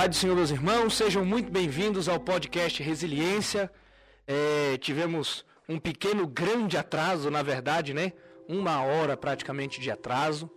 [0.00, 3.70] Pai do Senhor, meus irmãos, sejam muito bem-vindos ao podcast Resiliência.
[4.26, 8.14] É, tivemos um pequeno, grande atraso, na verdade, né?
[8.48, 10.50] Uma hora praticamente de atraso,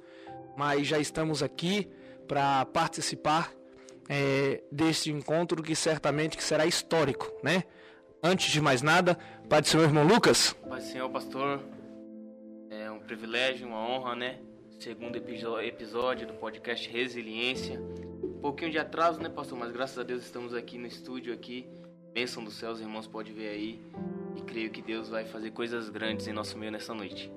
[0.55, 1.89] mas já estamos aqui
[2.25, 3.51] para participar
[4.07, 7.65] é, deste encontro que certamente que será histórico, né?
[8.23, 9.18] Antes de mais nada,
[9.50, 10.55] Pai do Senhor, irmão Lucas.
[10.69, 11.61] Pai do Senhor, pastor,
[12.69, 14.39] é um privilégio, uma honra, né?
[14.79, 17.78] Segundo episódio do podcast Resiliência
[18.43, 19.57] pouquinho de atraso, né, pastor?
[19.57, 21.65] Mas graças a Deus estamos aqui no estúdio aqui.
[22.14, 23.82] Bênção do céu, os irmãos podem ver aí.
[24.36, 27.32] E creio que Deus vai fazer coisas grandes em nosso meio nessa noite.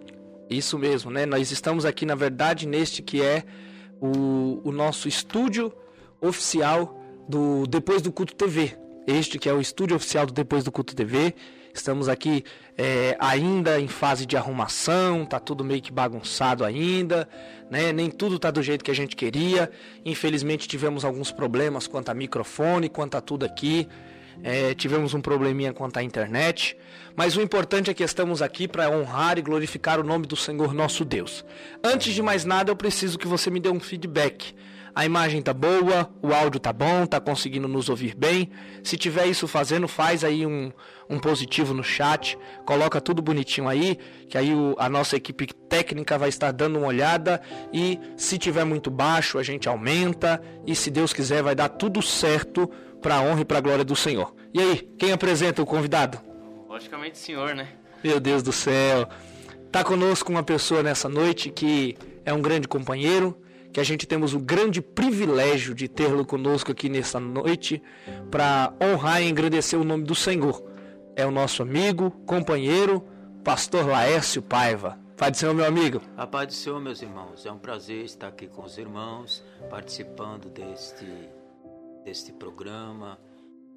[0.51, 1.25] Isso mesmo, né?
[1.25, 3.45] Nós estamos aqui, na verdade, neste que é
[4.01, 5.73] o, o nosso estúdio
[6.21, 8.77] oficial do Depois do Culto TV.
[9.07, 11.37] Este que é o estúdio oficial do Depois do Culto TV.
[11.77, 12.43] Estamos aqui
[12.77, 17.29] é, ainda em fase de arrumação, tá tudo meio que bagunçado ainda,
[17.71, 17.93] né?
[17.93, 19.71] Nem tudo tá do jeito que a gente queria.
[20.05, 23.87] Infelizmente tivemos alguns problemas quanto a microfone, quanto a tudo aqui.
[24.43, 26.77] É, tivemos um probleminha quanto à internet,
[27.15, 30.75] mas o importante é que estamos aqui para honrar e glorificar o nome do Senhor
[30.75, 31.45] nosso Deus.
[31.83, 34.55] Antes de mais nada, eu preciso que você me dê um feedback
[34.97, 38.51] a imagem tá boa, o áudio tá bom, tá conseguindo nos ouvir bem.
[38.83, 40.73] Se tiver isso fazendo, faz aí um,
[41.07, 46.17] um positivo no chat, coloca tudo bonitinho aí, que aí o, a nossa equipe técnica
[46.17, 50.91] vai estar dando uma olhada e se tiver muito baixo, a gente aumenta e se
[50.91, 52.67] Deus quiser vai dar tudo certo
[53.03, 54.35] para a honra e para a glória do Senhor.
[54.55, 56.19] E aí, quem apresenta o convidado?
[56.67, 57.69] Logicamente, senhor, né?
[58.03, 59.07] Meu Deus do céu.
[59.71, 63.37] Tá conosco uma pessoa nessa noite que é um grande companheiro,
[63.73, 67.83] que a gente temos o grande privilégio de tê-lo conosco aqui nessa noite
[68.31, 70.63] para honrar e engrandecer o nome do Senhor.
[71.15, 73.05] É o nosso amigo, companheiro,
[73.43, 74.99] pastor Laércio Paiva.
[75.17, 76.03] Pai do Senhor, meu amigo.
[76.15, 77.47] A paz do Senhor, meus irmãos.
[77.47, 81.07] É um prazer estar aqui com os irmãos, participando deste,
[82.05, 83.19] deste programa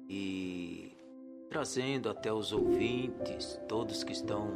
[0.06, 0.92] e
[1.48, 4.52] trazendo até os ouvintes, todos que estão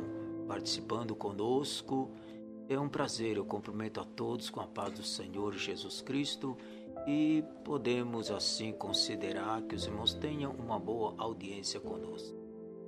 [0.47, 2.11] participando conosco,
[2.69, 6.57] é um prazer, eu cumprimento a todos com a paz do Senhor Jesus Cristo
[7.07, 12.35] e podemos assim considerar que os irmãos tenham uma boa audiência conosco.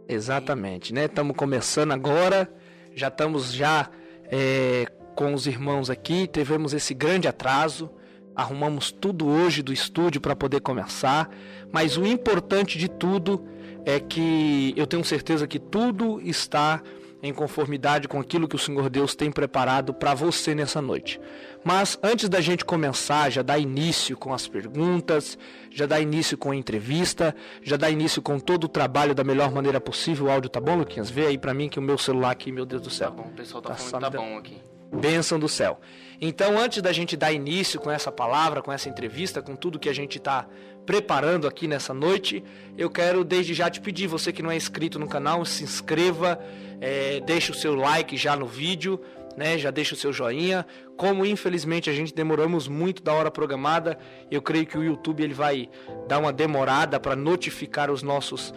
[0.08, 1.04] Exatamente, né?
[1.04, 2.50] Estamos começando agora,
[2.94, 3.90] já estamos já
[4.24, 7.90] é, com os irmãos aqui, tivemos esse grande atraso,
[8.34, 11.28] arrumamos tudo hoje do estúdio para poder começar,
[11.70, 13.44] mas o importante de tudo
[13.84, 16.82] é que eu tenho certeza que tudo está
[17.26, 21.20] em conformidade com aquilo que o Senhor Deus tem preparado para você nessa noite.
[21.64, 25.36] Mas antes da gente começar, já dá início com as perguntas,
[25.70, 29.50] já dá início com a entrevista, já dá início com todo o trabalho da melhor
[29.50, 30.26] maneira possível.
[30.26, 31.10] O áudio tá bom, Luquinhas?
[31.10, 33.10] Vê aí para mim que o meu celular aqui, meu Deus do céu.
[33.10, 34.62] Tá bom, o pessoal tá, tá falando que tá bom aqui.
[34.92, 35.80] Bênção do céu.
[36.20, 39.88] Então, antes da gente dar início com essa palavra, com essa entrevista, com tudo que
[39.88, 40.46] a gente está
[40.86, 42.42] preparando aqui nessa noite,
[42.78, 46.38] eu quero desde já te pedir, você que não é inscrito no canal, se inscreva,
[46.80, 49.00] é, deixe o seu like já no vídeo,
[49.36, 49.58] né?
[49.58, 50.66] Já deixa o seu joinha.
[50.96, 53.98] Como infelizmente a gente demoramos muito da hora programada,
[54.30, 55.68] eu creio que o YouTube ele vai
[56.08, 58.52] dar uma demorada para notificar os nossos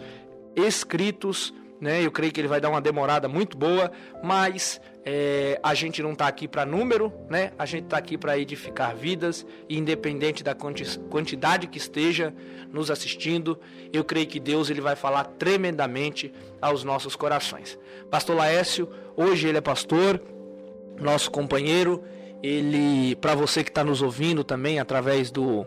[0.56, 2.04] inscritos, né?
[2.04, 3.90] Eu creio que ele vai dar uma demorada muito boa,
[4.22, 7.52] mas é, a gente não está aqui para número, né?
[7.58, 12.34] A gente está aqui para edificar vidas, independente da quantidade que esteja
[12.72, 13.58] nos assistindo,
[13.92, 17.78] eu creio que Deus ele vai falar tremendamente aos nossos corações.
[18.10, 20.20] Pastor Laércio, hoje ele é pastor,
[21.00, 22.02] nosso companheiro.
[22.42, 25.66] Ele, para você que está nos ouvindo também através do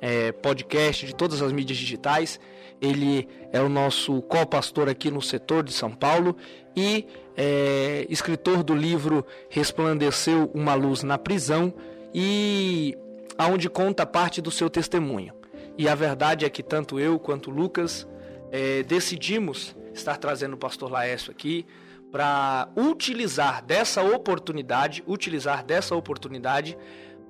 [0.00, 2.38] é, podcast de todas as mídias digitais,
[2.80, 6.36] ele é o nosso co-pastor aqui no setor de São Paulo
[6.74, 11.74] e é, escritor do livro Resplandeceu uma luz na prisão
[12.14, 12.96] e
[13.36, 15.34] aonde conta parte do seu testemunho.
[15.76, 18.06] E a verdade é que tanto eu quanto Lucas
[18.50, 21.66] é, decidimos estar trazendo o pastor Laércio aqui
[22.10, 26.76] para utilizar dessa oportunidade, utilizar dessa oportunidade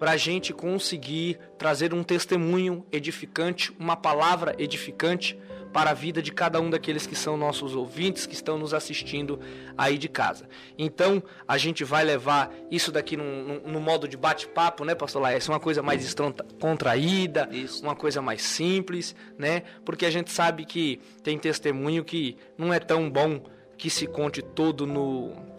[0.00, 5.38] para a gente conseguir trazer um testemunho edificante, uma palavra edificante
[5.74, 9.38] para a vida de cada um daqueles que são nossos ouvintes, que estão nos assistindo
[9.76, 10.48] aí de casa.
[10.76, 15.52] Então, a gente vai levar isso daqui no modo de bate-papo, né, pastor Laércio?
[15.52, 16.16] Uma coisa mais
[16.58, 17.82] contraída, isso.
[17.82, 19.64] uma coisa mais simples, né?
[19.84, 23.40] Porque a gente sabe que tem testemunho que não é tão bom
[23.76, 25.49] que se conte todo no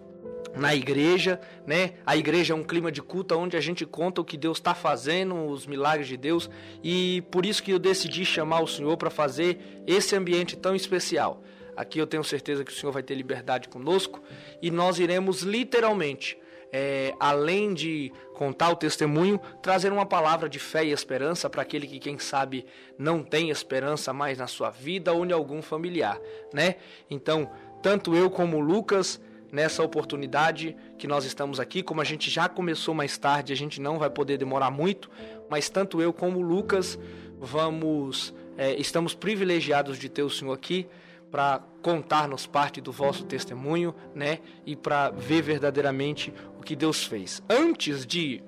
[0.56, 1.94] na igreja, né?
[2.06, 4.74] A igreja é um clima de culto onde a gente conta o que Deus está
[4.74, 6.50] fazendo, os milagres de Deus,
[6.84, 11.42] e por isso que eu decidi chamar o Senhor para fazer esse ambiente tão especial.
[11.76, 14.22] Aqui eu tenho certeza que o Senhor vai ter liberdade conosco
[14.62, 16.38] e nós iremos literalmente
[16.72, 21.86] é, além de contar o testemunho, trazer uma palavra de fé e esperança para aquele
[21.86, 22.66] que, quem sabe,
[22.98, 26.20] não tem esperança mais na sua vida ou em algum familiar,
[26.54, 26.76] né?
[27.10, 27.52] Então,
[27.84, 29.20] tanto eu como o Lucas,
[29.52, 33.82] nessa oportunidade que nós estamos aqui, como a gente já começou mais tarde, a gente
[33.82, 35.10] não vai poder demorar muito,
[35.50, 36.98] mas tanto eu como o Lucas
[37.40, 40.88] vamos, é, estamos privilegiados de ter o Senhor aqui
[41.30, 44.40] para contar-nos parte do vosso testemunho, né?
[44.66, 47.42] E para ver verdadeiramente o que Deus fez.
[47.50, 48.44] Antes de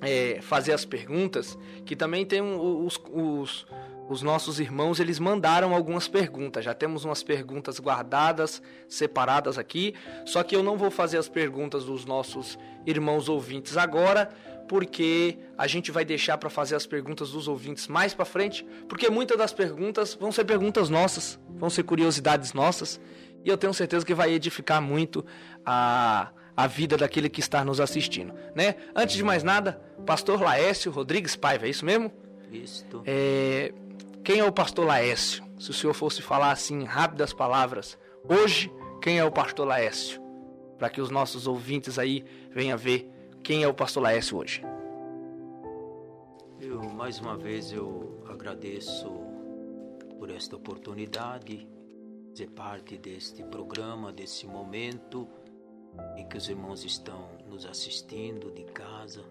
[0.00, 3.66] é, fazer as perguntas, que também tem os, os,
[4.12, 6.64] os nossos irmãos, eles mandaram algumas perguntas.
[6.64, 9.94] Já temos umas perguntas guardadas, separadas aqui.
[10.24, 14.28] Só que eu não vou fazer as perguntas dos nossos irmãos ouvintes agora,
[14.68, 19.08] porque a gente vai deixar para fazer as perguntas dos ouvintes mais para frente, porque
[19.10, 23.00] muitas das perguntas vão ser perguntas nossas, vão ser curiosidades nossas,
[23.44, 25.24] e eu tenho certeza que vai edificar muito
[25.64, 28.76] a, a vida daquele que está nos assistindo, né?
[28.94, 32.10] Antes de mais nada, pastor Laércio Rodrigues Paiva, é isso mesmo?
[32.52, 33.02] Isso.
[33.06, 33.72] É,
[34.24, 35.44] quem é o pastor Laércio?
[35.58, 37.98] Se o senhor fosse falar assim, em rápidas palavras,
[38.28, 40.22] hoje, quem é o pastor Laércio?
[40.78, 43.10] Para que os nossos ouvintes aí venham ver
[43.42, 44.62] quem é o pastor Laércio hoje?
[46.60, 49.10] Eu, mais uma vez, eu agradeço
[50.18, 51.68] por esta oportunidade,
[52.32, 55.28] ser parte deste programa, desse momento
[56.16, 59.24] em que os irmãos estão nos assistindo de casa.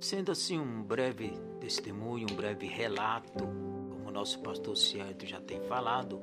[0.00, 5.60] Sendo assim um breve testemunho, um breve relato, como o nosso pastor Cierto já tem
[5.62, 6.20] falado,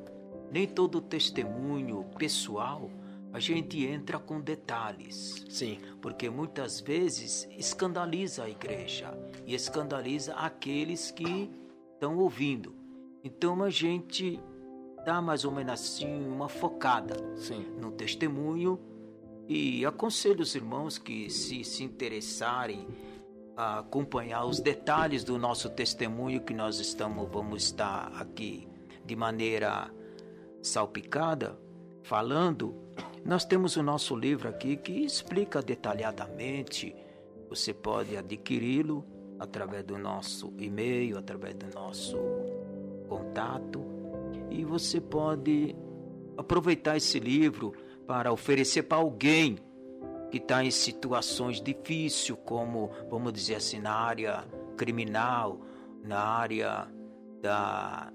[0.50, 2.89] nem todo testemunho pessoal
[3.33, 5.45] a gente entra com detalhes.
[5.50, 5.77] Sim.
[6.01, 9.13] Porque muitas vezes escandaliza a igreja
[9.45, 11.51] e escandaliza aqueles que
[11.94, 12.74] estão ouvindo.
[13.25, 14.39] Então a gente
[15.06, 17.66] dá mais ou menos assim uma focada Sim.
[17.77, 18.80] no testemunho
[19.50, 22.88] e aconselho os irmãos que se se interessarem
[23.56, 28.68] a acompanhar os detalhes do nosso testemunho que nós estamos vamos estar aqui
[29.06, 29.92] de maneira
[30.62, 31.57] salpicada
[32.04, 32.86] falando
[33.25, 36.96] nós temos o nosso livro aqui que explica detalhadamente.
[37.50, 39.04] Você pode adquiri-lo
[39.40, 42.16] através do nosso e-mail, através do nosso
[43.10, 43.84] contato.
[44.51, 45.75] E você pode
[46.38, 47.74] aproveitar esse livro
[48.06, 49.58] para oferecer para alguém
[50.36, 54.44] que está em situações difíceis, como, vamos dizer assim, na área
[54.76, 55.62] criminal,
[56.04, 56.88] na área
[57.42, 58.12] da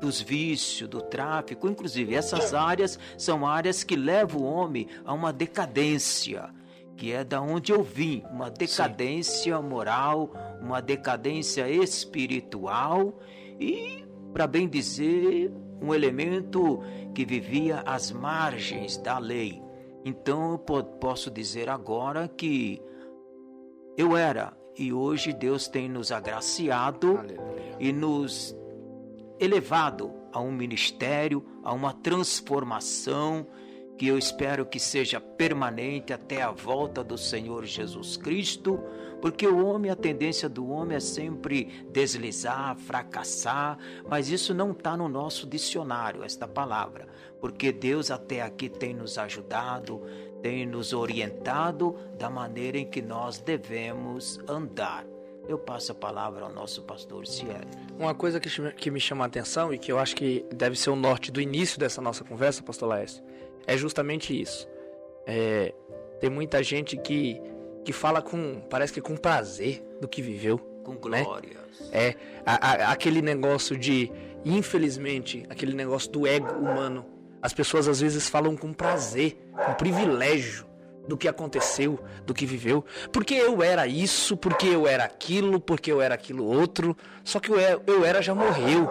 [0.00, 5.34] dos vícios, do tráfico, inclusive essas áreas são áreas que levam o homem a uma
[5.34, 6.48] decadência,
[6.96, 9.62] que é da onde eu vim, uma decadência Sim.
[9.62, 10.30] moral,
[10.62, 13.20] uma decadência espiritual
[13.60, 14.02] e,
[14.32, 16.82] para bem dizer, um elemento
[17.14, 19.62] que vivia às margens da lei.
[20.04, 22.82] Então eu posso dizer agora que
[23.96, 27.76] eu era e hoje Deus tem nos agraciado Aleluia.
[27.78, 28.56] e nos
[29.38, 33.46] elevado a um ministério, a uma transformação
[34.00, 38.82] que eu espero que seja permanente até a volta do Senhor Jesus Cristo,
[39.20, 43.76] porque o homem, a tendência do homem é sempre deslizar, fracassar,
[44.08, 47.08] mas isso não está no nosso dicionário, esta palavra,
[47.40, 50.02] porque Deus até aqui tem nos ajudado,
[50.42, 55.06] tem nos orientado da maneira em que nós devemos andar
[55.48, 57.66] eu passo a palavra ao nosso pastor Cielo.
[57.98, 60.90] Uma coisa que, que me chama a atenção e que eu acho que deve ser
[60.90, 63.22] o norte do início dessa nossa conversa, pastor Laércio,
[63.66, 64.68] é justamente isso.
[65.26, 65.74] É,
[66.20, 67.40] tem muita gente que,
[67.84, 70.58] que fala com, parece que com prazer do que viveu.
[70.84, 71.80] Com glórias.
[71.80, 71.88] Né?
[71.92, 72.14] É,
[72.46, 74.10] a, a, aquele negócio de,
[74.44, 77.04] infelizmente, aquele negócio do ego humano.
[77.42, 80.66] As pessoas às vezes falam com prazer, com privilégio
[81.08, 82.84] do que aconteceu, do que viveu.
[83.12, 86.96] Porque eu era isso, porque eu era aquilo, porque eu era aquilo outro.
[87.24, 88.88] Só que o eu era já morreu.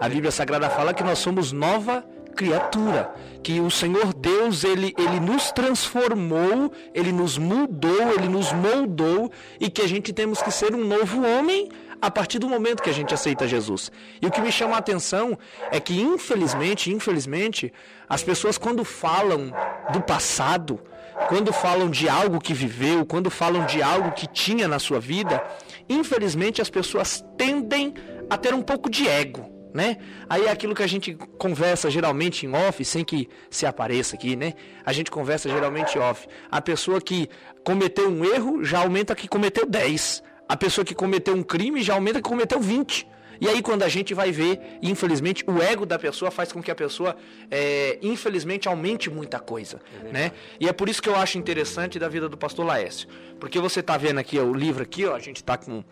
[0.00, 3.12] A Bíblia Sagrada fala que nós somos nova criatura,
[3.42, 9.28] que o Senhor Deus ele, ele nos transformou, ele nos mudou, ele nos moldou
[9.58, 11.68] e que a gente temos que ser um novo homem
[12.00, 13.90] a partir do momento que a gente aceita Jesus.
[14.20, 15.38] E o que me chama a atenção
[15.70, 17.72] é que infelizmente, infelizmente,
[18.08, 19.52] as pessoas quando falam
[19.92, 20.80] do passado,
[21.28, 25.42] quando falam de algo que viveu, quando falam de algo que tinha na sua vida,
[25.88, 27.94] infelizmente as pessoas tendem
[28.30, 29.96] a ter um pouco de ego, né?
[30.28, 34.36] Aí é aquilo que a gente conversa geralmente em off, sem que se apareça aqui,
[34.36, 34.54] né?
[34.84, 36.26] A gente conversa geralmente off.
[36.50, 37.28] A pessoa que
[37.64, 40.22] cometeu um erro já aumenta que cometeu 10.
[40.48, 43.06] A pessoa que cometeu um crime já aumenta que cometeu 20.
[43.40, 46.70] E aí quando a gente vai ver, infelizmente, o ego da pessoa faz com que
[46.70, 47.16] a pessoa,
[47.50, 50.32] é, infelizmente, aumente muita coisa, é né?
[50.58, 53.08] E é por isso que eu acho interessante da vida do pastor Laércio.
[53.38, 55.84] Porque você está vendo aqui ó, o livro aqui, ó, a gente está com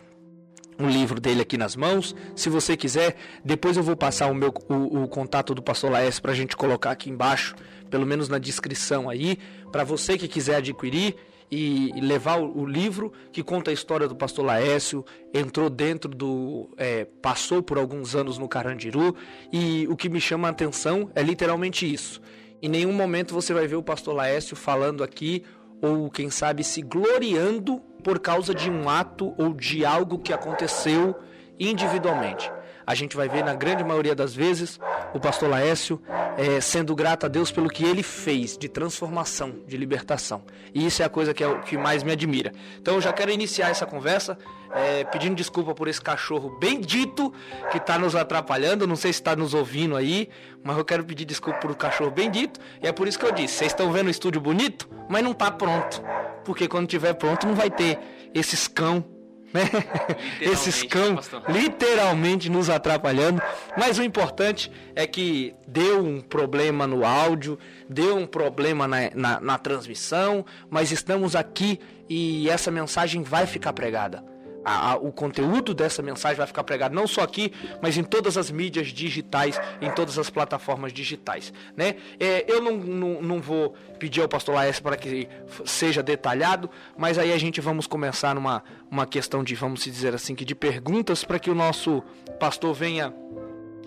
[0.79, 2.15] um livro dele aqui nas mãos.
[2.35, 6.21] Se você quiser, depois eu vou passar o meu o, o contato do pastor Laércio
[6.21, 7.55] para a gente colocar aqui embaixo,
[7.89, 9.39] pelo menos na descrição aí,
[9.71, 11.15] para você que quiser adquirir
[11.49, 16.69] e, levar o, livro que conta a história do pastor Laércio, entrou dentro do.
[16.77, 19.15] É, passou por alguns anos no Carandiru,
[19.51, 22.21] e o que me chama a atenção é literalmente isso.
[22.61, 25.43] Em nenhum momento você vai ver o pastor Laércio falando aqui,
[25.81, 31.15] ou quem sabe se gloriando por causa de um ato ou de algo que aconteceu
[31.59, 32.51] individualmente
[32.87, 34.79] a gente vai ver na grande maioria das vezes
[35.13, 36.01] o pastor Laércio
[36.37, 40.43] é, sendo grato a Deus pelo que ele fez de transformação, de libertação.
[40.73, 42.53] E isso é a coisa que, é o que mais me admira.
[42.79, 44.37] Então eu já quero iniciar essa conversa
[44.71, 47.33] é, pedindo desculpa por esse cachorro bendito
[47.71, 48.87] que está nos atrapalhando.
[48.87, 50.29] Não sei se está nos ouvindo aí,
[50.63, 52.57] mas eu quero pedir desculpa por o cachorro bendito.
[52.81, 55.31] E é por isso que eu disse: vocês estão vendo o estúdio bonito, mas não
[55.31, 56.01] está pronto.
[56.45, 57.99] Porque quando tiver pronto não vai ter
[58.33, 59.16] esses cão
[59.53, 59.69] né?
[60.41, 63.41] Esses cão né, literalmente nos atrapalhando.
[63.77, 67.57] Mas o importante é que deu um problema no áudio,
[67.89, 73.73] deu um problema na, na, na transmissão, mas estamos aqui e essa mensagem vai ficar
[73.73, 74.36] pregada
[74.67, 78.35] a, a, o conteúdo dessa mensagem vai ficar pregado não só aqui, mas em todas
[78.37, 81.53] as mídias digitais, em todas as plataformas digitais.
[81.75, 81.95] Né?
[82.19, 85.29] É, eu não, não, não, vou pedir ao pastor Laércio para que
[85.63, 90.35] seja detalhado, mas aí a gente vamos começar numa uma questão de, vamos dizer assim,
[90.35, 92.03] que de perguntas para que o nosso
[92.37, 93.13] pastor venha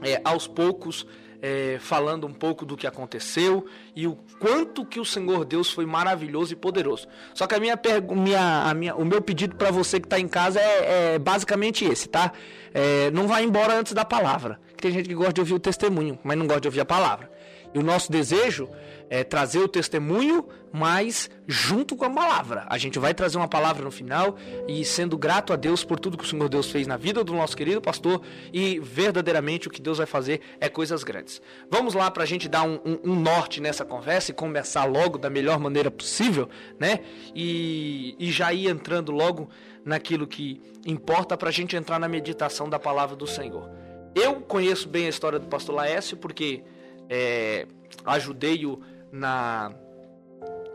[0.02, 1.06] é, aos poucos
[1.42, 5.87] é, falando um pouco do que aconteceu e o quanto que o Senhor Deus foi
[5.87, 7.09] maravilhoso e poderoso.
[7.35, 7.78] Só que a minha,
[8.11, 11.85] minha, a minha o meu pedido para você que está em casa é, é, basicamente
[11.85, 12.32] esse, tá?
[12.73, 14.61] É, não vá embora antes da palavra.
[14.76, 17.30] Tem gente que gosta de ouvir o testemunho, mas não gosta de ouvir a palavra.
[17.75, 18.68] E o nosso desejo
[19.09, 22.64] é, trazer o testemunho, mas junto com a palavra.
[22.68, 24.36] A gente vai trazer uma palavra no final
[24.68, 27.32] e sendo grato a Deus por tudo que o Senhor Deus fez na vida do
[27.32, 28.22] nosso querido pastor
[28.52, 31.42] e verdadeiramente o que Deus vai fazer é coisas grandes.
[31.70, 35.18] Vamos lá para a gente dar um, um, um, norte nessa conversa e começar logo
[35.18, 36.48] da melhor maneira possível,
[36.78, 37.00] né?
[37.34, 39.48] E, e já ir entrando logo
[39.84, 43.68] naquilo que importa para a gente entrar na meditação da palavra do Senhor.
[44.14, 46.62] Eu conheço bem a história do pastor Laércio porque
[47.08, 47.66] é,
[48.04, 48.80] ajudei-o
[49.12, 49.72] na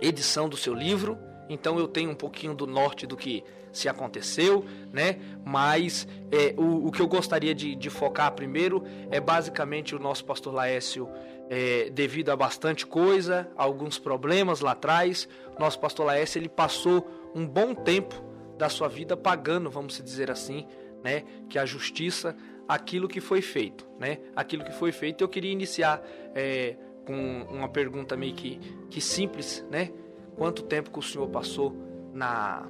[0.01, 1.17] edição do seu livro,
[1.49, 5.19] então eu tenho um pouquinho do norte do que se aconteceu, né?
[5.43, 10.23] Mas é, o, o, que eu gostaria de, de, focar primeiro é basicamente o nosso
[10.23, 11.09] pastor Laércio,
[11.49, 15.27] é, devido a bastante coisa, alguns problemas lá atrás,
[15.59, 18.23] nosso pastor Laércio ele passou um bom tempo
[18.57, 20.65] da sua vida pagando, vamos dizer assim,
[21.03, 21.23] né?
[21.49, 22.35] Que a justiça
[22.67, 24.19] aquilo que foi feito, né?
[24.35, 25.23] Aquilo que foi feito.
[25.23, 26.01] Eu queria iniciar
[26.33, 26.75] é,
[27.05, 28.59] com uma pergunta meio que,
[28.89, 29.91] que simples, né?
[30.35, 31.73] Quanto tempo que o senhor passou
[32.13, 32.69] na,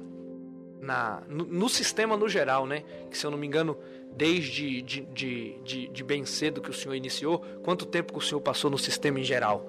[0.80, 2.84] na, no, no, sistema no geral, né?
[3.10, 3.76] Que se eu não me engano,
[4.14, 8.22] desde de, de, de, de, bem cedo que o senhor iniciou, quanto tempo que o
[8.22, 9.66] senhor passou no sistema em geral?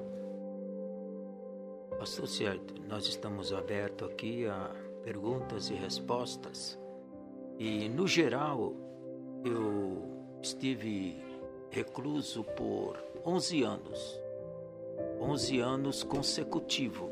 [1.98, 4.72] Pastor certo, nós estamos abertos aqui a
[5.04, 6.80] perguntas e respostas.
[7.58, 8.76] E no geral,
[9.44, 11.18] eu estive
[11.72, 14.27] recluso por 11 anos.
[15.20, 17.12] 11 anos consecutivo.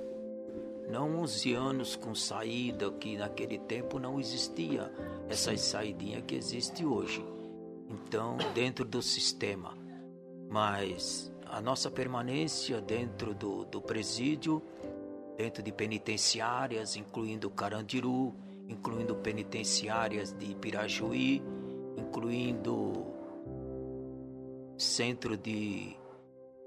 [0.89, 4.91] Não 11 anos com saída, que naquele tempo não existia
[5.27, 7.25] essa saídinha que existe hoje.
[7.89, 9.75] Então, dentro do sistema.
[10.49, 14.61] Mas a nossa permanência dentro do, do presídio,
[15.37, 18.33] dentro de penitenciárias, incluindo Carandiru,
[18.67, 21.41] incluindo penitenciárias de Pirajuí,
[21.97, 23.05] incluindo
[24.77, 25.95] centro de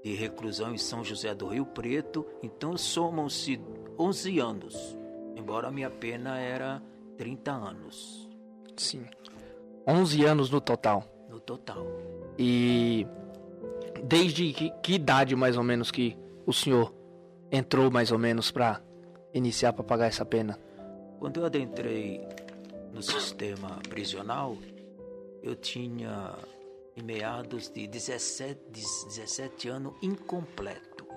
[0.03, 3.59] de reclusão em São José do Rio Preto, então somam-se
[3.97, 4.97] 11 anos,
[5.35, 6.81] embora a minha pena era
[7.17, 8.29] 30 anos.
[8.77, 9.05] Sim.
[9.85, 11.03] 11 anos no total.
[11.29, 11.85] No total.
[12.37, 13.05] E
[14.03, 16.93] desde que, que idade mais ou menos que o senhor
[17.51, 18.81] entrou mais ou menos para
[19.33, 20.57] iniciar para pagar essa pena?
[21.19, 22.25] Quando eu adentrei
[22.93, 24.55] no sistema prisional,
[25.43, 26.35] eu tinha
[26.95, 31.07] em meados de 17, 17 anos incompleto.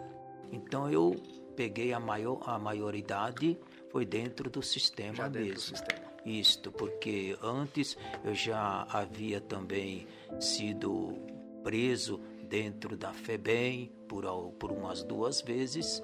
[0.50, 1.14] Então eu
[1.56, 3.58] peguei a maior a maioridade
[3.90, 5.54] foi dentro do sistema já mesmo.
[5.54, 6.12] Do sistema.
[6.24, 10.06] Isto porque antes eu já havia também
[10.40, 11.18] sido
[11.62, 14.24] preso dentro da FEBEM por,
[14.58, 16.02] por umas duas vezes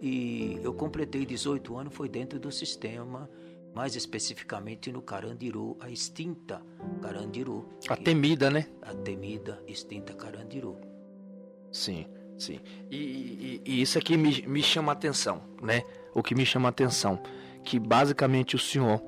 [0.00, 3.28] e eu completei 18 anos foi dentro do sistema
[3.74, 6.62] mais especificamente no Carandiru, a extinta
[7.00, 7.68] Carandiru.
[7.88, 8.66] A temida, né?
[8.82, 10.76] A temida, extinta Carandiru.
[11.70, 12.06] Sim,
[12.38, 12.60] sim.
[12.90, 15.82] E, e, e isso aqui me, me chama a atenção, né?
[16.14, 17.20] O que me chama a atenção,
[17.64, 19.02] que basicamente o senhor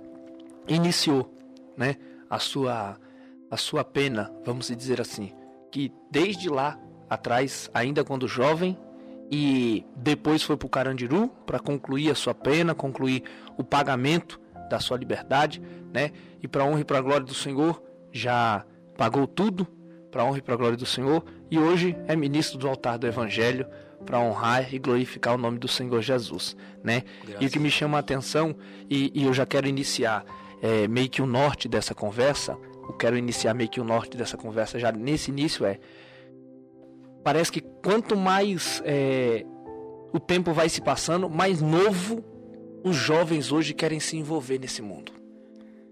[0.66, 1.30] iniciou,
[1.76, 1.96] né?
[2.30, 2.98] A sua,
[3.50, 5.32] a sua pena, vamos dizer assim,
[5.70, 8.78] que desde lá atrás, ainda quando jovem,
[9.30, 13.22] e depois foi para o Carandiru para concluir a sua pena, concluir
[13.56, 15.60] o pagamento da sua liberdade,
[15.92, 16.10] né?
[16.42, 18.64] E para honra e para glória do Senhor, já
[18.96, 19.66] pagou tudo
[20.10, 23.66] para honra e para glória do Senhor e hoje é ministro do altar do Evangelho
[24.06, 27.02] para honrar e glorificar o nome do Senhor Jesus, né?
[27.24, 28.54] Graças e o que me chama a atenção
[28.88, 30.24] e, e eu já quero iniciar
[30.62, 34.36] é, meio que o norte dessa conversa, eu quero iniciar meio que o norte dessa
[34.36, 35.80] conversa já nesse início é
[37.24, 39.44] parece que quanto mais é,
[40.12, 42.22] o tempo vai se passando, mais novo
[42.84, 45.10] os jovens hoje querem se envolver nesse mundo.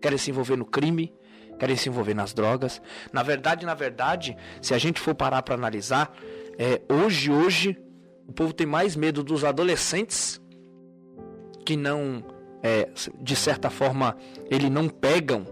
[0.01, 1.13] Querem se envolver no crime,
[1.59, 2.83] querem se envolver nas drogas.
[3.11, 6.15] Na verdade, na verdade, se a gente for parar para analisar,
[6.59, 7.79] é, hoje, hoje,
[8.29, 10.41] o povo tem mais medo dos adolescentes
[11.65, 12.23] que não,
[12.63, 14.17] é, de certa forma,
[14.51, 15.47] eles não pegam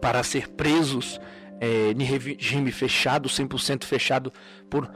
[0.00, 1.20] para ser presos
[1.60, 4.32] é, em regime fechado, 100% fechado
[4.68, 4.90] por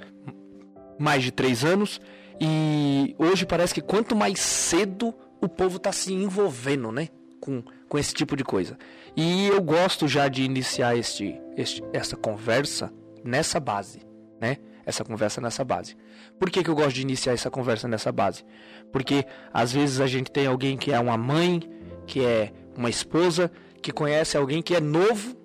[0.99, 2.01] mais de três anos.
[2.41, 7.09] E hoje parece que quanto mais cedo o povo está se envolvendo, né?
[7.41, 8.77] Com, com esse tipo de coisa.
[9.17, 12.93] E eu gosto já de iniciar este, este, essa conversa
[13.25, 14.01] nessa base,
[14.41, 14.57] né?
[14.85, 15.97] Essa conversa nessa base.
[16.39, 18.45] Por que, que eu gosto de iniciar essa conversa nessa base?
[18.93, 21.61] Porque às vezes a gente tem alguém que é uma mãe,
[22.07, 23.51] que é uma esposa,
[23.83, 25.37] que conhece alguém que é novo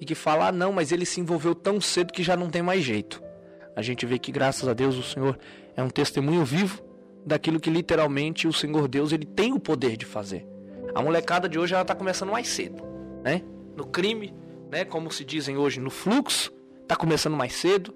[0.00, 2.62] e que fala: ah, não, mas ele se envolveu tão cedo que já não tem
[2.62, 3.22] mais jeito.
[3.74, 5.38] A gente vê que, graças a Deus, o Senhor
[5.76, 6.83] é um testemunho vivo
[7.24, 10.46] daquilo que literalmente o Senhor Deus ele tem o poder de fazer.
[10.94, 12.82] A molecada de hoje ela está começando mais cedo,
[13.22, 13.42] né?
[13.76, 14.34] No crime,
[14.70, 14.84] né?
[14.84, 16.52] Como se dizem hoje, no fluxo,
[16.82, 17.94] está começando mais cedo.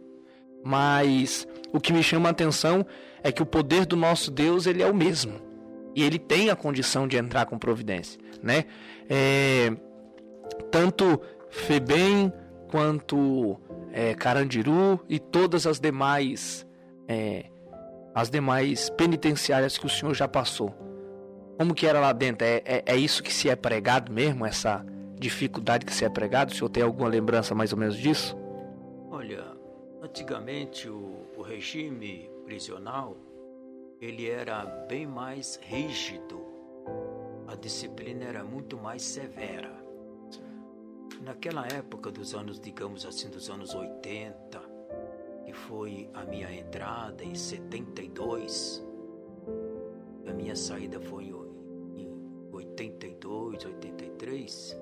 [0.64, 2.84] Mas o que me chama a atenção
[3.22, 5.48] é que o poder do nosso Deus ele é o mesmo
[5.94, 8.64] e ele tem a condição de entrar com providência, né?
[9.08, 9.72] É,
[10.70, 12.32] tanto Febem
[12.70, 13.58] quanto
[13.92, 16.66] é, Carandiru e todas as demais
[17.08, 17.46] é,
[18.18, 20.74] as demais penitenciárias que o senhor já passou.
[21.56, 22.44] Como que era lá dentro?
[22.44, 26.50] É, é, é, isso que se é pregado mesmo, essa dificuldade que se é pregado?
[26.50, 28.36] O senhor tem alguma lembrança mais ou menos disso?
[29.08, 29.44] Olha,
[30.02, 33.16] antigamente o, o regime prisional
[34.00, 36.44] ele era bem mais rígido,
[37.46, 39.72] a disciplina era muito mais severa.
[41.22, 44.60] Naquela época dos anos, digamos assim, dos anos 80,
[45.48, 48.86] que foi a minha entrada em 72,
[50.28, 51.32] a minha saída foi
[51.96, 54.78] em 82, 83.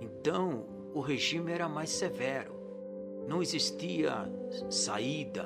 [0.00, 2.54] Então, o regime era mais severo.
[3.28, 4.26] Não existia
[4.70, 5.44] saída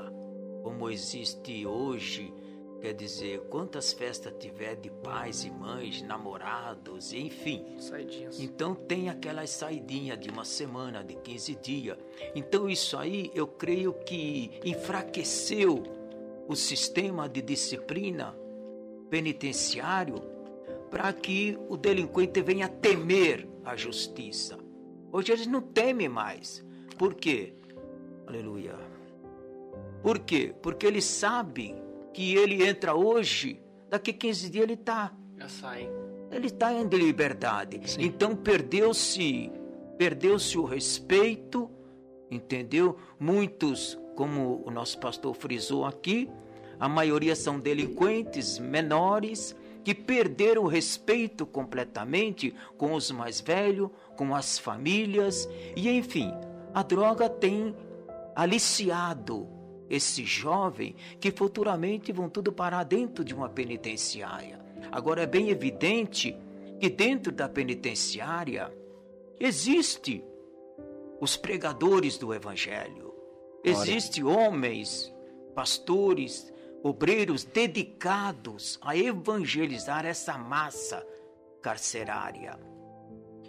[0.62, 2.32] como existe hoje
[2.80, 7.64] Quer dizer, quantas festas tiver de pais e mães, namorados, enfim.
[7.78, 8.38] Saidinhas.
[8.38, 11.96] Então tem aquelas saidinhas de uma semana, de 15 dias.
[12.34, 15.82] Então isso aí eu creio que enfraqueceu
[16.46, 18.36] o sistema de disciplina
[19.08, 20.16] penitenciário
[20.90, 24.58] para que o delinquente venha temer a justiça.
[25.10, 26.64] Hoje eles não temem mais.
[26.98, 27.54] Por quê?
[28.26, 28.74] Aleluia.
[30.02, 30.54] Por quê?
[30.60, 31.83] Porque eles sabem
[32.14, 35.12] que ele entra hoje, daqui 15 dias ele está.
[35.36, 35.90] Já sai.
[36.30, 37.80] Ele está em liberdade.
[37.84, 38.02] Sim.
[38.02, 39.52] Então perdeu-se
[39.98, 41.70] perdeu-se o respeito,
[42.30, 42.96] entendeu?
[43.18, 46.28] Muitos, como o nosso pastor frisou aqui,
[46.80, 54.34] a maioria são delinquentes menores que perderam o respeito completamente com os mais velhos, com
[54.34, 56.32] as famílias e enfim,
[56.72, 57.76] a droga tem
[58.34, 59.53] aliciado
[59.88, 64.60] esse jovem que futuramente vão tudo parar dentro de uma penitenciária.
[64.90, 66.36] Agora é bem evidente
[66.78, 68.72] que dentro da penitenciária
[69.38, 70.24] existe
[71.20, 73.14] os pregadores do evangelho.
[73.62, 75.14] Existe homens,
[75.54, 81.06] pastores, obreiros dedicados a evangelizar essa massa
[81.62, 82.58] carcerária.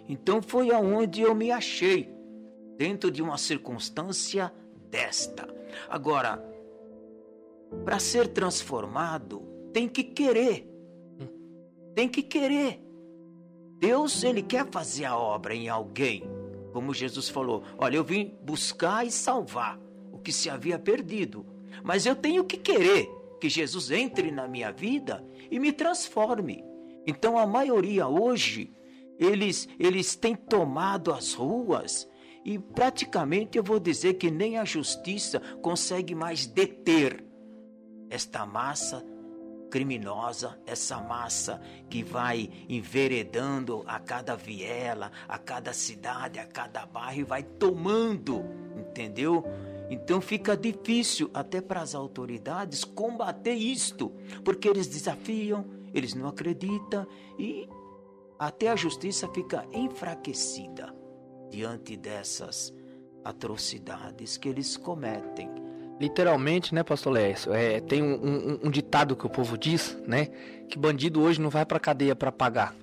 [0.08, 2.14] Então foi aonde eu me achei,
[2.78, 4.52] dentro de uma circunstância
[4.96, 5.46] desta.
[5.90, 6.42] Agora,
[7.84, 9.42] para ser transformado,
[9.74, 10.66] tem que querer.
[11.94, 12.82] Tem que querer.
[13.78, 16.24] Deus, ele quer fazer a obra em alguém.
[16.72, 19.78] Como Jesus falou: Olha, eu vim buscar e salvar
[20.10, 21.44] o que se havia perdido.
[21.84, 23.06] Mas eu tenho que querer
[23.38, 26.64] que Jesus entre na minha vida e me transforme.
[27.06, 28.72] Então a maioria hoje,
[29.18, 32.08] eles, eles têm tomado as ruas
[32.46, 37.26] e praticamente eu vou dizer que nem a justiça consegue mais deter
[38.08, 39.04] esta massa
[39.68, 47.22] criminosa, essa massa que vai enveredando a cada viela, a cada cidade, a cada bairro
[47.22, 48.44] e vai tomando,
[48.76, 49.44] entendeu?
[49.90, 54.12] Então fica difícil até para as autoridades combater isto,
[54.44, 57.68] porque eles desafiam, eles não acreditam e
[58.38, 60.95] até a justiça fica enfraquecida
[61.50, 62.72] diante dessas
[63.24, 65.50] atrocidades que eles cometem.
[66.00, 67.52] Literalmente, né, pastor Lécio?
[67.52, 70.26] É, tem um, um, um, ditado que o povo diz, né?
[70.68, 72.74] Que bandido hoje não vai para cadeia para pagar.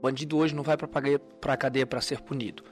[0.00, 2.64] Bandido hoje não vai para cadeia para ser punido.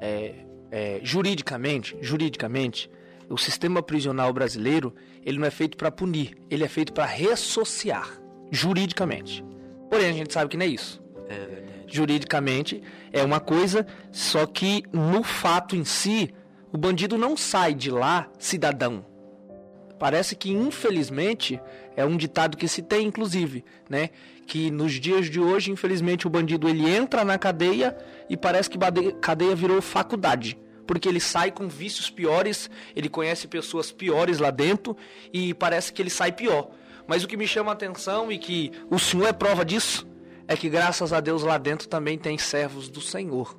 [0.00, 2.90] É, é, juridicamente, juridicamente,
[3.28, 8.20] o sistema prisional brasileiro ele não é feito para punir, ele é feito para ressociar,
[8.50, 9.44] juridicamente.
[9.90, 11.02] Porém, a gente sabe que não é isso.
[11.28, 11.73] É verdade.
[11.86, 16.32] Juridicamente é uma coisa, só que no fato em si,
[16.72, 19.04] o bandido não sai de lá cidadão
[19.98, 21.60] Parece que, infelizmente,
[21.96, 24.10] é um ditado que se tem, inclusive, né?
[24.46, 27.96] Que nos dias de hoje, infelizmente, o bandido ele entra na cadeia
[28.28, 28.78] e parece que
[29.20, 30.58] cadeia virou faculdade.
[30.86, 34.96] Porque ele sai com vícios piores, ele conhece pessoas piores lá dentro
[35.32, 36.70] e parece que ele sai pior.
[37.06, 40.06] Mas o que me chama a atenção e que o Senhor é prova disso
[40.46, 43.58] é que, graças a Deus, lá dentro também tem servos do Senhor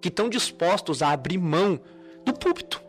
[0.00, 1.80] que estão dispostos a abrir mão
[2.24, 2.84] do púlpito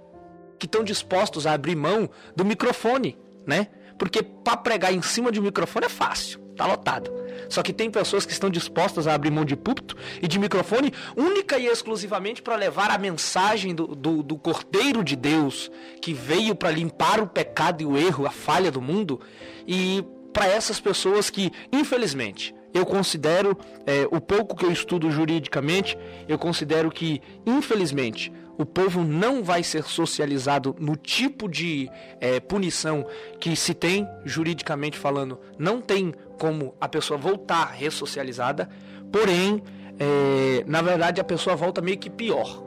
[0.58, 3.68] que estão dispostos a abrir mão do microfone, né?
[3.98, 7.12] Porque para pregar em cima de um microfone é fácil, tá lotado.
[7.50, 10.92] Só que tem pessoas que estão dispostas a abrir mão de púlpito e de microfone
[11.16, 16.56] única e exclusivamente para levar a mensagem do, do, do, Cordeiro de Deus que veio
[16.56, 19.22] para limpar o pecado e o erro, a falha do mundo.
[19.68, 20.04] E
[20.34, 26.38] para essas pessoas que, infelizmente, eu considero, é, o pouco que eu estudo juridicamente, eu
[26.38, 33.08] considero que, infelizmente, o povo não vai ser socializado no tipo de é, punição
[33.40, 38.70] que se tem, juridicamente falando, não tem como a pessoa voltar ressocializada,
[39.10, 39.64] porém,
[39.98, 42.62] é, na verdade, a pessoa volta meio que pior.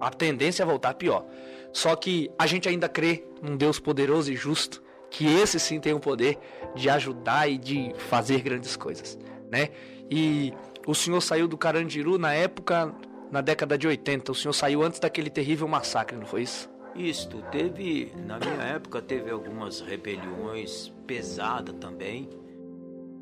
[0.00, 1.26] A tendência é voltar pior.
[1.72, 5.92] Só que a gente ainda crê num Deus poderoso e justo, que esse sim tem
[5.92, 6.38] o poder
[6.76, 9.18] de ajudar e de fazer grandes coisas,
[9.50, 9.70] né?
[10.10, 10.52] E
[10.86, 12.94] o senhor saiu do Carandiru na época
[13.30, 14.32] na década de 80.
[14.32, 16.68] O senhor saiu antes daquele terrível massacre, não foi isso?
[16.94, 22.28] Isto, teve, na minha época, teve algumas rebeliões pesadas também,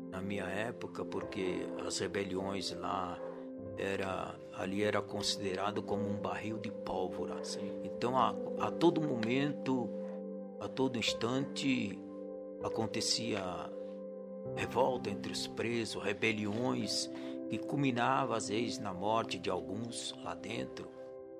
[0.09, 3.17] na minha época, porque as rebeliões lá,
[3.77, 7.43] era, ali era considerado como um barril de pólvora.
[7.43, 7.71] Sim.
[7.83, 9.87] Então, a, a todo momento,
[10.59, 11.97] a todo instante,
[12.63, 13.39] acontecia
[14.55, 17.09] revolta entre os presos, rebeliões,
[17.49, 20.87] que culminava às vezes na morte de alguns lá dentro,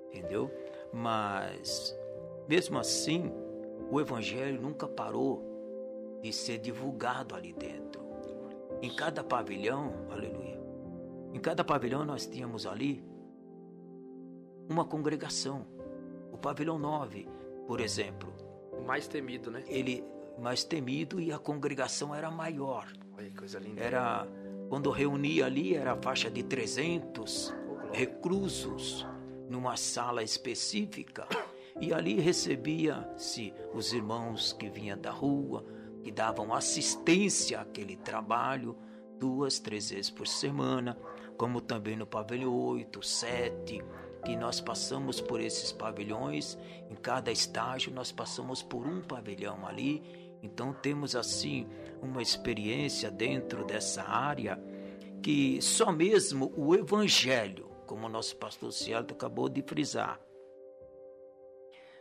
[0.08, 0.52] entendeu?
[0.92, 1.96] Mas
[2.48, 3.32] mesmo assim,
[3.92, 5.44] o evangelho nunca parou
[6.22, 8.02] de ser divulgado ali dentro.
[8.82, 10.60] Em cada pavilhão, aleluia.
[11.34, 13.04] Em cada pavilhão nós tínhamos ali
[14.68, 15.66] uma congregação.
[16.32, 17.28] O pavilhão 9,
[17.68, 18.34] por exemplo,
[18.72, 19.64] o mais temido, né?
[19.68, 20.04] Ele
[20.40, 22.88] mais temido e a congregação era maior.
[23.18, 23.82] Oi, coisa linda.
[23.82, 24.28] Era
[24.70, 27.54] quando reunia ali, era a faixa de 300
[27.92, 29.06] reclusos
[29.50, 31.28] numa sala específica.
[31.82, 35.66] E ali recebia-se os irmãos que vinham da rua,
[36.04, 38.78] que davam assistência àquele trabalho,
[39.18, 40.98] duas, três vezes por semana,
[41.38, 43.82] como também no pavilhão 8, 7,
[44.26, 46.58] que nós passamos por esses pavilhões,
[46.90, 51.68] em cada estágio nós passamos por um pavilhão ali, então temos assim
[52.02, 54.62] uma experiência dentro dessa área
[55.22, 60.20] que só mesmo o Evangelho, como o nosso pastor Cialto acabou de frisar,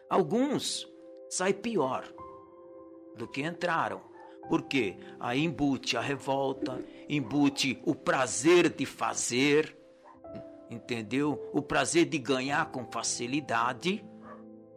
[0.08, 0.88] alguns
[1.28, 2.04] saem pior
[3.16, 4.00] do que entraram.
[4.48, 9.76] Porque aí embute a revolta, embute o prazer de fazer,
[10.70, 11.50] entendeu?
[11.52, 14.02] O prazer de ganhar com facilidade.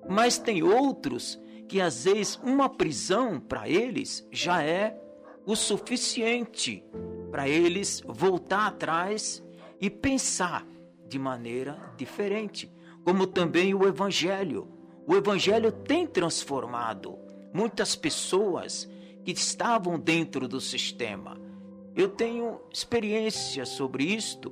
[0.09, 1.40] Mas tem outros
[1.71, 5.01] que às vezes uma prisão para eles já é
[5.45, 6.83] o suficiente
[7.31, 9.41] para eles voltar atrás
[9.79, 10.67] e pensar
[11.07, 12.69] de maneira diferente,
[13.05, 14.67] como também o evangelho.
[15.07, 17.17] O evangelho tem transformado
[17.53, 18.85] muitas pessoas
[19.23, 21.39] que estavam dentro do sistema.
[21.95, 24.51] Eu tenho experiência sobre isto,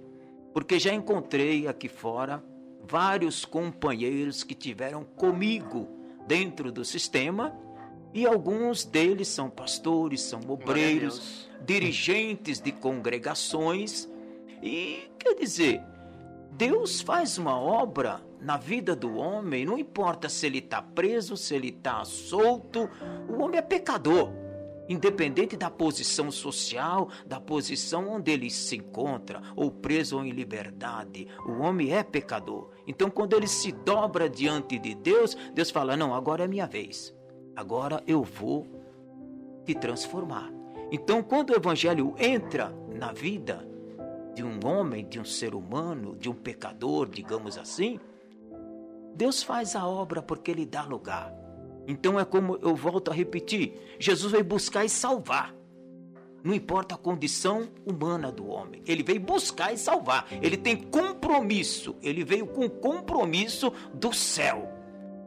[0.53, 2.41] porque já encontrei aqui fora
[2.82, 5.98] vários companheiros que tiveram comigo
[6.29, 7.57] dentro do sistema
[8.13, 14.07] e alguns deles são pastores, são obreiros, dirigentes de congregações
[14.61, 15.81] E quer dizer,
[16.51, 21.55] Deus faz uma obra na vida do homem, não importa se ele está preso, se
[21.55, 22.87] ele está solto,
[23.27, 24.29] o homem é pecador.
[24.89, 31.28] Independente da posição social, da posição onde ele se encontra, ou preso ou em liberdade,
[31.45, 32.71] o homem é pecador.
[32.88, 37.15] Então, quando ele se dobra diante de Deus, Deus fala: Não, agora é minha vez.
[37.56, 38.65] Agora eu vou
[39.63, 40.52] te transformar.
[40.91, 43.67] Então, quando o evangelho entra na vida
[44.34, 47.99] de um homem, de um ser humano, de um pecador, digamos assim,
[49.13, 51.38] Deus faz a obra porque ele dá lugar.
[51.89, 55.56] Então é como eu volto a repetir: Jesus veio buscar e salvar.
[56.43, 60.28] Não importa a condição humana do homem, ele veio buscar e salvar.
[60.41, 64.71] Ele tem compromisso, ele veio com compromisso do céu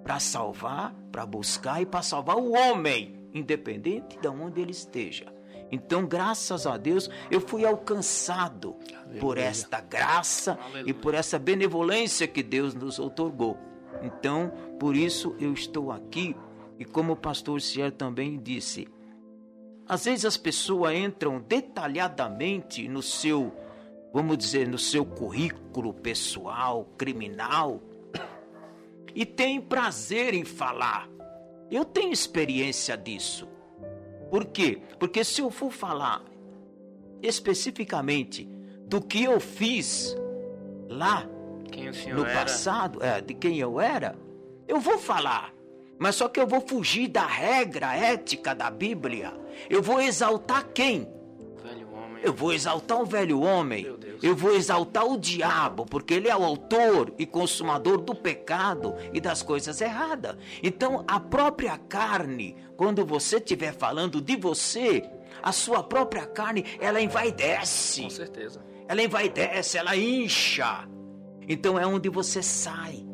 [0.05, 5.27] para salvar, para buscar e para salvar o homem, independente de onde ele esteja.
[5.71, 9.21] Então, graças a Deus, eu fui alcançado Aleluia.
[9.21, 10.85] por esta graça Aleluia.
[10.87, 13.59] e por essa benevolência que Deus nos otorgou.
[14.03, 16.37] Então, por isso eu estou aqui
[16.83, 18.89] e como o pastor Cier também disse,
[19.87, 23.53] às vezes as pessoas entram detalhadamente no seu,
[24.13, 27.81] vamos dizer, no seu currículo pessoal, criminal,
[29.15, 31.09] e têm prazer em falar.
[31.71, 33.47] Eu tenho experiência disso.
[34.29, 34.83] Por quê?
[34.99, 36.21] Porque se eu for falar
[37.23, 38.45] especificamente
[38.89, 40.17] do que eu fiz
[40.89, 41.25] lá
[42.13, 44.19] no passado, é, de quem eu era,
[44.67, 45.55] eu vou falar.
[46.03, 49.33] Mas só que eu vou fugir da regra ética da Bíblia.
[49.71, 51.07] Eu vou exaltar quem?
[52.21, 53.87] Eu vou exaltar o velho homem.
[54.21, 59.21] Eu vou exaltar o diabo, porque ele é o autor e consumador do pecado e
[59.21, 60.37] das coisas erradas.
[60.61, 65.09] Então, a própria carne, quando você estiver falando de você,
[65.41, 68.03] a sua própria carne, ela envaidece.
[68.03, 68.61] Com certeza.
[68.89, 70.85] Ela envaidece, ela incha.
[71.49, 73.12] Então é onde você sai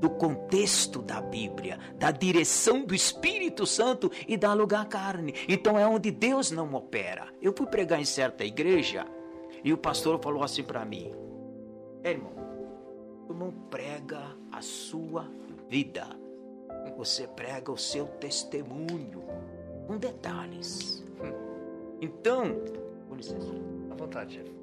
[0.00, 5.34] do contexto da Bíblia, da direção do Espírito Santo e dá lugar à carne.
[5.48, 7.28] Então é onde Deus não opera.
[7.40, 9.06] Eu fui pregar em certa igreja
[9.62, 11.10] e o pastor falou assim para mim:
[12.04, 12.32] irmão,
[13.28, 15.28] irmão prega a sua
[15.68, 16.06] vida.
[16.96, 19.24] Você prega o seu testemunho
[19.86, 21.04] com detalhes.
[22.00, 22.60] Então,
[23.08, 23.52] com licença.
[23.90, 24.54] À vontade, chefe.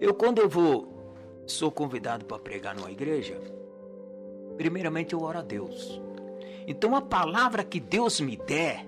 [0.00, 0.93] Eu quando eu vou
[1.46, 3.40] sou convidado para pregar numa igreja,
[4.56, 6.00] primeiramente eu oro a Deus.
[6.66, 8.86] Então a palavra que Deus me der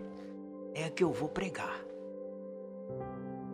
[0.74, 1.84] é a que eu vou pregar.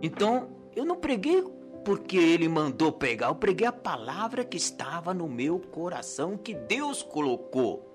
[0.00, 1.42] Então eu não preguei
[1.84, 7.02] porque ele mandou pregar, eu preguei a palavra que estava no meu coração, que Deus
[7.02, 7.88] colocou.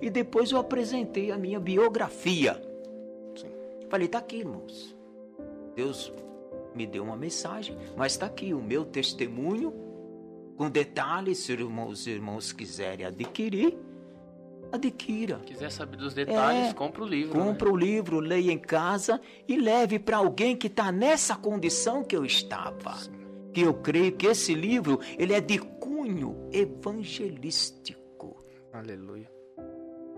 [0.00, 2.62] E depois eu apresentei a minha biografia.
[3.36, 3.50] Sim.
[3.90, 4.96] Falei, tá aqui, irmãos.
[5.74, 6.12] Deus
[6.74, 9.83] me deu uma mensagem, mas está aqui o meu testemunho
[10.56, 13.76] com detalhes, se os irmãos quiserem adquirir,
[14.72, 15.38] adquira.
[15.40, 17.38] Quiser saber dos detalhes, é, compra o livro.
[17.38, 17.72] Compra né?
[17.72, 22.24] o livro, leia em casa e leve para alguém que está nessa condição que eu
[22.24, 22.96] estava.
[22.96, 23.12] Sim.
[23.52, 28.44] Que eu creio que esse livro ele é de cunho evangelístico.
[28.72, 29.30] Aleluia.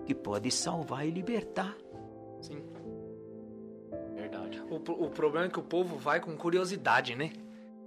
[0.04, 1.76] Que pode salvar e libertar.
[2.40, 2.62] Sim.
[4.14, 4.62] Verdade.
[4.70, 7.32] O, o problema é que o povo vai com curiosidade, né?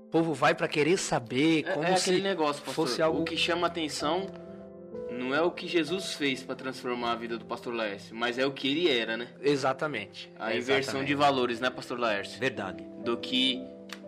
[0.10, 2.88] O povo vai para querer saber é, como é, é se negócio, pastor.
[2.88, 3.22] fosse algo...
[3.22, 4.26] O que chama atenção
[5.12, 8.46] não é o que Jesus fez para transformar a vida do pastor Laércio, mas é
[8.46, 9.28] o que ele era, né?
[9.40, 10.34] Exatamente.
[10.40, 12.40] A inversão de valores, né, pastor Laércio?
[12.40, 12.84] Verdade.
[13.06, 13.64] Do que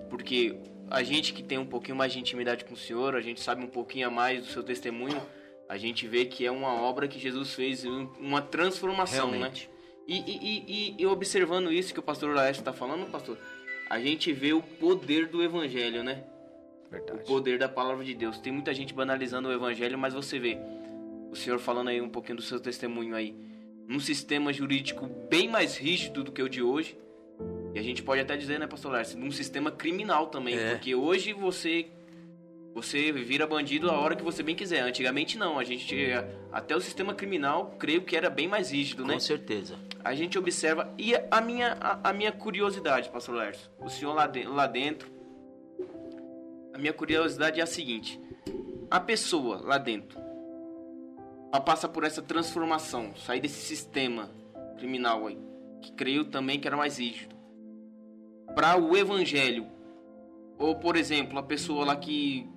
[0.09, 0.57] porque
[0.89, 3.63] a gente que tem um pouquinho mais de intimidade com o Senhor, a gente sabe
[3.63, 5.21] um pouquinho a mais do seu testemunho,
[5.69, 7.85] a gente vê que é uma obra que Jesus fez,
[8.19, 9.37] uma transformação, né?
[9.37, 9.67] Realmente.
[9.67, 9.73] né?
[10.07, 13.37] E, e, e, e observando isso que o pastor Laércio está falando, pastor,
[13.91, 16.23] a gente vê o poder do evangelho, né?
[16.89, 17.19] Verdade.
[17.19, 18.39] O poder da palavra de Deus.
[18.39, 20.57] Tem muita gente banalizando o evangelho, mas você vê
[21.29, 23.35] o senhor falando aí um pouquinho do seu testemunho aí,
[23.85, 26.97] num sistema jurídico bem mais rígido do que o de hoje.
[27.73, 30.71] E a gente pode até dizer, né, pastor Lars, num sistema criminal também, é.
[30.71, 31.87] porque hoje você
[32.73, 34.79] você vira bandido a hora que você bem quiser.
[34.79, 35.93] Antigamente não, a gente
[36.49, 39.15] até o sistema criminal, creio que era bem mais rígido, né?
[39.15, 39.77] Com certeza.
[40.03, 44.27] A gente observa e a minha a, a minha curiosidade, pastor Lércio, o senhor lá,
[44.27, 45.11] de, lá dentro,
[46.73, 48.19] a minha curiosidade é a seguinte:
[48.89, 50.19] a pessoa lá dentro,
[51.51, 54.29] ela passa por essa transformação, sair desse sistema
[54.77, 55.37] criminal aí,
[55.81, 57.35] que creio também que era mais rígido,
[58.55, 59.67] para o evangelho.
[60.57, 62.47] Ou, por exemplo, a pessoa lá que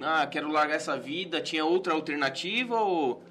[0.00, 3.22] ah, quero largar essa vida, tinha outra alternativa ou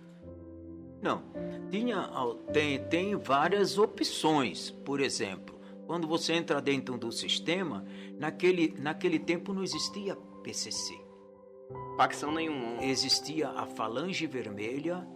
[1.02, 1.24] não?
[1.70, 2.10] Tinha
[2.54, 4.72] tem, tem várias opções.
[4.72, 7.86] Por exemplo, Quando você entra dentro do sistema,
[8.20, 10.94] naquele, naquele tempo não existia PCC.
[11.96, 12.84] Facção nenhuma.
[12.84, 15.08] Existia a Falange Vermelha,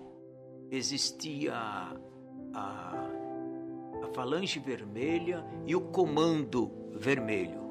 [0.71, 1.93] existia a,
[2.53, 7.61] a Falange Vermelha e o Comando Vermelho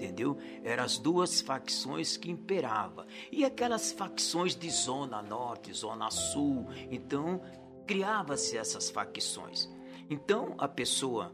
[0.00, 0.38] entendeu?
[0.64, 3.04] Eram as duas facções que imperavam.
[3.30, 7.42] E aquelas facções de zona norte, zona sul, então
[7.90, 9.68] criava-se essas facções.
[10.08, 11.32] Então a pessoa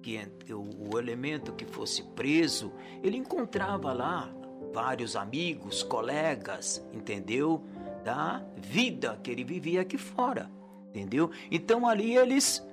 [0.00, 0.16] que
[0.52, 4.32] o, elemento que fosse preso, ele encontrava lá
[4.72, 7.60] vários amigos, colegas, entendeu?
[8.04, 10.48] Da vida que ele vivia aqui fora,
[10.90, 11.28] entendeu?
[11.50, 12.64] Então ali eles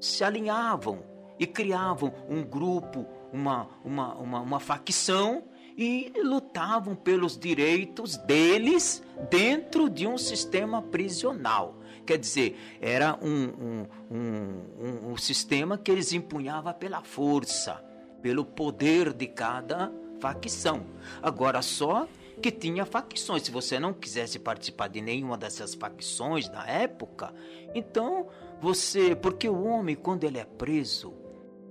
[0.00, 1.04] se alinhavam
[1.38, 5.44] e criavam um grupo, uma, uma, uma, uma facção
[5.76, 11.79] e lutavam pelos direitos deles dentro de um sistema prisional.
[12.04, 17.82] Quer dizer, era um, um, um, um, sistema que eles empunhavam pela força,
[18.22, 20.86] pelo poder de cada facção.
[21.22, 22.08] Agora, só
[22.40, 23.42] que tinha facções.
[23.42, 27.32] Se você não quisesse participar de nenhuma dessas facções da época,
[27.74, 28.26] então
[28.60, 29.14] você.
[29.14, 31.14] Porque o homem, quando ele é preso,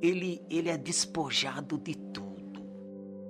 [0.01, 2.29] ele, ele é despojado de tudo.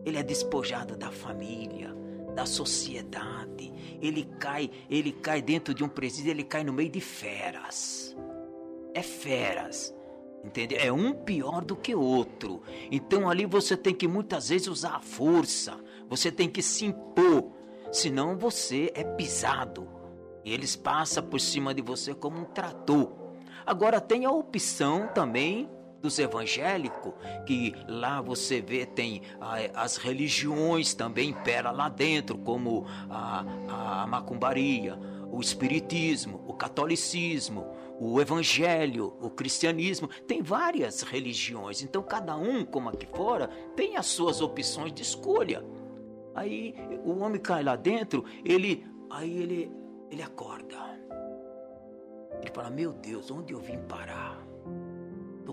[0.06, 1.96] Ele é despojado da família,
[2.40, 3.74] da sociedade.
[4.02, 8.16] Ele cai, ele cai dentro de um presídio, ele cai no meio de feras.
[8.94, 9.94] É feras.
[10.42, 10.80] Entendeu?
[10.80, 12.62] É um pior do que outro.
[12.90, 15.78] Então ali você tem que muitas vezes usar a força.
[16.08, 17.52] Você tem que se impor.
[17.92, 19.86] Senão você é pisado.
[20.46, 23.12] E eles passam por cima de você como um trator.
[23.66, 25.70] Agora tem a opção também
[26.02, 27.14] dos evangélicos,
[27.46, 29.22] que lá você vê tem
[29.74, 34.98] as religiões também impera lá dentro, como a, a macumbaria,
[35.32, 37.68] o espiritismo, o catolicismo,
[38.00, 41.82] o evangelho, o cristianismo, tem várias religiões.
[41.84, 45.64] Então cada um, como aqui fora, tem as suas opções de escolha.
[46.34, 49.72] Aí o homem cai lá dentro, ele aí ele
[50.10, 50.78] ele acorda.
[52.42, 54.49] Ele fala: "Meu Deus, onde eu vim parar?"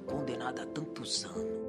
[0.06, 1.66] Condenado há tantos anos.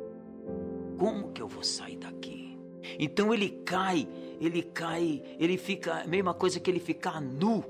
[0.97, 2.58] Como que eu vou sair daqui?
[3.00, 4.08] Então ele cai,
[4.39, 7.63] ele cai, ele fica, a mesma coisa que ele ficar nu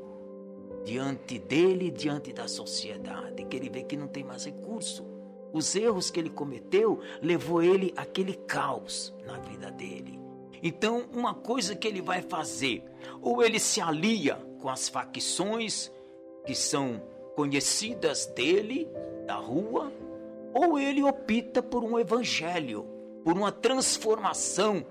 [0.86, 5.06] diante dele, diante da sociedade, que ele vê que não tem mais recurso.
[5.52, 10.20] Os erros que ele cometeu levou ele àquele caos na vida dele.
[10.62, 12.84] Então, uma coisa que ele vai fazer,
[13.22, 15.92] ou ele se alia com as facções
[16.46, 17.02] que são
[17.36, 18.88] conhecidas dele,
[19.26, 19.92] da rua,
[20.58, 22.84] ou ele opta por um evangelho,
[23.24, 24.84] por uma transformação,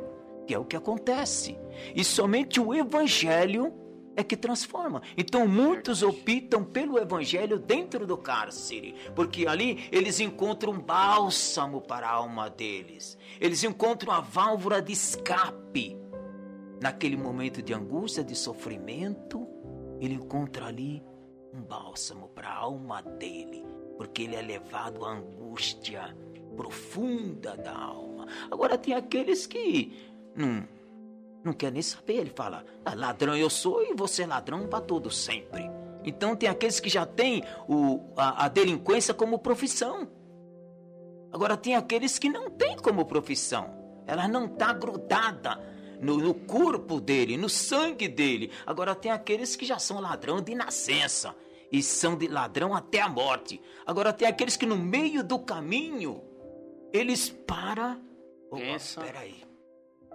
[0.46, 1.58] que é o que acontece.
[1.92, 3.74] E somente o evangelho
[4.14, 5.02] é que transforma.
[5.16, 12.06] Então muitos optam pelo evangelho dentro do cárcere, porque ali eles encontram um bálsamo para
[12.06, 13.18] a alma deles.
[13.40, 15.98] Eles encontram a válvula de escape.
[16.80, 19.48] Naquele momento de angústia, de sofrimento,
[20.00, 21.02] ele encontra ali
[21.52, 23.64] um bálsamo para a alma dele
[23.96, 25.35] porque ele é levado à angústia
[26.56, 28.26] profunda da alma.
[28.50, 29.92] Agora tem aqueles que
[30.34, 30.66] não,
[31.44, 32.14] não quer nem saber.
[32.14, 35.70] Ele fala: ah, ladrão eu sou e você é ladrão para todo sempre.
[36.04, 40.08] Então tem aqueles que já têm o, a, a delinquência como profissão.
[41.32, 43.74] Agora tem aqueles que não têm como profissão.
[44.06, 45.60] Ela não está grudada
[46.00, 48.52] no, no, corpo dele, no sangue dele.
[48.64, 51.34] Agora tem aqueles que já são ladrão de nascença
[51.70, 53.60] e são de ladrão até a morte.
[53.84, 56.22] Agora tem aqueles que no meio do caminho
[56.92, 58.00] eles param.
[58.50, 59.00] Opa, Pensa.
[59.00, 59.44] peraí,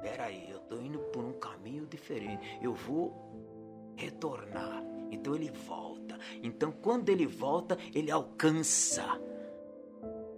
[0.02, 2.60] peraí, eu tô indo por um caminho diferente.
[2.62, 4.84] Eu vou retornar.
[5.12, 6.18] Então ele volta.
[6.42, 9.20] Então quando ele volta, ele alcança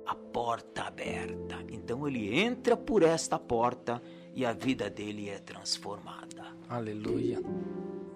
[0.06, 1.64] a porta aberta.
[1.70, 4.02] Então ele entra por esta porta
[4.34, 6.44] e a vida dele é transformada.
[6.68, 7.40] Aleluia.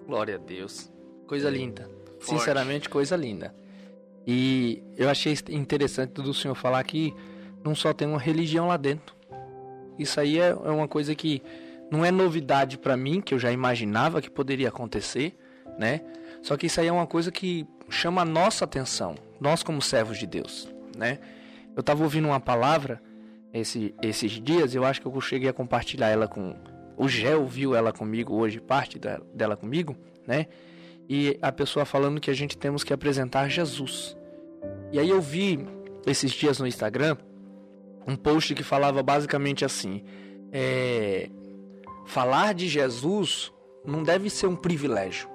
[0.06, 0.92] Glória a Deus.
[1.26, 1.88] Coisa linda.
[2.20, 3.54] Sinceramente, coisa linda.
[4.26, 7.14] E eu achei interessante do senhor falar que
[7.64, 9.16] não só tem uma religião lá dentro.
[9.98, 11.42] Isso aí é, é uma coisa que
[11.90, 15.36] não é novidade para mim, que eu já imaginava que poderia acontecer,
[15.78, 16.02] né?
[16.42, 20.18] Só que isso aí é uma coisa que chama a nossa atenção, nós como servos
[20.18, 21.18] de Deus, né?
[21.74, 23.00] Eu estava ouvindo uma palavra
[23.52, 26.54] esse, esses dias, eu acho que eu cheguei a compartilhar ela com
[26.96, 30.46] o Gé ouviu ela comigo hoje, parte da, dela comigo, né?
[31.08, 34.16] E a pessoa falando que a gente temos que apresentar Jesus.
[34.92, 35.66] E aí eu vi
[36.06, 37.16] esses dias no Instagram
[38.06, 40.02] um post que falava basicamente assim:
[40.52, 41.30] é,
[42.06, 43.52] falar de Jesus
[43.84, 45.28] não deve ser um privilégio.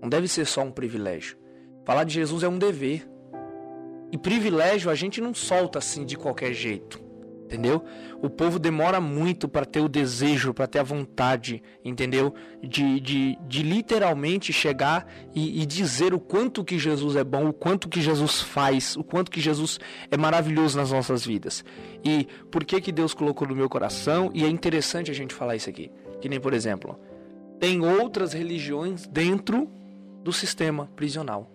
[0.00, 1.36] Não deve ser só um privilégio.
[1.84, 3.08] Falar de Jesus é um dever.
[4.12, 7.07] E privilégio a gente não solta assim de qualquer jeito.
[7.48, 7.82] Entendeu?
[8.20, 12.34] O povo demora muito para ter o desejo, para ter a vontade, entendeu?
[12.62, 17.52] De, de, de literalmente chegar e, e, dizer o quanto que Jesus é bom, o
[17.54, 19.80] quanto que Jesus faz, o quanto que Jesus
[20.10, 21.64] é maravilhoso nas nossas vidas.
[22.04, 24.30] E por que que Deus colocou no meu coração?
[24.34, 25.90] E é interessante a gente falar isso aqui.
[26.20, 27.00] Que nem, por exemplo,
[27.58, 29.70] tem outras religiões dentro
[30.22, 31.50] do sistema prisional.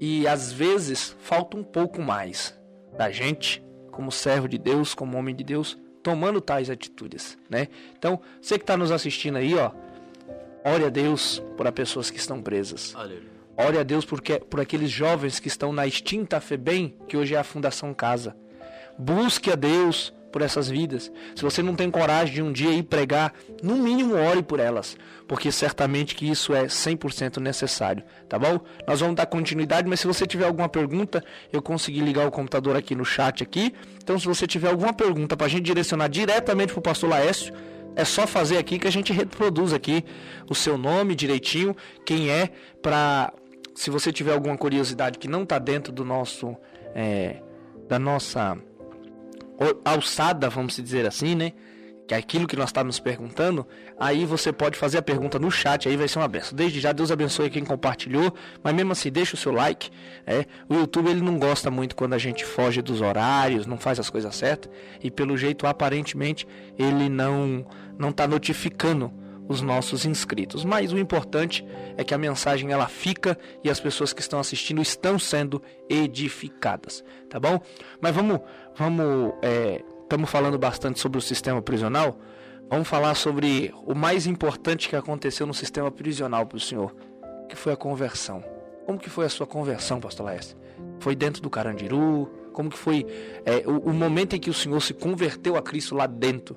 [0.00, 2.58] E às vezes falta um pouco mais
[2.96, 3.62] da gente,
[3.98, 7.66] como servo de Deus, como homem de Deus, tomando tais atitudes, né?
[7.98, 9.72] Então, você que está nos assistindo aí, ó,
[10.64, 12.94] ore a Deus por as pessoas que estão presas.
[12.94, 13.26] Aleluia.
[13.56, 17.38] Ore a Deus porque, por aqueles jovens que estão na extinta FEBEM, que hoje é
[17.38, 18.36] a Fundação Casa.
[18.96, 21.10] Busque a Deus por essas vidas.
[21.34, 24.96] Se você não tem coragem de um dia ir pregar, no mínimo ore por elas,
[25.26, 28.60] porque certamente que isso é 100% necessário, tá bom?
[28.86, 32.76] Nós vamos dar continuidade, mas se você tiver alguma pergunta, eu consegui ligar o computador
[32.76, 33.74] aqui no chat aqui.
[34.02, 37.52] Então, se você tiver alguma pergunta para a gente direcionar diretamente para o pastor Laércio,
[37.96, 40.04] é só fazer aqui que a gente reproduz aqui
[40.48, 42.50] o seu nome direitinho, quem é,
[42.80, 43.32] para
[43.74, 46.56] se você tiver alguma curiosidade que não está dentro do nosso
[46.94, 47.42] é,
[47.88, 48.58] da nossa
[49.84, 51.52] alçada, vamos dizer assim, né?
[52.06, 53.66] Que é aquilo que nós estávamos perguntando,
[54.00, 56.56] aí você pode fazer a pergunta no chat, aí vai ser uma benção.
[56.56, 58.32] Desde já, Deus abençoe quem compartilhou,
[58.62, 59.90] mas mesmo assim, deixa o seu like.
[60.26, 60.46] É.
[60.68, 64.08] O YouTube ele não gosta muito quando a gente foge dos horários, não faz as
[64.08, 66.46] coisas certas, e pelo jeito, aparentemente,
[66.78, 67.66] ele não
[67.98, 69.12] não está notificando
[69.48, 70.64] os nossos inscritos.
[70.64, 74.82] Mas o importante é que a mensagem ela fica e as pessoas que estão assistindo
[74.82, 77.60] estão sendo edificadas, tá bom?
[78.00, 78.40] Mas vamos,
[78.78, 79.34] vamos,
[80.02, 82.16] estamos é, falando bastante sobre o sistema prisional.
[82.70, 86.94] Vamos falar sobre o mais importante que aconteceu no sistema prisional para o senhor,
[87.48, 88.44] que foi a conversão.
[88.86, 90.56] Como que foi a sua conversão, Pastor Laércio?
[91.00, 92.30] Foi dentro do Carandiru?
[92.52, 93.04] Como que foi
[93.44, 96.56] é, o, o momento em que o senhor se converteu a Cristo lá dentro?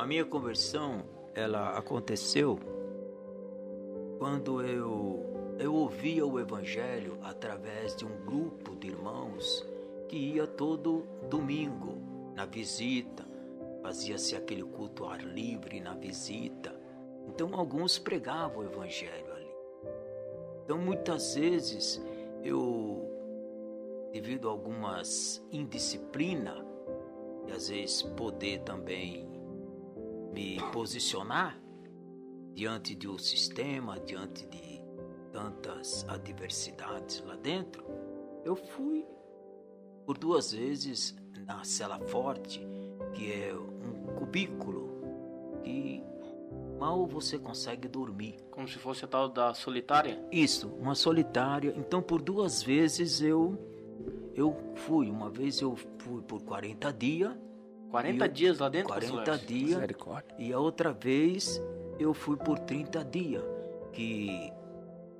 [0.00, 1.04] a minha conversão
[1.34, 2.58] ela aconteceu
[4.18, 5.29] quando eu
[5.60, 9.66] eu ouvia o evangelho através de um grupo de irmãos
[10.08, 11.98] que ia todo domingo
[12.34, 13.28] na visita,
[13.82, 16.74] fazia-se aquele culto ar livre na visita.
[17.28, 19.50] Então alguns pregavam o evangelho ali.
[20.64, 22.02] Então muitas vezes
[22.42, 23.06] eu
[24.14, 26.64] devido a algumas indisciplina
[27.46, 29.28] e às vezes poder também
[30.32, 31.60] me posicionar
[32.54, 34.69] diante de um sistema, diante de
[35.32, 37.84] tantas adversidades lá dentro,
[38.44, 39.06] eu fui
[40.04, 41.16] por duas vezes
[41.46, 42.66] na cela forte,
[43.14, 44.90] que é um cubículo
[45.62, 46.02] que
[46.78, 48.36] mal você consegue dormir.
[48.50, 50.22] Como se fosse a tal da solitária?
[50.32, 51.74] Isso, uma solitária.
[51.76, 53.58] Então por duas vezes eu
[54.34, 57.36] eu fui, uma vez eu fui por 40 dias
[57.90, 58.88] 40 dias lá dentro?
[58.88, 59.80] 40 dias.
[60.38, 61.60] E a outra vez
[61.98, 63.42] eu fui por 30 dias,
[63.92, 64.52] que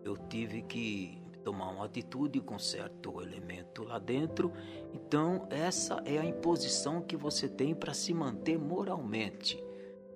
[0.04, 4.52] eu tive que tomar uma atitude com certo elemento lá dentro.
[4.92, 9.62] Então, essa é a imposição que você tem para se manter moralmente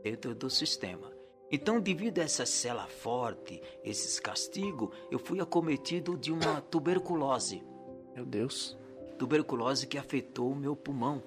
[0.03, 1.12] dentro do sistema.
[1.51, 7.62] Então, devido a essa cela forte, esses castigos, eu fui acometido de uma tuberculose.
[8.14, 8.78] Meu Deus.
[9.18, 11.22] Tuberculose que afetou o meu pulmão.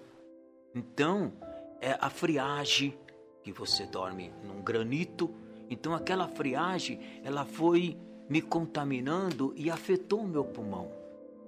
[0.75, 1.33] Então,
[1.79, 2.97] é a friagem
[3.43, 5.33] que você dorme num granito.
[5.69, 7.97] Então, aquela friagem, ela foi
[8.29, 10.91] me contaminando e afetou o meu pulmão.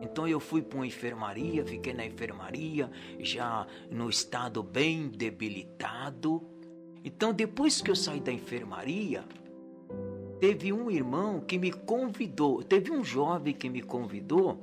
[0.02, 6.42] Então eu fui para uma enfermaria, fiquei na enfermaria, já no estado bem debilitado.
[7.04, 9.26] Então depois que eu saí da enfermaria,
[10.40, 14.60] teve um irmão que me convidou, teve um jovem que me convidou.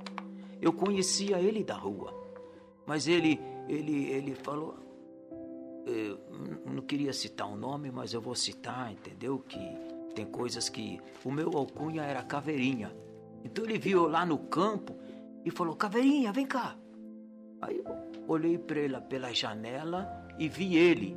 [0.61, 2.15] Eu conhecia ele da rua,
[2.87, 3.39] mas ele
[3.69, 4.77] ele, ele falou,
[5.87, 6.19] eu
[6.65, 9.39] não queria citar o nome, mas eu vou citar, entendeu?
[9.39, 9.59] Que
[10.17, 10.99] tem coisas que.
[11.23, 12.97] O meu alcunha era Caveirinha.
[13.45, 14.97] Então ele viu lá no campo
[15.45, 16.75] e falou: Caveirinha, vem cá.
[17.61, 17.85] Aí eu
[18.27, 21.17] olhei para ele pela janela e vi ele.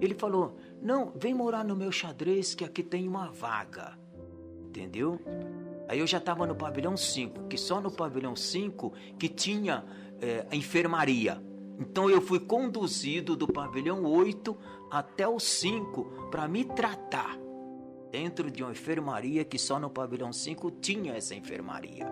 [0.00, 3.98] Ele falou: Não, vem morar no meu xadrez que aqui tem uma vaga.
[4.68, 5.20] Entendeu?
[5.88, 9.84] Aí eu já estava no pavilhão 5, que só no pavilhão 5 que tinha
[10.20, 11.42] é, a enfermaria.
[11.78, 14.56] Então eu fui conduzido do pavilhão 8
[14.90, 17.45] até o 5 para me tratar
[18.16, 22.06] dentro de uma enfermaria que só no pavilhão 5 tinha essa enfermaria.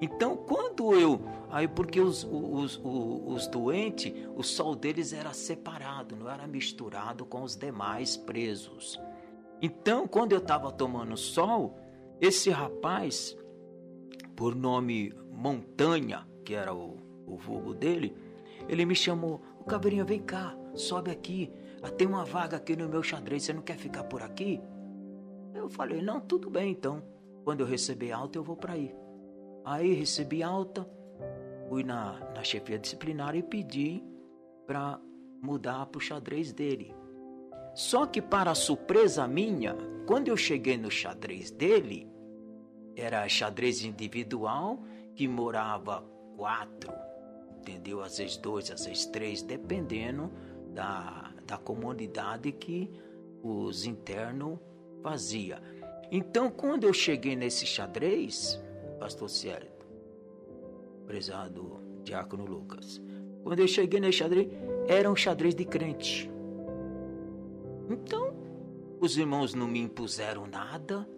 [0.00, 1.20] Então, quando eu.
[1.50, 7.26] Aí, porque os, os, os, os doentes, o sol deles era separado, não era misturado
[7.26, 9.00] com os demais presos.
[9.60, 11.76] Então, quando eu estava tomando sol,
[12.20, 13.36] esse rapaz
[14.36, 18.14] por nome Montanha, que era o, o vulgo dele,
[18.68, 21.50] ele me chamou: O Caveirinha, vem cá, sobe aqui.
[21.82, 24.60] Ah, tem uma vaga aqui no meu xadrez, você não quer ficar por aqui?
[25.56, 27.02] Eu falei: Não, tudo bem então.
[27.44, 28.94] Quando eu receber alta, eu vou para aí.
[29.64, 30.88] Aí recebi alta,
[31.68, 34.02] fui na, na chefia disciplinar e pedi
[34.66, 35.00] para
[35.42, 36.94] mudar para o xadrez dele.
[37.74, 39.76] Só que, para surpresa minha,
[40.06, 42.10] quando eu cheguei no xadrez dele,
[42.96, 44.82] era xadrez individual
[45.14, 46.02] que morava
[46.36, 46.92] quatro,
[47.58, 48.02] entendeu?
[48.02, 50.32] Às vezes dois, às vezes três, dependendo
[50.72, 52.90] da, da comunidade que
[53.42, 54.58] os internos
[55.06, 55.62] fazia.
[56.10, 58.60] Então, quando eu cheguei nesse xadrez,
[58.98, 59.70] pastor Célio,
[61.06, 63.00] prezado diácono Lucas,
[63.44, 64.48] quando eu cheguei nesse xadrez,
[64.88, 66.28] era um xadrez de crente.
[67.88, 68.34] Então,
[69.00, 71.08] os irmãos não me impuseram nada.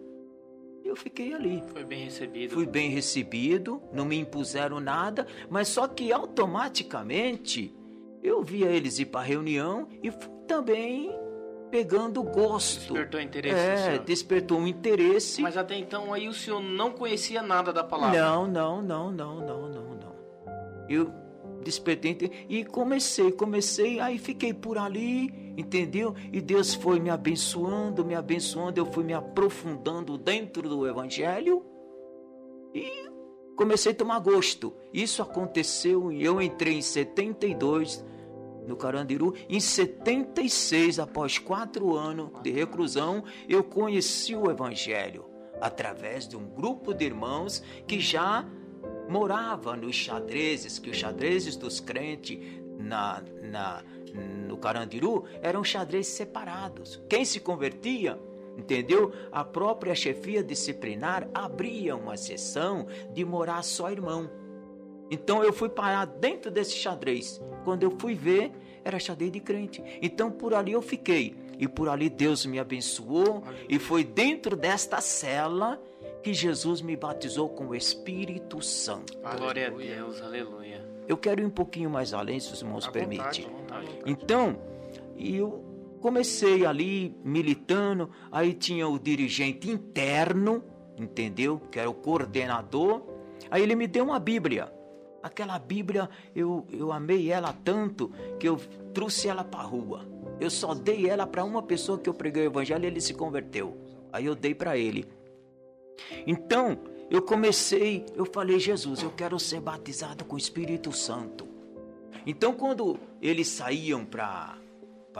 [0.83, 1.63] Eu fiquei ali.
[1.69, 2.53] Foi bem recebido.
[2.53, 7.73] Fui bem recebido, não me impuseram nada, mas só que automaticamente
[8.21, 11.11] eu via eles ir para a reunião e fui também
[11.69, 12.93] pegando gosto.
[12.93, 13.57] Despertou interesse.
[13.57, 15.41] É, despertou um interesse.
[15.41, 18.19] Mas até então aí o senhor não conhecia nada da palavra.
[18.19, 20.15] Não, não, não, não, não, não, não.
[20.89, 21.11] Eu
[21.63, 22.17] despertei
[22.47, 26.15] e comecei, comecei, aí fiquei por ali, entendeu?
[26.31, 31.63] E Deus foi me abençoando, me abençoando, eu fui me aprofundando dentro do Evangelho
[32.73, 33.09] e
[33.55, 34.73] comecei a tomar gosto.
[34.93, 38.03] Isso aconteceu e eu entrei em 72
[38.67, 39.33] no Carandiru.
[39.49, 45.25] Em 76, após quatro anos de reclusão, eu conheci o Evangelho
[45.59, 48.45] através de um grupo de irmãos que já
[49.09, 52.39] morava nos xadrezes, que os xadrezes dos crentes
[52.77, 53.83] na, na,
[54.47, 57.01] no Carandiru eram xadrezes separados.
[57.09, 58.19] Quem se convertia,
[58.57, 59.11] entendeu?
[59.31, 64.29] A própria chefia disciplinar abria uma sessão de morar só irmão.
[65.11, 67.41] Então eu fui parar dentro desse xadrez.
[67.63, 68.51] Quando eu fui ver,
[68.83, 69.83] era xadrez de crente.
[70.01, 71.35] Então por ali eu fiquei.
[71.57, 73.43] E por ali Deus me abençoou.
[73.67, 75.81] E foi dentro desta cela
[76.23, 79.17] que Jesus me batizou com o Espírito Santo.
[79.37, 80.87] Glória a Deus, aleluia.
[81.07, 83.47] Eu quero ir um pouquinho mais além, se os irmãos À permitem.
[83.49, 83.87] vontade.
[84.05, 84.57] Então,
[85.17, 85.63] eu
[86.01, 90.63] comecei ali militando, aí tinha o dirigente interno,
[90.97, 91.59] entendeu?
[91.71, 93.01] Que era o coordenador.
[93.49, 94.71] Aí ele me deu uma Bíblia.
[95.29, 98.57] Aquela Bíblia, eu, eu amei ela tanto que eu
[98.95, 100.03] trouxe ela para rua.
[100.39, 103.13] Eu só dei ela para uma pessoa que eu preguei o evangelho e ele se
[103.13, 103.77] converteu.
[104.11, 105.07] Aí eu dei para ele.
[106.25, 106.79] Então,
[107.11, 111.47] eu comecei, eu falei, Jesus, eu quero ser batizado com o Espírito Santo.
[112.25, 114.57] Então, quando eles saíam para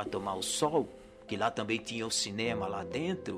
[0.09, 0.89] tomar o sol,
[1.27, 3.37] que lá também tinha o cinema lá dentro,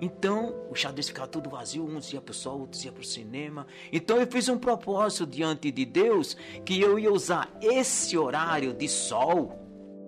[0.00, 3.04] então o xadrez ficava tudo vazio, uns ia para o sol, outros ia para o
[3.04, 3.66] cinema.
[3.92, 8.88] Então eu fiz um propósito diante de Deus que eu ia usar esse horário de
[8.88, 9.58] sol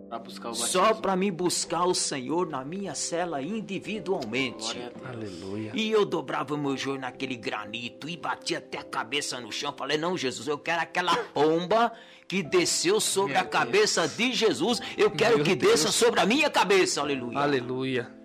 [0.09, 4.75] Para buscar o só para me buscar o Senhor na minha cela individualmente.
[4.75, 4.93] Deus.
[5.07, 5.73] Aleluia.
[5.75, 9.75] E eu dobrava o meu joelho naquele granito e batia até a cabeça no chão.
[9.77, 11.93] Falei, não, Jesus, eu quero aquela pomba
[12.27, 14.81] que desceu sobre Meu a cabeça de Jesus.
[14.99, 15.73] Eu quero Meu que Deus.
[15.73, 17.01] desça sobre a minha cabeça.
[17.01, 17.39] Aleluia.
[17.39, 18.19] Aleluia.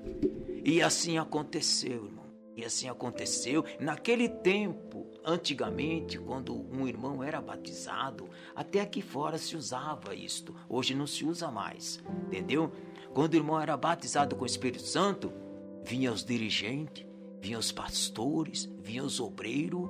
[0.64, 2.24] E assim aconteceu, irmão.
[2.56, 3.66] E assim aconteceu.
[3.80, 10.56] Naquele tempo, antigamente, quando um irmão era batizado, até aqui fora se usava isto.
[10.70, 12.02] Hoje não se usa mais.
[12.28, 12.72] Entendeu?
[13.14, 15.34] Quando o irmão era batizado com o Espírito Santo,
[15.84, 17.06] vinham os dirigentes,
[17.42, 19.90] vinham os pastores, vinham os obreiros,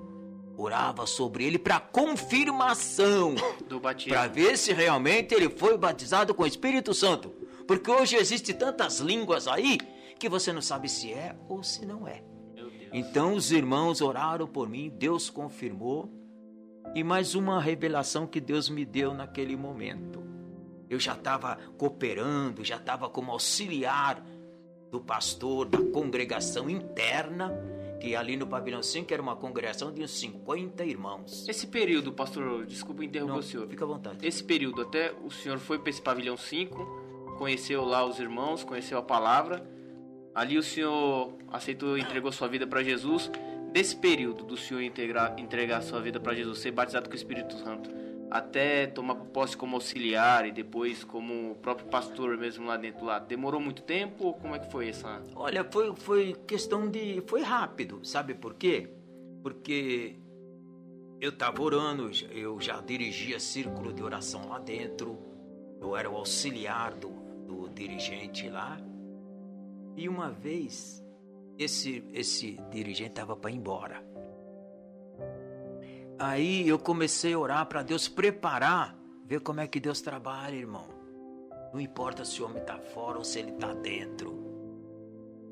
[0.57, 3.35] orava sobre ele para confirmação
[3.67, 4.13] Do batismo.
[4.13, 7.29] para ver se realmente ele foi batizado com o Espírito Santo.
[7.67, 9.77] Porque hoje existe tantas línguas aí
[10.23, 12.23] que você não sabe se é ou se não é.
[12.93, 16.09] Então os irmãos oraram por mim, Deus confirmou.
[16.95, 20.23] E mais uma revelação que Deus me deu naquele momento.
[20.89, 24.23] Eu já estava cooperando, já estava como auxiliar
[24.89, 27.51] do pastor da congregação interna,
[27.99, 31.45] que ali no pavilhão 5 era uma congregação de uns 50 irmãos.
[31.49, 33.67] Esse período, pastor, desculpa interromper Não, o senhor.
[33.67, 34.25] fica à vontade.
[34.25, 38.97] Esse período, até o senhor foi para esse pavilhão 5, conheceu lá os irmãos, conheceu
[38.97, 39.82] a palavra.
[40.33, 43.29] Ali o senhor aceitou e entregou sua vida para Jesus.
[43.71, 47.55] Desse período do senhor integrar, entregar sua vida para Jesus, ser batizado com o Espírito
[47.57, 47.89] Santo,
[48.29, 53.59] até tomar posse como auxiliar e depois como próprio pastor mesmo lá dentro lá, demorou
[53.59, 55.21] muito tempo ou como é que foi essa?
[55.35, 57.23] Olha, foi, foi questão de.
[57.27, 58.89] Foi rápido, sabe por quê?
[59.41, 60.15] Porque
[61.21, 65.17] eu estava orando, eu já dirigia círculo de oração lá dentro,
[65.79, 67.09] eu era o auxiliar do,
[67.47, 68.77] do dirigente lá.
[69.95, 71.03] E uma vez,
[71.57, 74.03] esse, esse dirigente estava para ir embora.
[76.17, 80.87] Aí eu comecei a orar para Deus preparar, ver como é que Deus trabalha, irmão.
[81.73, 84.43] Não importa se o homem está fora ou se ele está dentro.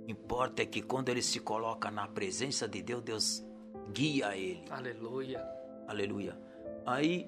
[0.07, 3.45] Importa é que quando ele se coloca na presença de Deus, Deus
[3.91, 4.63] guia ele.
[4.69, 5.43] Aleluia.
[5.87, 6.37] Aleluia.
[6.85, 7.25] Aí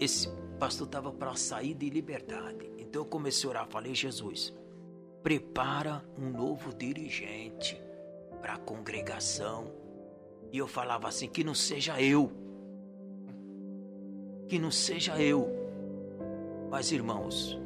[0.00, 0.28] esse
[0.58, 2.70] pastor estava para sair de liberdade.
[2.78, 4.54] Então eu comecei a orar, falei, Jesus,
[5.26, 7.76] prepara um novo dirigente
[8.40, 9.72] para a congregação.
[10.52, 12.30] E eu falava assim, que não seja eu.
[14.48, 15.48] Que não seja eu.
[16.70, 17.58] Mas irmãos,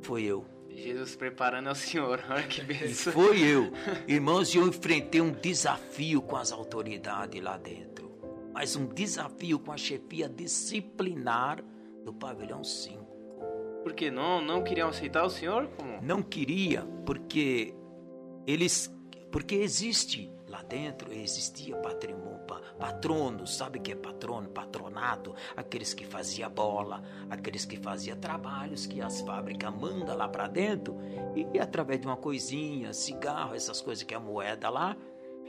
[0.00, 0.46] foi eu.
[0.68, 3.12] Jesus preparando ao Senhor, olha que E benção.
[3.12, 3.72] foi eu.
[4.06, 8.12] Irmãos, eu enfrentei um desafio com as autoridades lá dentro.
[8.54, 11.60] Mas um desafio com a chefia disciplinar
[12.04, 13.09] do pavilhão 5.
[13.82, 15.66] Por que não, não queriam aceitar o Senhor?
[15.76, 16.00] Como?
[16.02, 17.74] Não queria, porque
[18.46, 18.94] eles.
[19.32, 24.48] Porque existe lá dentro, existia patrimônio, pa- patrono, sabe que é patrono?
[24.48, 27.00] Patronato, aqueles que fazia bola,
[27.30, 30.96] aqueles que fazia trabalhos que as fábricas mandam lá para dentro,
[31.54, 34.96] e, através de uma coisinha, cigarro, essas coisas que é moeda lá,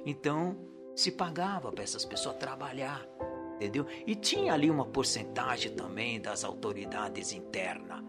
[0.06, 0.56] então
[0.96, 3.04] se pagava para essas pessoas trabalhar,
[3.56, 3.88] entendeu?
[4.06, 8.04] E tinha ali uma porcentagem também das autoridades internas.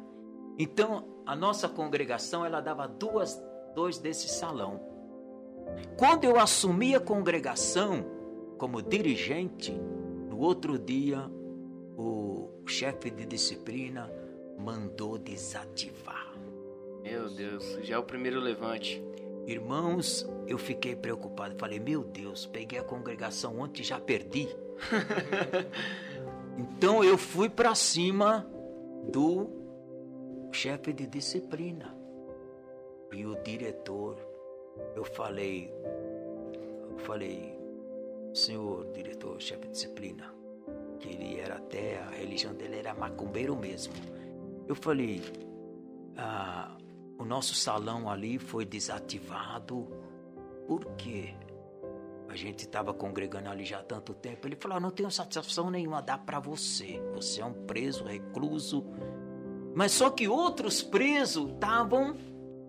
[0.59, 3.42] Então, a nossa congregação, ela dava duas,
[3.74, 4.80] dois desse salão.
[5.96, 8.05] Quando eu assumi a congregação
[8.59, 11.30] como dirigente, no outro dia,
[11.96, 14.11] o chefe de disciplina
[14.59, 16.32] mandou desativar.
[17.03, 19.03] Meu Deus, já é o primeiro levante.
[19.46, 21.57] Irmãos, eu fiquei preocupado.
[21.59, 24.48] Falei, meu Deus, peguei a congregação ontem e já perdi.
[26.57, 28.46] então eu fui para cima
[29.11, 29.62] do
[30.53, 31.96] chefe de disciplina
[33.12, 34.16] e o diretor.
[34.94, 35.72] Eu falei,
[36.90, 37.59] eu falei,
[38.34, 40.34] senhor diretor, chefe de disciplina,
[40.98, 43.92] que ele era até, a religião dele era macumbeiro mesmo.
[44.66, 45.22] Eu falei,
[46.16, 46.76] ah,
[47.18, 49.88] o nosso salão ali foi desativado.
[50.66, 51.34] Por quê?
[52.28, 54.46] A gente estava congregando ali já há tanto tempo.
[54.46, 56.98] Ele falou: "Ah, não tenho satisfação nenhuma dar para você.
[57.14, 58.86] Você é um preso, recluso.
[59.75, 62.16] Mas só que outros presos estavam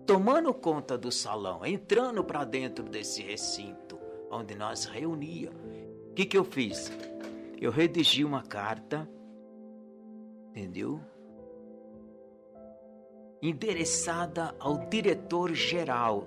[0.06, 3.98] tomando conta do salão, entrando para dentro desse recinto
[4.30, 5.50] onde nós reunia.
[6.10, 6.90] O que, que eu fiz?
[7.60, 9.08] Eu redigi uma carta,
[10.50, 11.00] entendeu?
[13.48, 16.26] endereçada ao diretor-geral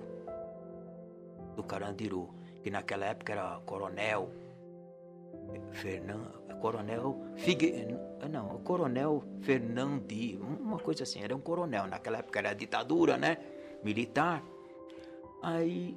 [1.56, 4.30] do Carandiru, que naquela época era Coronel
[5.72, 7.96] Fernando, Coronel Figue,
[8.30, 13.38] não, Coronel Fernandi, uma coisa assim, era um coronel, naquela época era ditadura, né?
[13.82, 14.42] Militar.
[15.42, 15.96] Aí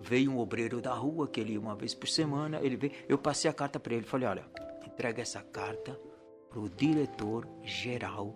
[0.00, 3.50] veio um obreiro da rua, que ele uma vez por semana, ele veio, eu passei
[3.50, 4.44] a carta para ele, falei, olha,
[4.86, 6.00] entrega essa carta
[6.48, 8.34] pro diretor geral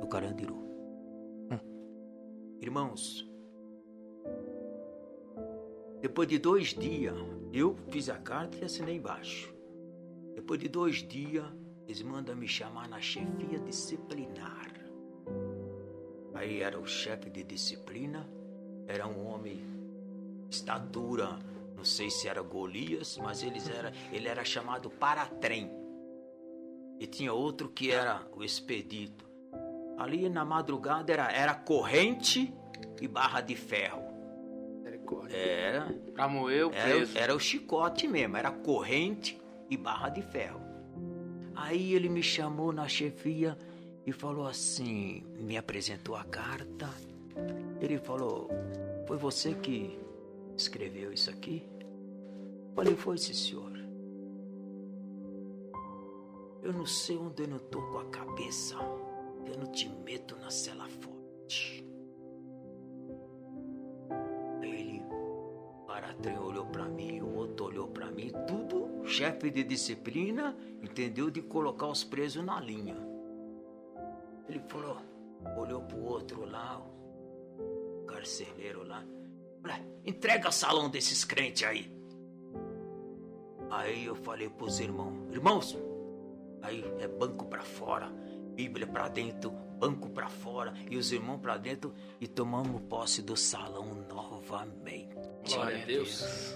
[0.00, 0.62] do Carandiru.
[2.60, 3.28] Irmãos,
[6.00, 7.14] depois de dois dias,
[7.52, 9.53] eu fiz a carta e assinei embaixo.
[10.34, 11.44] Depois de dois dias,
[11.86, 14.72] eles mandam me chamar na chefia disciplinar.
[16.34, 18.28] Aí era o chefe de disciplina,
[18.86, 19.60] era um homem,
[20.50, 21.38] estatura,
[21.76, 25.70] não sei se era Golias, mas eles era, ele era chamado Paratrem.
[26.98, 29.24] E tinha outro que era o Expedito.
[29.96, 32.52] Ali na madrugada era, era corrente
[33.00, 34.02] e barra de ferro.
[35.30, 37.18] Era, Pra moer o era, preso.
[37.18, 40.60] era o chicote mesmo, era corrente e barra de ferro.
[41.54, 43.56] Aí ele me chamou na chefia
[44.06, 46.88] e falou assim, me apresentou a carta.
[47.80, 48.48] Ele falou,
[49.06, 49.98] foi você que
[50.56, 51.66] escreveu isso aqui?
[52.74, 53.72] Falei, foi sim, senhor.
[56.62, 58.76] Eu não sei onde eu não tô com a cabeça.
[59.46, 61.86] Eu não te meto na cela forte.
[64.62, 68.63] Ele, o Paratrem olhou pra mim, o outro olhou pra mim, tudo
[69.04, 71.30] chefe de disciplina, entendeu?
[71.30, 72.96] De colocar os presos na linha.
[74.48, 74.98] Ele falou,
[75.56, 79.04] olhou pro outro lá, o carcereiro lá,
[80.04, 81.90] entrega salão desses crentes aí.
[83.70, 85.78] Aí eu falei pros irmãos, irmãos,
[86.62, 88.12] aí é banco pra fora,
[88.54, 93.36] Bíblia pra dentro, banco pra fora e os irmãos pra dentro e tomamos posse do
[93.36, 95.16] salão novamente.
[95.44, 96.54] Glória a Deus.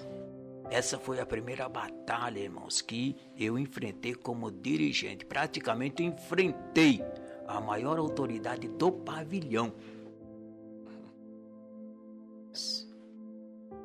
[0.71, 5.25] Essa foi a primeira batalha, irmãos, que eu enfrentei como dirigente.
[5.25, 7.03] Praticamente enfrentei
[7.47, 9.73] a maior autoridade do pavilhão.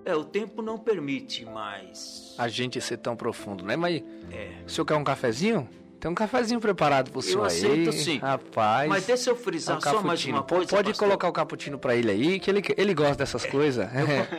[0.06, 2.36] É, o tempo não permite mais.
[2.38, 3.78] A gente ser tão profundo, né?
[3.78, 4.64] Mas É.
[4.66, 5.68] o senhor quer um cafezinho?
[6.04, 7.94] Tem um cafezinho preparado pro senhor aceito, aí.
[7.98, 8.18] sim.
[8.18, 8.90] Rapaz.
[8.90, 10.38] Mas deixa eu é frisar um só mais cappuccino.
[10.38, 10.68] uma coisa.
[10.70, 11.08] Pode pastor.
[11.08, 13.88] colocar o cappuccino pra ele aí, que ele, ele gosta dessas coisas.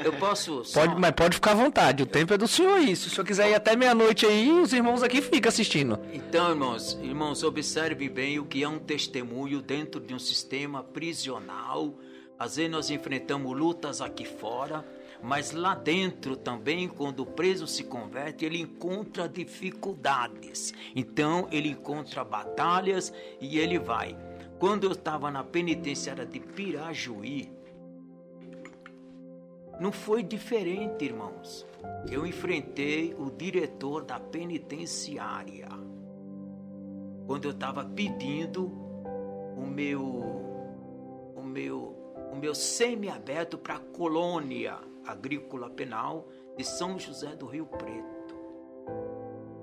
[0.05, 0.63] Eu posso.
[0.63, 2.95] só- Pode, mas pode ficar à vontade, o tempo é do senhor aí.
[2.95, 5.99] Se o senhor quiser ir até meia-noite aí, os irmãos aqui ficam assistindo.
[6.13, 11.95] Então, irmãos, irmãos, observe bem o que é um testemunho dentro de um sistema prisional.
[12.39, 14.85] Às vezes nós enfrentamos lutas aqui fora,
[15.25, 20.75] mas lá dentro também, quando o preso se converte, ele encontra dificuldades.
[20.95, 23.11] Então, ele encontra batalhas
[23.41, 24.15] e ele vai.
[24.59, 27.51] Quando eu estava na penitenciária de Pirajuí,
[29.81, 31.67] não foi diferente, irmãos.
[32.11, 35.69] Eu enfrentei o diretor da penitenciária
[37.27, 38.67] quando eu estava pedindo
[39.57, 40.05] o meu
[41.35, 41.97] o meu
[42.31, 48.35] o meu semiaberto para a colônia agrícola penal de São José do Rio Preto.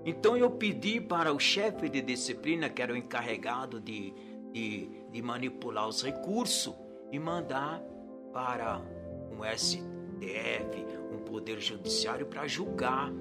[0.06, 4.14] Então eu pedi para o chefe de disciplina, que era o encarregado de,
[4.52, 6.74] de, de manipular os recursos,
[7.12, 7.82] e mandar
[8.32, 8.82] para
[9.32, 13.12] um STF, um poder judiciário, para julgar,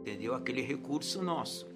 [0.00, 0.34] entendeu?
[0.34, 1.66] Aquele recurso nosso.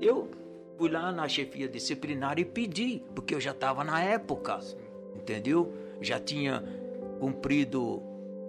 [0.00, 0.30] Eu
[0.78, 4.60] fui lá na chefia disciplinar e pedi, porque eu já estava na época,
[5.14, 5.74] entendeu?
[6.00, 6.62] Já tinha
[7.18, 8.02] cumprido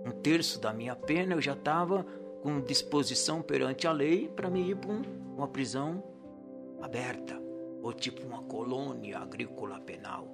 [0.08, 2.06] um terço da minha pena, eu já estava
[2.42, 5.02] com disposição perante a lei para me ir para um-
[5.36, 6.04] uma prisão
[6.82, 7.40] aberta,
[7.82, 10.28] ou tipo uma colônia agrícola penal.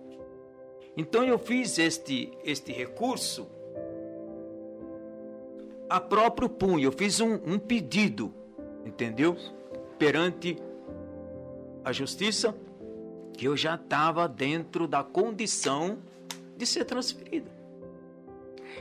[0.96, 3.48] Então eu fiz este, este recurso
[5.90, 8.34] a próprio punho, eu fiz um, um pedido,
[8.86, 9.36] entendeu?
[9.98, 10.58] Perante
[11.84, 12.56] a justiça,
[13.34, 15.98] que eu já estava dentro da condição
[16.56, 17.50] de ser transferido.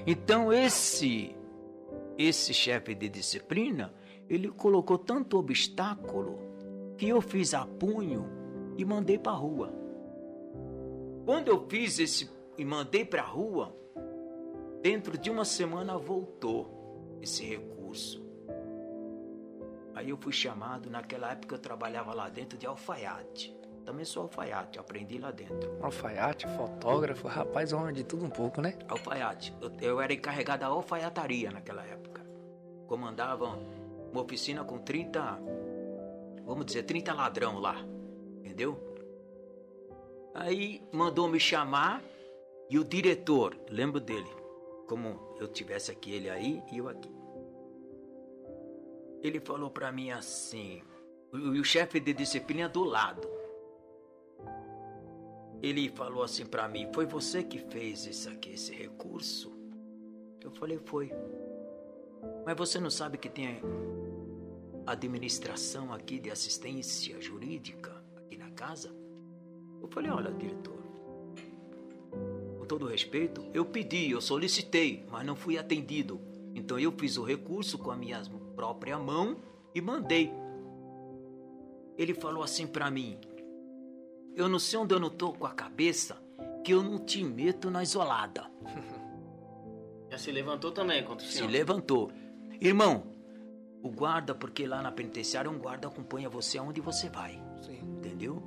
[0.06, 1.34] Então esse
[2.18, 3.92] esse chefe de disciplina,
[4.28, 6.38] ele colocou tanto obstáculo
[6.96, 8.26] que eu fiz a punho
[8.76, 9.72] e mandei para a rua.
[11.24, 13.74] Quando eu fiz esse e mandei para a rua,
[14.82, 18.22] dentro de uma semana voltou esse recurso.
[19.94, 23.56] Aí eu fui chamado, naquela época eu trabalhava lá dentro de alfaiate.
[23.84, 25.76] Também sou alfaiate, aprendi lá dentro.
[25.82, 28.78] Alfaiate, fotógrafo, rapaz, homem de tudo um pouco, né?
[28.88, 29.54] Alfaiate.
[29.60, 32.22] Eu, eu era encarregado da alfaiataria naquela época.
[32.86, 33.58] Comandava
[34.12, 35.40] uma oficina com 30,
[36.44, 37.76] vamos dizer, 30 ladrão lá.
[38.38, 38.78] Entendeu?
[40.34, 42.02] Aí mandou me chamar
[42.70, 44.30] e o diretor, lembro dele,
[44.88, 47.10] como eu tivesse aqui ele aí e eu aqui.
[49.22, 50.82] Ele falou pra mim assim,
[51.32, 53.28] o, o chefe de disciplina do lado.
[55.62, 59.52] Ele falou assim pra mim: Foi você que fez isso aqui, esse recurso?
[60.42, 61.12] Eu falei: Foi.
[62.44, 63.62] Mas você não sabe que tem
[64.84, 68.92] administração aqui de assistência jurídica aqui na casa?
[69.80, 70.82] Eu falei: Olha, diretor,
[72.58, 76.20] com todo respeito, eu pedi, eu solicitei, mas não fui atendido.
[76.56, 78.20] Então eu fiz o recurso com a minha
[78.56, 79.36] própria mão
[79.72, 80.32] e mandei.
[81.96, 83.16] Ele falou assim pra mim:
[84.34, 86.16] eu não sei onde eu não tô com a cabeça
[86.64, 88.50] que eu não te meto na isolada.
[90.10, 91.50] Já se levantou também contra o Se senhor.
[91.50, 92.12] levantou.
[92.60, 93.04] Irmão,
[93.82, 97.42] o guarda, porque lá na penitenciária um guarda acompanha você aonde você vai.
[97.62, 97.78] Sim.
[97.96, 98.42] Entendeu?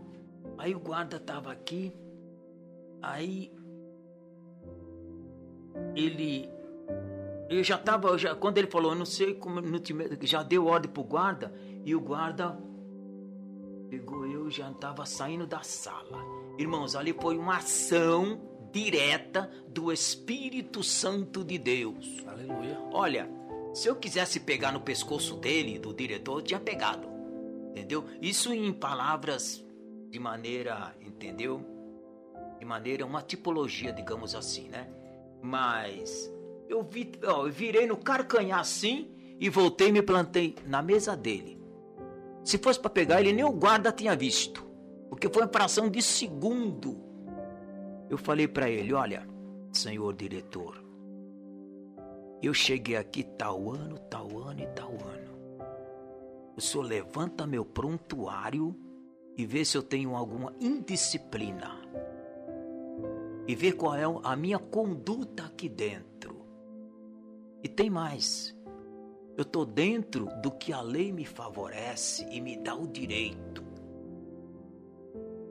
[0.57, 1.91] Aí o guarda tava aqui,
[3.01, 3.51] aí
[5.95, 6.49] ele
[7.49, 10.25] eu já tava, eu já, quando ele falou, eu não sei como, não te meto,
[10.25, 12.57] já deu ordem pro guarda e o guarda
[13.95, 16.21] pegou eu já estava saindo da sala.
[16.57, 18.41] Irmãos, ali foi uma ação
[18.73, 22.21] direta do Espírito Santo de Deus.
[22.27, 22.77] Aleluia.
[22.91, 23.29] Olha,
[23.73, 27.07] se eu quisesse pegar no pescoço dele, do diretor, eu tinha pegado.
[27.69, 28.03] Entendeu?
[28.21, 29.65] Isso em palavras
[30.09, 31.65] de maneira, entendeu?
[32.59, 34.89] De maneira, uma tipologia, digamos assim, né?
[35.41, 36.29] Mas
[36.67, 41.15] eu, vi, ó, eu virei no carcanhar assim e voltei e me plantei na mesa
[41.15, 41.64] dele.
[42.45, 44.63] Se fosse para pegar ele, nem o guarda tinha visto.
[45.09, 46.95] Porque foi uma fração de segundo.
[48.07, 49.27] Eu falei para ele: Olha,
[49.71, 50.81] senhor diretor,
[52.41, 55.35] eu cheguei aqui tal ano, tal ano e tal ano.
[56.55, 58.75] O senhor levanta meu prontuário
[59.35, 61.81] e vê se eu tenho alguma indisciplina.
[63.47, 66.45] E vê qual é a minha conduta aqui dentro.
[67.63, 68.54] E tem mais.
[69.37, 73.63] Eu estou dentro do que a lei me favorece e me dá o direito.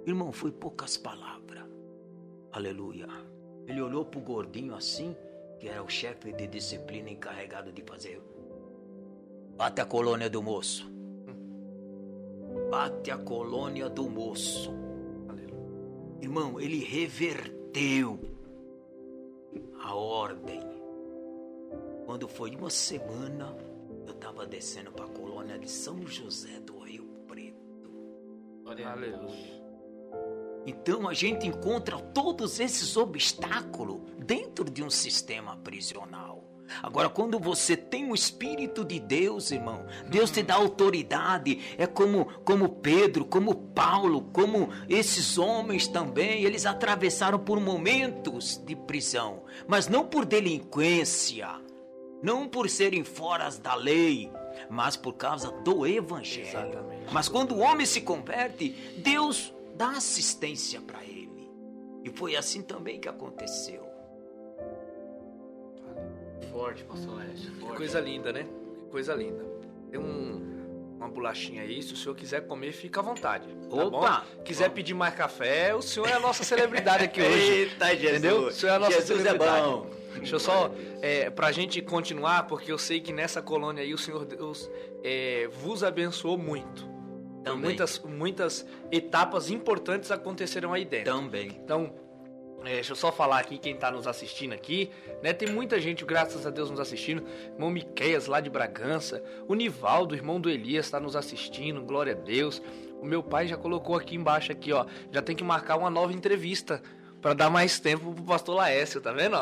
[0.07, 1.65] Irmão, foi poucas palavras.
[2.51, 3.07] Aleluia.
[3.67, 5.15] Ele olhou pro gordinho assim,
[5.59, 8.23] que era o chefe de disciplina encarregado de fazer.
[9.57, 10.91] Bate a colônia do moço.
[12.71, 14.73] Bate a colônia do moço.
[16.21, 18.19] Irmão, ele reverteu
[19.83, 20.61] a ordem.
[22.07, 23.55] Quando foi uma semana,
[24.35, 27.89] estava descendo para a colônia de São José do Rio Preto.
[28.67, 29.63] Aleluia.
[30.67, 36.43] Então a gente encontra todos esses obstáculos dentro de um sistema prisional.
[36.83, 41.61] Agora, quando você tem o Espírito de Deus, irmão, Deus te dá autoridade.
[41.79, 46.43] É como, como Pedro, como Paulo, como esses homens também.
[46.43, 51.61] Eles atravessaram por momentos de prisão, mas não por delinquência,
[52.25, 54.31] não por serem foras da lei,
[54.71, 56.49] mas por causa do Evangelho.
[56.49, 57.13] Exatamente.
[57.13, 61.51] Mas quando o homem se converte, Deus dá assistência para ele.
[62.03, 63.85] E foi assim também que aconteceu.
[66.51, 67.53] Forte, pastor Lécio.
[67.53, 68.47] Que coisa linda, né?
[68.85, 69.45] Que coisa linda.
[69.91, 73.47] Tem um, uma bolachinha aí, se o senhor quiser comer, fica à vontade.
[73.69, 74.25] Tá Opa!
[74.37, 74.43] bom?
[74.45, 77.53] Quiser pedir mais café, o senhor é a nossa celebridade aqui hoje.
[77.53, 78.11] Eita, Jesus.
[78.11, 78.47] Entendeu?
[78.47, 79.67] O senhor é a nossa Jesus é celebridade.
[79.67, 80.04] bom.
[80.17, 80.71] Deixa eu só,
[81.03, 84.71] é, pra gente continuar, porque eu sei que nessa colônia aí o Senhor Deus
[85.03, 86.89] é, vos abençoou muito.
[87.43, 87.65] Também.
[87.65, 91.13] Muitas, muitas etapas importantes aconteceram aí dentro.
[91.13, 91.49] Também.
[91.49, 91.93] Então,
[92.65, 94.91] é, deixa eu só falar aqui quem tá nos assistindo aqui,
[95.23, 95.35] né?
[95.35, 97.23] Tem muita gente, graças a Deus, nos assistindo.
[97.53, 99.23] Irmão Miqueias, lá de Bragança.
[99.47, 101.83] O Nivaldo, irmão do Elias, tá nos assistindo.
[101.83, 102.63] Glória a Deus.
[103.03, 104.87] O meu pai já colocou aqui embaixo, aqui, ó.
[105.13, 106.83] Já tem que marcar uma nova entrevista
[107.25, 109.39] para dar mais tempo pro pastor Laércio, tá vendo?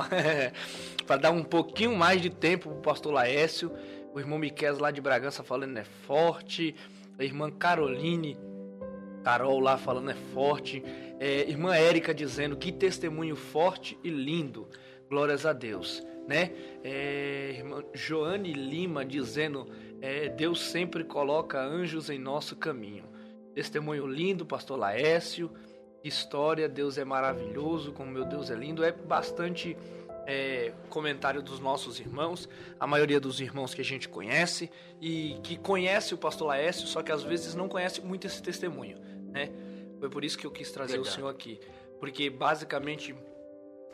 [1.05, 3.73] para dar um pouquinho mais de tempo pro pastor Laércio.
[4.15, 6.77] O irmão Miqueias lá de Bragança falando é forte.
[7.19, 8.39] A irmã Caroline
[9.25, 10.81] Carol lá falando é forte.
[11.19, 14.69] É, irmã Érica dizendo que testemunho forte e lindo.
[15.11, 16.07] Glórias a Deus.
[16.29, 16.53] Né?
[16.85, 19.67] É, irmã Joane Lima dizendo
[20.01, 23.07] é, Deus sempre coloca anjos em nosso caminho.
[23.57, 25.51] Testemunho lindo, pastor Laércio.
[26.05, 28.85] História, Deus é maravilhoso, como meu Deus é lindo.
[28.85, 29.77] É bastante
[30.27, 32.49] é, comentário dos nossos irmãos,
[32.79, 37.03] a maioria dos irmãos que a gente conhece e que conhece o pastor Laércio, só
[37.03, 38.99] que às vezes não conhece muito esse testemunho,
[39.31, 39.51] né?
[39.99, 41.11] Foi por isso que eu quis trazer Verdade.
[41.11, 41.61] o senhor aqui,
[42.01, 43.15] porque basicamente,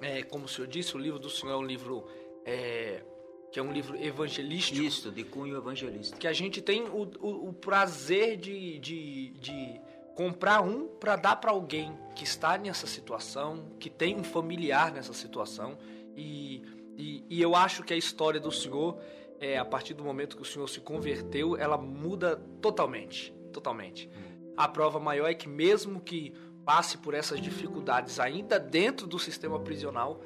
[0.01, 2.07] é, como o senhor disse, o livro do senhor é um livro
[2.45, 3.03] é,
[3.51, 6.17] que é um livro evangelístico, Isto, de cunho evangelista.
[6.17, 9.81] que a gente tem o, o, o prazer de, de, de
[10.19, 15.12] comprar um para dar para alguém que está nessa situação, que tem um familiar nessa
[15.12, 15.79] situação.
[16.16, 16.61] E,
[16.97, 18.99] e, e eu acho que a história do senhor,
[19.39, 23.33] é, a partir do momento que o senhor se converteu, ela muda totalmente.
[23.53, 24.11] Totalmente.
[24.57, 29.61] A prova maior é que, mesmo que passe por essas dificuldades ainda dentro do sistema
[29.61, 30.21] prisional,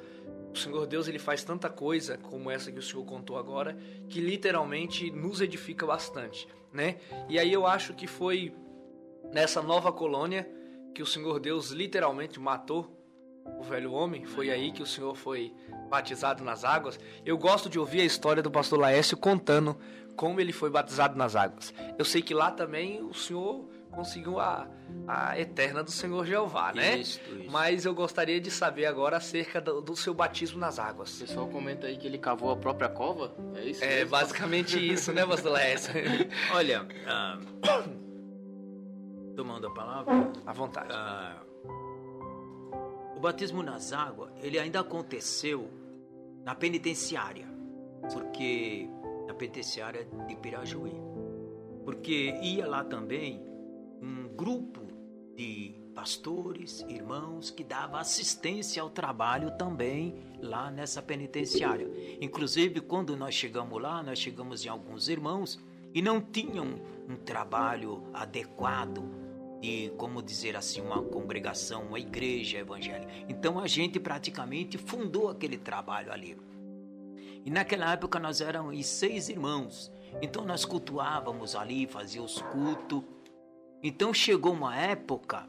[0.51, 3.77] o Senhor Deus ele faz tanta coisa como essa que o Senhor contou agora,
[4.09, 6.97] que literalmente nos edifica bastante, né?
[7.29, 8.53] E aí eu acho que foi
[9.33, 10.47] nessa nova colônia
[10.93, 12.99] que o Senhor Deus literalmente matou
[13.59, 15.53] o velho homem, foi aí que o Senhor foi
[15.89, 16.99] batizado nas águas.
[17.25, 19.77] Eu gosto de ouvir a história do pastor Laércio contando
[20.15, 21.73] como ele foi batizado nas águas.
[21.97, 24.67] Eu sei que lá também o Senhor conseguiu a,
[25.07, 26.97] a eterna do Senhor Jeová, né?
[26.97, 27.51] Isso, isso.
[27.51, 31.19] Mas eu gostaria de saber agora acerca do, do seu batismo nas O águas.
[31.19, 33.35] pessoal comenta aí que ele cavou a própria cova.
[33.55, 33.83] É isso?
[33.83, 34.09] É mesmo?
[34.11, 35.93] basicamente isso, né, pastor Laércio?
[36.53, 37.39] Olha, ah,
[39.35, 40.89] tomando a palavra, à vontade.
[40.91, 41.43] ah,
[43.15, 45.69] o batismo nas águas, ele ainda aconteceu
[46.43, 47.47] na penitenciária,
[48.11, 48.89] porque
[49.27, 50.93] na penitenciária de Pirajuí,
[51.85, 53.41] porque ia lá também
[54.01, 54.81] um grupo
[55.35, 61.89] de pastores, irmãos que dava assistência ao trabalho também lá nessa penitenciária.
[62.19, 65.59] Inclusive, quando nós chegamos lá, nós chegamos em alguns irmãos
[65.93, 69.22] e não tinham um trabalho adequado
[69.63, 73.09] de, como dizer assim, uma congregação, uma igreja evangélica.
[73.29, 76.37] Então a gente praticamente fundou aquele trabalho ali.
[77.45, 79.89] E naquela época nós éramos seis irmãos.
[80.21, 83.05] Então nós cultuávamos ali, fazíamos culto.
[83.81, 85.47] Então chegou uma época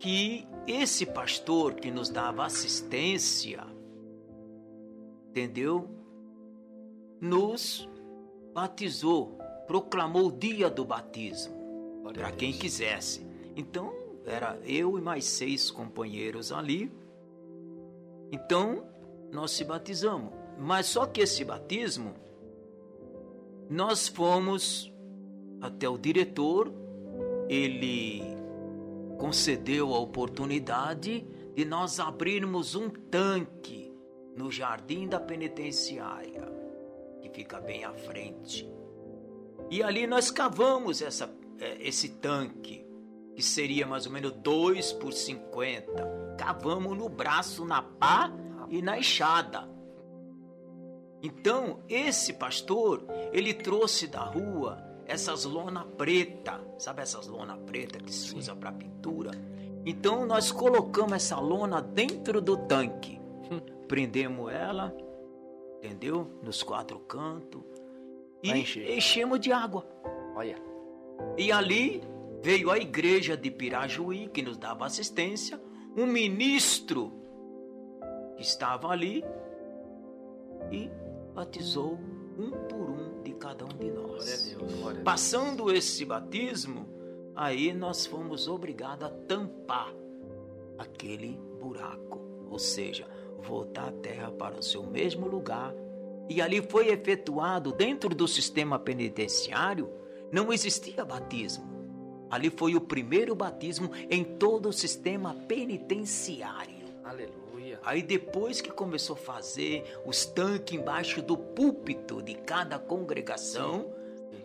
[0.00, 3.64] que esse pastor que nos dava assistência,
[5.28, 5.88] entendeu?
[7.20, 7.88] Nos
[8.52, 11.61] batizou, proclamou o dia do batismo
[12.02, 13.26] para quem quisesse.
[13.56, 13.92] Então
[14.24, 16.90] era eu e mais seis companheiros ali.
[18.30, 18.84] Então
[19.30, 20.32] nós se batizamos.
[20.58, 22.14] Mas só que esse batismo
[23.68, 24.92] nós fomos
[25.60, 26.72] até o diretor,
[27.48, 28.20] ele
[29.18, 33.92] concedeu a oportunidade de nós abrirmos um tanque
[34.36, 36.48] no jardim da penitenciária,
[37.20, 38.68] que fica bem à frente.
[39.70, 41.32] E ali nós cavamos essa,
[41.80, 42.86] esse tanque,
[43.34, 46.36] que seria mais ou menos 2 por 50.
[46.38, 48.32] Cavamos no braço, na pá
[48.68, 49.68] e na enxada.
[51.22, 58.12] Então, esse pastor, ele trouxe da rua essas lona preta, sabe essas lona preta que
[58.12, 59.30] se usa para pintura?
[59.84, 63.20] Então nós colocamos essa lona dentro do tanque,
[63.88, 64.94] prendemos ela,
[65.78, 66.30] entendeu?
[66.42, 67.62] Nos quatro cantos
[68.42, 69.86] e enchemos de água.
[70.34, 70.71] Olha.
[71.36, 72.02] E ali
[72.42, 75.60] veio a igreja de Pirajuí que nos dava assistência,
[75.96, 77.12] um ministro
[78.36, 79.24] que estava ali
[80.70, 80.90] e
[81.34, 81.98] batizou
[82.38, 84.54] um por um de cada um de nós.
[84.56, 84.98] Deus.
[85.04, 86.88] Passando esse batismo,
[87.34, 89.92] aí nós fomos obrigados a tampar
[90.78, 93.06] aquele buraco, ou seja,
[93.40, 95.74] voltar a terra para o seu mesmo lugar.
[96.28, 99.90] E ali foi efetuado, dentro do sistema penitenciário,
[100.32, 101.70] não existia batismo.
[102.30, 106.86] Ali foi o primeiro batismo em todo o sistema penitenciário.
[107.04, 107.78] Aleluia.
[107.84, 113.92] Aí depois que começou a fazer os tanques embaixo do púlpito de cada congregação,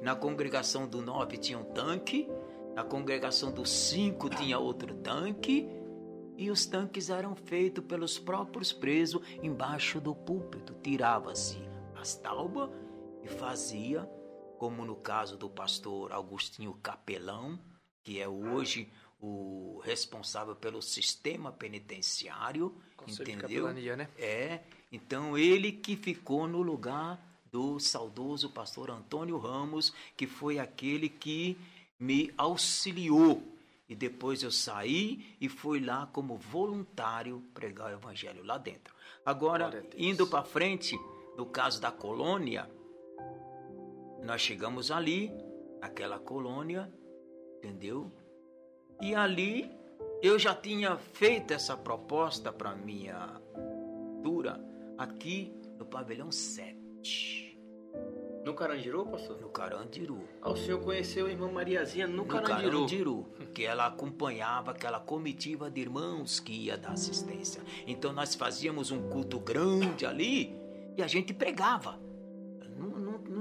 [0.01, 2.29] na congregação do nove tinha um tanque,
[2.75, 5.69] na congregação do cinco tinha outro tanque,
[6.37, 10.75] e os tanques eram feitos pelos próprios presos embaixo do púlpito.
[10.83, 11.57] Tirava-se
[11.95, 12.69] as taubas
[13.23, 14.07] e fazia,
[14.57, 17.59] como no caso do pastor Agostinho Capelão,
[18.03, 22.75] que é hoje o responsável pelo sistema penitenciário,
[23.07, 23.73] entendeu?
[23.73, 24.09] Né?
[24.17, 27.19] É, então ele que ficou no lugar
[27.51, 31.57] do saudoso pastor Antônio Ramos, que foi aquele que
[31.99, 33.43] me auxiliou.
[33.89, 38.93] E depois eu saí e fui lá como voluntário pregar o evangelho lá dentro.
[39.25, 40.99] Agora, indo para frente,
[41.37, 42.69] no caso da colônia,
[44.23, 45.31] nós chegamos ali,
[45.79, 46.91] naquela colônia,
[47.57, 48.11] entendeu?
[49.01, 49.71] E ali
[50.21, 53.39] eu já tinha feito essa proposta para minha
[54.23, 54.59] dura
[54.97, 57.57] aqui no pavilhão 7.
[58.43, 59.41] No Carandiru, pastor?
[59.41, 60.21] No Carandiru.
[60.41, 62.71] Ah, o senhor conheceu a irmã Mariazinha no, no Carandiru?
[62.71, 67.61] Carandiru, que ela acompanhava aquela comitiva de irmãos que ia dar assistência.
[67.85, 70.57] Então nós fazíamos um culto grande ali
[70.95, 71.99] e a gente pregava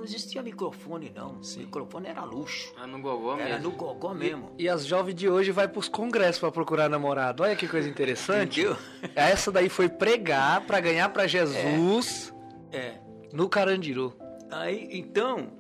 [0.05, 1.43] existia microfone, não.
[1.43, 1.61] Sim.
[1.61, 2.73] Microfone era luxo.
[2.77, 3.49] Era no gogó mesmo.
[3.49, 4.53] Era no gogó mesmo.
[4.59, 7.43] E, e as jovens de hoje vai pros congressos para procurar namorado.
[7.43, 8.61] Olha que coisa interessante.
[8.61, 8.77] Entendeu?
[9.15, 12.33] Essa daí foi pregar para ganhar para Jesus.
[12.73, 12.79] É.
[12.79, 13.01] é.
[13.33, 14.15] No Carandiru.
[14.51, 15.53] Aí, então,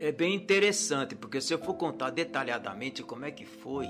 [0.00, 3.88] é bem interessante, porque se eu for contar detalhadamente como é que foi,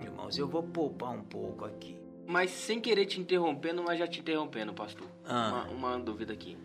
[0.00, 1.98] irmãos, eu vou poupar um pouco aqui.
[2.26, 5.06] Mas sem querer te interrompendo, mas já te interrompendo, pastor.
[5.24, 5.66] Ah.
[5.70, 6.58] Uma, uma dúvida aqui.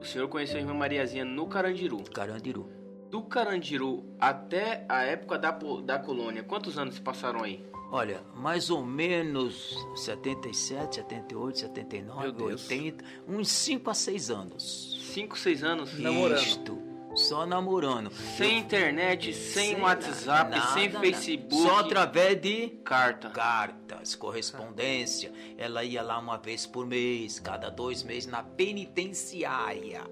[0.00, 2.02] O senhor conheceu a irmã Mariazinha no Carandiru.
[2.12, 2.68] Carandiru.
[3.10, 5.50] Do Carandiru até a época da,
[5.84, 7.64] da colônia, quantos anos se passaram aí?
[7.90, 15.10] Olha, mais ou menos 77, 78, 79, 80, uns 5 a 6 anos.
[15.14, 16.87] 5, 6 anos namorando?
[17.18, 18.10] Só namorando.
[18.36, 21.62] Sem internet, sem, sem WhatsApp, nada, sem Facebook.
[21.62, 23.30] Só através de carta.
[23.30, 25.32] Cartas, correspondência.
[25.56, 30.02] Ela ia lá uma vez por mês, cada dois meses na penitenciária.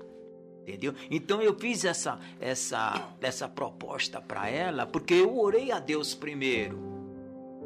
[0.63, 0.95] Entendeu?
[1.09, 6.77] Então eu fiz essa essa essa proposta para ela porque eu orei a Deus primeiro.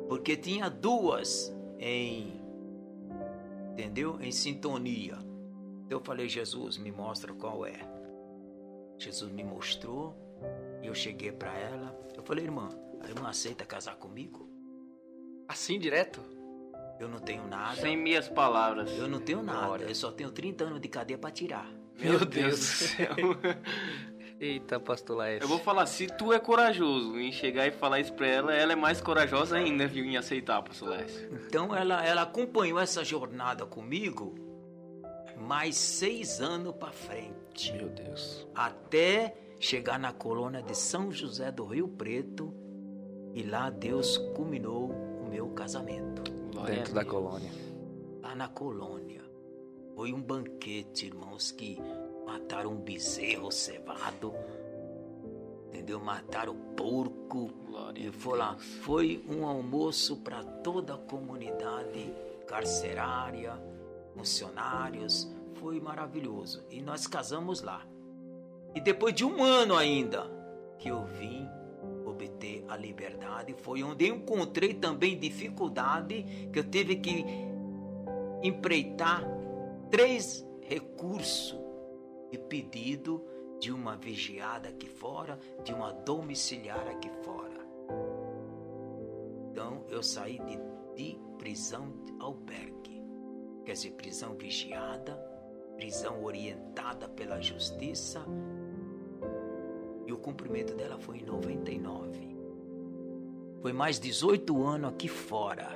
[0.07, 2.39] Porque tinha duas em
[3.73, 4.21] entendeu?
[4.21, 5.17] Em sintonia.
[5.87, 8.00] Então eu falei, Jesus, me mostra qual é.
[9.01, 10.15] Jesus me mostrou
[10.83, 11.99] e eu cheguei para ela.
[12.15, 12.69] Eu falei, irmã,
[13.03, 14.47] a irmã aceita casar comigo?
[15.49, 16.21] Assim, direto?
[17.01, 17.81] Eu não tenho nada.
[17.81, 18.91] Sem minhas palavras.
[18.93, 19.67] Eu não tenho nada.
[19.67, 19.85] Glória.
[19.87, 21.67] Eu só tenho 30 anos de cadeia para tirar.
[21.99, 23.17] Meu, Meu Deus, do céu.
[24.39, 25.45] Eita, pastor Laércio.
[25.45, 28.73] Eu vou falar, se tu é corajoso em chegar e falar isso pra ela, ela
[28.73, 31.41] é mais corajosa ainda, viu, em aceitar, pastor Laércio.
[31.47, 34.35] Então ela, ela acompanhou essa jornada comigo
[35.39, 37.40] mais seis anos para frente.
[37.69, 38.47] Meu Deus.
[38.55, 42.53] Até chegar na colônia de São José do Rio Preto
[43.35, 46.23] e lá Deus culminou o meu casamento.
[46.67, 47.51] Dentro da colônia.
[48.23, 49.23] Lá na colônia.
[49.95, 51.79] Foi um banquete, irmãos, que
[52.27, 54.35] mataram um bezerro cevado.
[55.67, 56.01] Entendeu?
[56.01, 57.51] Mataram porco.
[57.67, 58.57] Glória e foi lá.
[58.83, 62.13] Foi um almoço para toda a comunidade
[62.47, 63.53] carcerária,
[64.15, 65.31] funcionários,
[65.61, 66.65] foi maravilhoso.
[66.71, 67.87] E nós casamos lá.
[68.75, 70.25] E depois de um ano ainda
[70.79, 71.47] que eu vim
[72.07, 77.25] obter a liberdade, foi onde encontrei também dificuldade que eu tive que
[78.43, 79.23] empreitar
[79.91, 81.59] três recursos
[82.33, 83.23] e pedido
[83.59, 87.61] de uma vigiada aqui fora, de uma domiciliar aqui fora.
[89.51, 90.59] Então eu saí de,
[90.95, 93.03] de prisão de albergue,
[93.65, 95.30] quer dizer, prisão vigiada,
[95.81, 98.21] prisão orientada pela justiça,
[100.07, 102.37] e o cumprimento dela foi em 99.
[103.63, 105.71] Foi mais 18 anos aqui fora.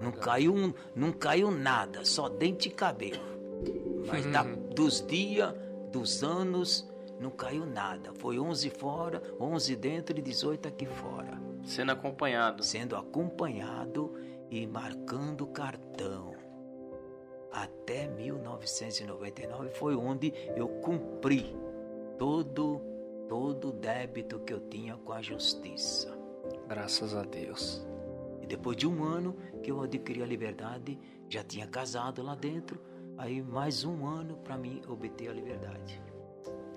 [0.00, 3.20] Não caiu, não caiu nada, só dente e cabelo.
[4.06, 5.54] Mas da, dos dias,
[5.92, 6.88] dos anos,
[7.20, 8.14] não caiu nada.
[8.14, 11.38] Foi 11 fora, 11 dentro e 18 aqui fora.
[11.64, 12.64] Sendo acompanhado.
[12.64, 14.14] Sendo acompanhado
[14.50, 16.49] e marcando cartão.
[17.52, 21.54] Até 1999 foi onde eu cumpri
[22.18, 22.80] todo
[23.30, 26.18] todo o débito que eu tinha com a justiça.
[26.66, 27.86] Graças a Deus.
[28.42, 30.98] E depois de um ano que eu adquiri a liberdade,
[31.28, 32.80] já tinha casado lá dentro,
[33.16, 36.02] aí mais um ano para mim obter a liberdade.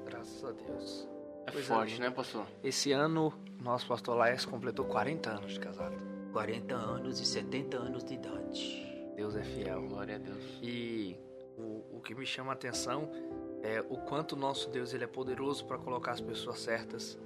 [0.05, 1.09] Graças a Deus.
[1.47, 1.99] É pois forte, é.
[1.99, 2.45] né, pastor?
[2.63, 5.97] Esse ano, nosso pastor Laes completou 40 anos de casado.
[6.33, 8.92] 40 anos e 70 anos de idade.
[9.15, 9.81] Deus é fiel.
[9.87, 10.59] Glória a Deus.
[10.61, 11.15] E
[11.57, 13.09] o, o que me chama a atenção
[13.61, 17.17] é o quanto nosso Deus ele é poderoso para colocar as pessoas certas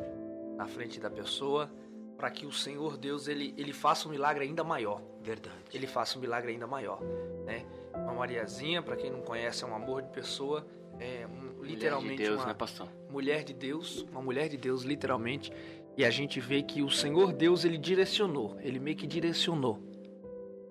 [0.56, 1.70] na frente da pessoa,
[2.18, 5.02] para que o Senhor Deus ele, ele faça um milagre ainda maior.
[5.22, 5.56] Verdade.
[5.74, 7.00] Ele faça um milagre ainda maior,
[7.46, 7.66] né?
[7.94, 10.66] Uma Mariazinha, para quem não conhece, é um amor de pessoa,
[11.00, 12.88] é um, literalmente mulher de Deus, uma né, pastor?
[13.10, 15.52] mulher de Deus, uma mulher de Deus, literalmente.
[15.96, 19.80] E a gente vê que o Senhor Deus ele direcionou, ele meio que direcionou,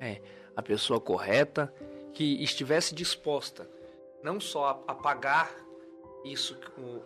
[0.00, 0.20] é,
[0.56, 1.72] a pessoa correta
[2.12, 3.68] que estivesse disposta
[4.22, 5.54] não só a, pagar
[6.24, 6.58] isso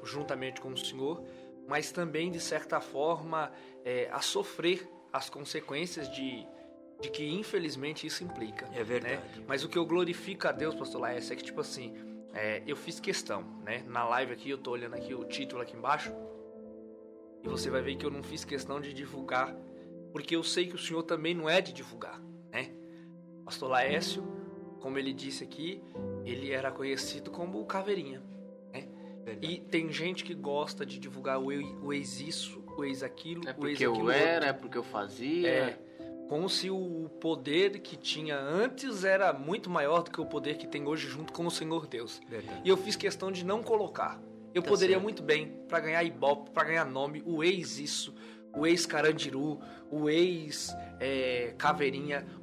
[0.02, 1.22] juntamente com o Senhor,
[1.68, 3.52] mas também, de certa forma,
[3.84, 6.46] é, a sofrer as consequências de,
[7.00, 8.66] de que, infelizmente, isso implica.
[8.72, 9.40] É verdade.
[9.40, 9.44] Né?
[9.46, 11.94] Mas o que eu glorifico a Deus, pastor Laércio, é que, tipo assim,
[12.32, 13.84] é, eu fiz questão, né?
[13.86, 16.10] Na live aqui, eu tô olhando aqui o título aqui embaixo,
[17.42, 19.54] e você vai ver que eu não fiz questão de divulgar,
[20.12, 22.18] porque eu sei que o Senhor também não é de divulgar,
[22.50, 22.79] né?
[23.50, 24.22] Pastor Laércio,
[24.78, 25.82] como ele disse aqui,
[26.24, 28.22] ele era conhecido como o Caveirinha.
[28.72, 28.86] Né?
[29.42, 31.46] E tem gente que gosta de divulgar o,
[31.84, 34.84] o ex isso, o ex aquilo, é o ex porque eu era, é porque eu
[34.84, 35.48] fazia.
[35.48, 35.78] É,
[36.28, 40.68] como se o poder que tinha antes era muito maior do que o poder que
[40.68, 42.20] tem hoje junto com o Senhor Deus.
[42.28, 42.60] Verdade.
[42.64, 44.22] E eu fiz questão de não colocar.
[44.54, 45.02] Eu Tá poderia certo.
[45.02, 48.14] muito bem, para ganhar ibope, para ganhar nome, o ex isso,
[48.54, 51.54] o ex carandiru, o ex é,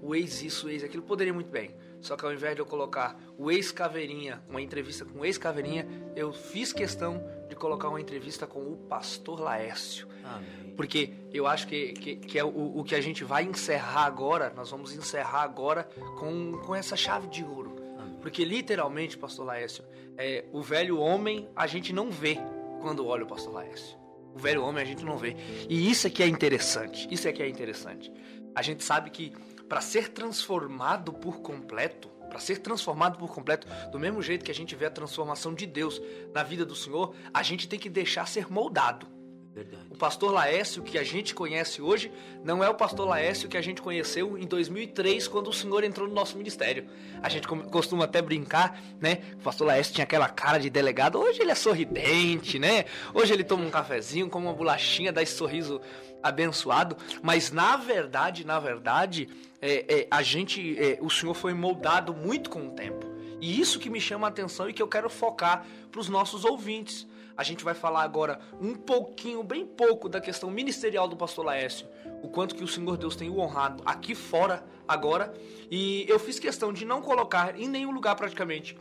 [0.01, 1.75] o ex isso, o ex aquilo, poderia muito bem.
[2.01, 6.31] Só que ao invés de eu colocar o ex-caveirinha, uma entrevista com o ex-caveirinha, eu
[6.31, 10.07] fiz questão de colocar uma entrevista com o pastor Laércio.
[10.23, 10.73] Amém.
[10.75, 14.53] Porque eu acho que, que, que é o, o que a gente vai encerrar agora,
[14.55, 15.83] nós vamos encerrar agora
[16.19, 17.75] com, com essa chave de ouro.
[17.97, 18.17] Amém.
[18.21, 19.83] Porque literalmente, pastor Laércio,
[20.17, 22.37] é, o velho homem a gente não vê
[22.79, 23.97] quando olha o pastor Laércio.
[24.37, 25.35] O velho homem a gente não vê.
[25.67, 27.07] E isso é que é interessante.
[27.09, 28.13] Isso é que é interessante.
[28.53, 29.33] A gente sabe que
[29.67, 34.53] para ser transformado por completo, para ser transformado por completo, do mesmo jeito que a
[34.53, 35.99] gente vê a transformação de Deus
[36.35, 39.16] na vida do Senhor, a gente tem que deixar ser moldado.
[39.57, 39.87] Verdade.
[39.89, 42.11] O pastor Laércio que a gente conhece hoje
[42.43, 46.07] não é o pastor Laércio que a gente conheceu em 2003 quando o Senhor entrou
[46.07, 46.87] no nosso ministério.
[47.23, 49.23] A gente costuma até brincar, né?
[49.33, 51.17] O pastor Laércio tinha aquela cara de delegado.
[51.17, 52.85] Hoje ele é sorridente, né?
[53.15, 55.81] Hoje ele toma um cafezinho, come uma bolachinha, dá esse sorriso
[56.21, 56.95] abençoado.
[57.23, 59.27] Mas na verdade, na verdade,
[59.59, 63.07] é, é, a gente, é, o Senhor foi moldado muito com o tempo.
[63.41, 66.45] E isso que me chama a atenção e que eu quero focar para os nossos
[66.45, 67.07] ouvintes.
[67.37, 71.87] A gente vai falar agora um pouquinho, bem pouco, da questão ministerial do pastor Laércio.
[72.23, 75.31] O quanto que o Senhor Deus tem o honrado aqui fora, agora.
[75.69, 78.75] E eu fiz questão de não colocar em nenhum lugar praticamente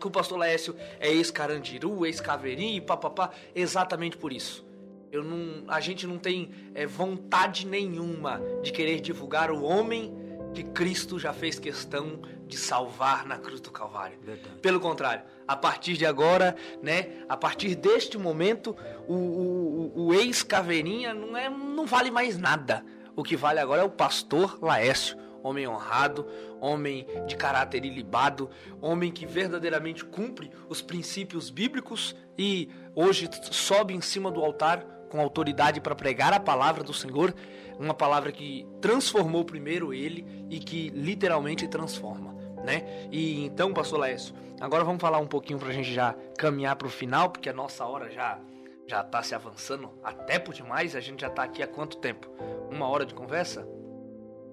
[0.00, 4.64] que o pastor Laércio é ex-carandiru, ex-caveirinho e papapá, exatamente por isso.
[5.10, 10.12] Eu não, a gente não tem é, vontade nenhuma de querer divulgar o homem
[10.54, 14.16] que Cristo já fez questão de salvar na cruz do Calvário.
[14.22, 14.56] Verdade.
[14.62, 18.76] Pelo contrário, a partir de agora, né, a partir deste momento,
[19.08, 22.84] o, o, o- ex-caveirinha não, é, não vale mais nada.
[23.16, 26.26] O que vale agora é o pastor Laércio, homem honrado,
[26.60, 28.48] homem de caráter ilibado,
[28.80, 35.20] homem que verdadeiramente cumpre os princípios bíblicos e hoje sobe em cima do altar com
[35.20, 37.32] autoridade para pregar a palavra do Senhor,
[37.78, 42.34] uma palavra que transformou primeiro ele e que literalmente transforma,
[42.64, 43.08] né?
[43.12, 47.30] E então, pastor Laércio, agora vamos falar um pouquinho pra gente já caminhar pro final,
[47.30, 48.40] porque a nossa hora já
[48.88, 52.28] já tá se avançando até por demais, a gente já tá aqui há quanto tempo?
[52.68, 53.66] Uma hora de conversa?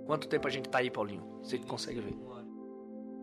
[0.05, 1.39] Quanto tempo a gente tá aí, Paulinho?
[1.41, 2.15] Você que consegue ver?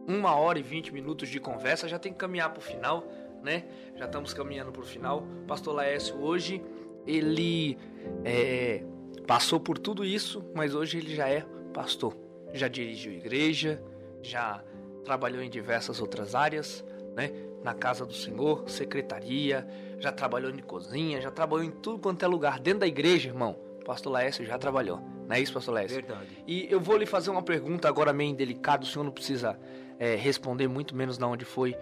[0.09, 3.05] uma hora e vinte minutos de conversa, já tem que caminhar para o final,
[3.43, 3.65] né?
[3.95, 5.19] Já estamos caminhando para o final.
[5.19, 6.65] O pastor Laércio hoje,
[7.09, 7.79] ele
[8.25, 8.85] é,
[9.27, 12.15] passou por tudo isso, mas hoje ele já é pastor.
[12.53, 13.83] Já dirigiu igreja,
[14.23, 14.63] já
[15.05, 16.85] trabalhou em diversas outras áreas,
[17.17, 17.31] né?
[17.65, 19.67] Na casa do Senhor, secretaria,
[19.99, 22.61] já trabalhou em cozinha, já trabalhou em tudo quanto é lugar.
[22.61, 25.01] Dentro da igreja, irmão, pastor Laércio já trabalhou.
[25.27, 25.97] Não é isso, pastor Laércio?
[25.97, 26.45] Verdade.
[26.47, 29.59] E eu vou lhe fazer uma pergunta agora meio indelicada, o senhor não precisa
[29.99, 31.77] é, responder muito menos de onde foi.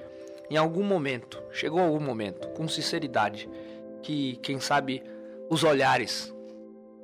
[0.48, 3.48] Em algum momento, chegou algum momento, com sinceridade,
[4.02, 5.02] que quem sabe
[5.48, 6.34] os olhares,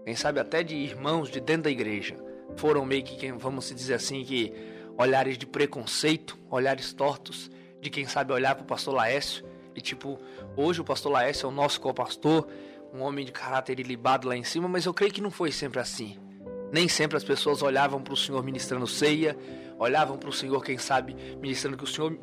[0.04, 2.16] quem sabe até de irmãos de dentro da igreja,
[2.56, 4.52] foram meio que, vamos dizer assim, que
[4.98, 7.50] olhares de preconceito, olhares tortos,
[7.80, 9.44] de quem sabe olhar para o pastor Laércio.
[9.74, 10.18] E tipo,
[10.56, 12.46] hoje o pastor Laércio é o nosso co-pastor,
[12.92, 15.80] um homem de caráter ilibado lá em cima, mas eu creio que não foi sempre
[15.80, 16.18] assim.
[16.70, 19.36] Nem sempre as pessoas olhavam para o Senhor ministrando ceia,
[19.78, 22.16] olhavam para o Senhor, quem sabe, ministrando que o Senhor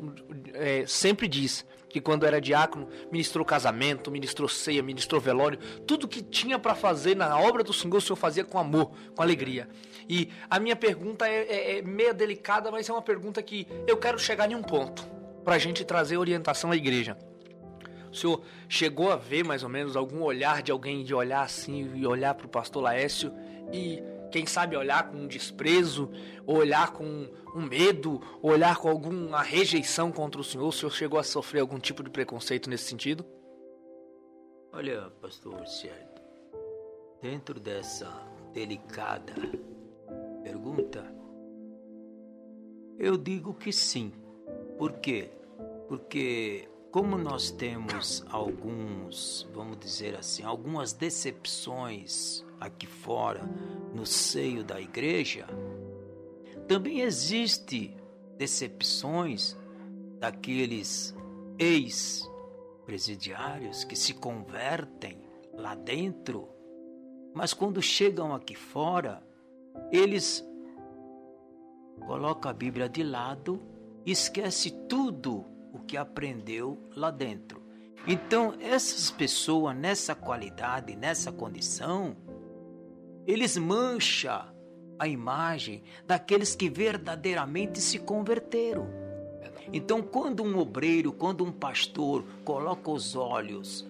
[0.54, 6.22] é, sempre diz que quando era diácono, ministrou casamento, ministrou ceia, ministrou velório, tudo que
[6.22, 9.68] tinha para fazer na obra do Senhor, o Senhor fazia com amor, com alegria.
[10.08, 13.96] E a minha pergunta é, é, é meia delicada, mas é uma pergunta que eu
[13.96, 15.04] quero chegar em um ponto,
[15.44, 17.18] para a gente trazer orientação à igreja.
[18.10, 21.92] O senhor chegou a ver mais ou menos algum olhar de alguém de olhar assim
[21.94, 23.32] e olhar para o pastor Laércio
[23.72, 26.10] e quem sabe olhar com desprezo,
[26.46, 30.68] ou olhar com um medo, olhar com alguma rejeição contra o senhor?
[30.68, 33.24] O senhor chegou a sofrer algum tipo de preconceito nesse sentido?
[34.72, 36.08] Olha, pastor Sérgio,
[37.20, 38.08] dentro dessa
[38.52, 39.34] delicada
[40.42, 41.04] pergunta,
[42.98, 44.12] eu digo que sim.
[44.78, 45.30] Por quê?
[45.88, 53.42] Porque como nós temos alguns, vamos dizer assim, algumas decepções aqui fora,
[53.94, 55.46] no seio da igreja,
[56.70, 57.94] também existe
[58.38, 59.58] decepções
[60.20, 61.12] daqueles
[61.58, 65.18] ex-presidiários que se convertem
[65.52, 66.48] lá dentro,
[67.34, 69.20] mas quando chegam aqui fora,
[69.90, 70.48] eles
[72.06, 73.60] colocam a Bíblia de lado
[74.06, 77.60] e esquece tudo o que aprendeu lá dentro.
[78.06, 82.16] Então, essas pessoas nessa qualidade, nessa condição,
[83.26, 84.49] eles mancham
[85.00, 88.86] a imagem daqueles que verdadeiramente se converteram.
[89.72, 93.88] Então, quando um obreiro, quando um pastor coloca os olhos,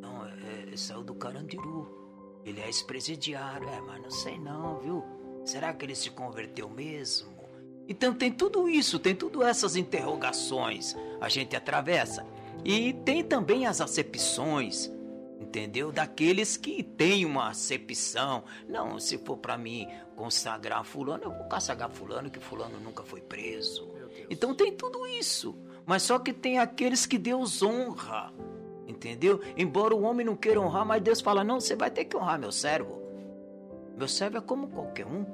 [0.00, 5.04] não, é, é saiu do Carandiru, ele é ex-presidiário, é, mas não sei não, viu?
[5.44, 7.32] Será que ele se converteu mesmo?
[7.88, 12.24] Então tem tudo isso, tem tudo essas interrogações a gente atravessa.
[12.64, 14.92] E tem também as acepções,
[15.52, 15.92] entendeu?
[15.92, 18.44] Daqueles que têm uma acepção.
[18.66, 23.20] Não, se for para mim consagrar fulano, eu vou consagrar fulano que fulano nunca foi
[23.20, 23.92] preso.
[24.30, 25.54] Então tem tudo isso.
[25.84, 28.32] Mas só que tem aqueles que Deus honra.
[28.88, 29.40] Entendeu?
[29.56, 32.38] Embora o homem não queira honrar, mas Deus fala: "Não, você vai ter que honrar
[32.38, 33.02] meu servo".
[33.96, 35.26] Meu servo é como qualquer um.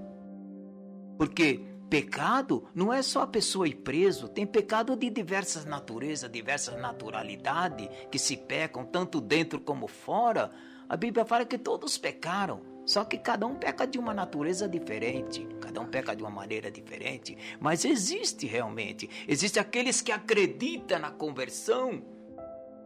[1.16, 6.78] Porque Pecado não é só a pessoa ir preso, tem pecado de diversas naturezas, diversas
[6.78, 10.50] naturalidades que se pecam, tanto dentro como fora.
[10.86, 15.48] A Bíblia fala que todos pecaram, só que cada um peca de uma natureza diferente,
[15.60, 21.10] cada um peca de uma maneira diferente, mas existe realmente, existe aqueles que acreditam na
[21.10, 22.02] conversão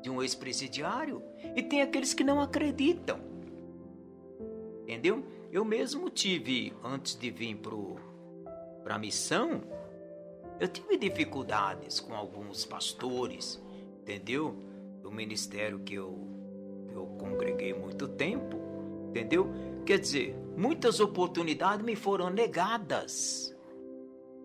[0.01, 1.23] de um ex-presidiário
[1.57, 3.20] e tem aqueles que não acreditam.
[4.83, 5.24] Entendeu?
[5.51, 7.97] Eu mesmo tive, antes de vir pro
[8.93, 9.62] para a missão,
[10.60, 13.59] eu tive dificuldades com alguns pastores,
[14.02, 14.55] entendeu?
[15.02, 16.19] Do ministério que eu,
[16.90, 18.59] que eu congreguei muito tempo,
[19.09, 19.51] entendeu?
[19.86, 23.56] Quer dizer, muitas oportunidades me foram negadas.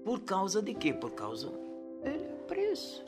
[0.06, 0.94] Por causa de quê?
[0.94, 3.04] Por causa do preço.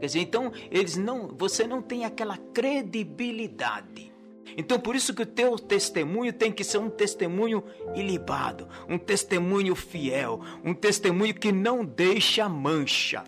[0.00, 4.11] Quer dizer, então eles não, você não tem aquela credibilidade
[4.56, 7.62] então por isso que o teu testemunho tem que ser um testemunho
[7.94, 13.24] ilibado, um testemunho fiel, um testemunho que não deixa mancha.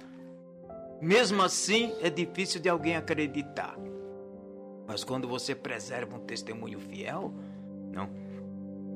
[1.00, 3.76] Mesmo assim, é difícil de alguém acreditar.
[4.86, 7.32] Mas quando você preserva um testemunho fiel,
[7.92, 8.08] não.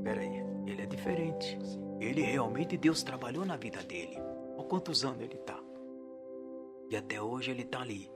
[0.03, 1.59] Peraí, ele é diferente.
[2.01, 4.17] Ele realmente Deus trabalhou na vida dele.
[4.59, 5.59] Há quantos anos ele está?
[6.91, 8.11] E até hoje ele está ali,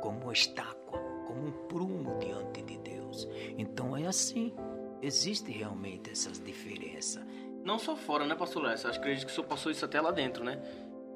[0.00, 2.97] como uma estátua, como um prumo diante de Deus.
[3.24, 3.54] Deus.
[3.56, 4.52] Então é assim.
[5.00, 7.24] Existe realmente essas diferenças.
[7.64, 8.88] Não só fora, né, pastor Lessa?
[8.88, 10.60] Acho que acredito que o senhor passou isso até lá dentro, né?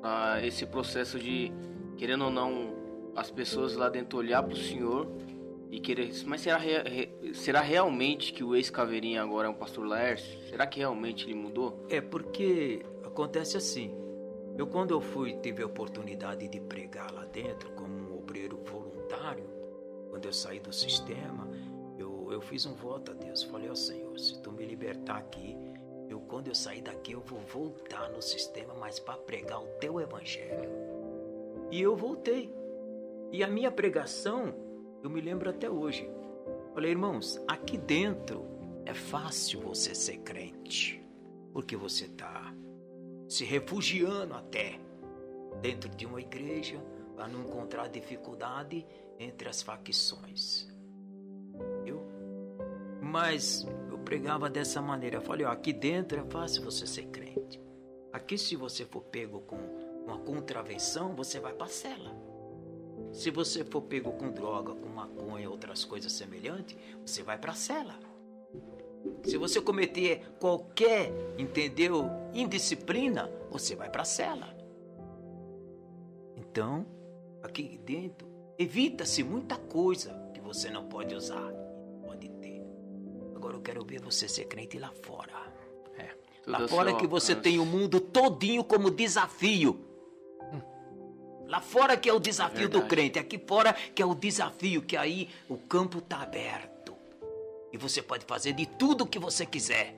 [0.03, 1.53] Ah, esse processo de,
[1.97, 2.75] querendo ou não,
[3.17, 5.09] as pessoas lá dentro olhar para o senhor
[5.71, 6.13] e querer.
[6.27, 6.61] Mas será,
[7.35, 10.39] será realmente que o ex-caveirinha agora é um pastor Laércio?
[10.49, 11.87] Será que realmente ele mudou?
[11.89, 13.97] É porque acontece assim.
[14.57, 19.49] Eu quando eu fui, tive a oportunidade de pregar lá dentro como um obreiro voluntário,
[20.11, 21.49] quando eu saí do sistema,
[22.33, 23.43] eu, fiz um voto a Deus.
[23.43, 25.57] Falei, ó oh, Senhor, se tu me libertar aqui,
[26.09, 30.01] eu quando eu sair daqui eu vou voltar no sistema, mas para pregar o teu
[30.01, 30.71] evangelho.
[31.71, 32.53] E eu voltei.
[33.31, 34.55] E a minha pregação,
[35.03, 36.09] eu me lembro até hoje.
[36.75, 38.45] Falei, irmãos, aqui dentro
[38.85, 41.03] é fácil você ser crente,
[41.53, 42.55] porque você está
[43.29, 44.79] se refugiando até
[45.61, 46.83] dentro de uma igreja
[47.17, 48.87] para não encontrar dificuldade
[49.19, 50.72] entre as facções.
[53.13, 55.19] Mas eu pregava dessa maneira.
[55.19, 57.61] Eu falei, ó, aqui dentro é fácil você ser crente.
[58.11, 59.59] Aqui, se você for pego com
[60.07, 62.17] uma contravenção, você vai para cela.
[63.13, 66.75] Se você for pego com droga, com maconha, outras coisas semelhantes,
[67.05, 67.99] você vai para cela.
[69.25, 74.57] Se você cometer qualquer, entendeu, indisciplina, você vai para cela.
[76.35, 76.87] Então,
[77.43, 78.27] aqui dentro,
[78.59, 81.53] evita-se muita coisa que você não pode usar,
[83.63, 85.33] quero ver você ser crente lá fora.
[85.97, 86.15] É.
[86.47, 89.89] Lá fora que você tem o mundo todinho como desafio.
[91.47, 94.97] Lá fora que é o desafio do crente, aqui fora que é o desafio que
[94.97, 96.95] aí o campo está aberto.
[97.71, 99.95] E você pode fazer de tudo o que você quiser,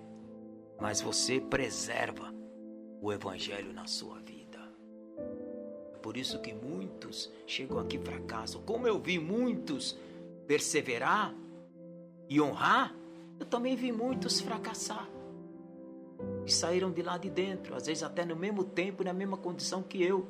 [0.80, 2.34] mas você preserva
[3.00, 4.58] o evangelho na sua vida.
[5.92, 8.60] É por isso que muitos chegam aqui fracassam.
[8.62, 9.96] Como eu vi muitos
[10.48, 11.32] perseverar
[12.28, 12.94] e honrar,
[13.38, 15.08] eu também vi muitos fracassar.
[16.46, 19.82] E saíram de lá de dentro, às vezes até no mesmo tempo, na mesma condição
[19.82, 20.26] que eu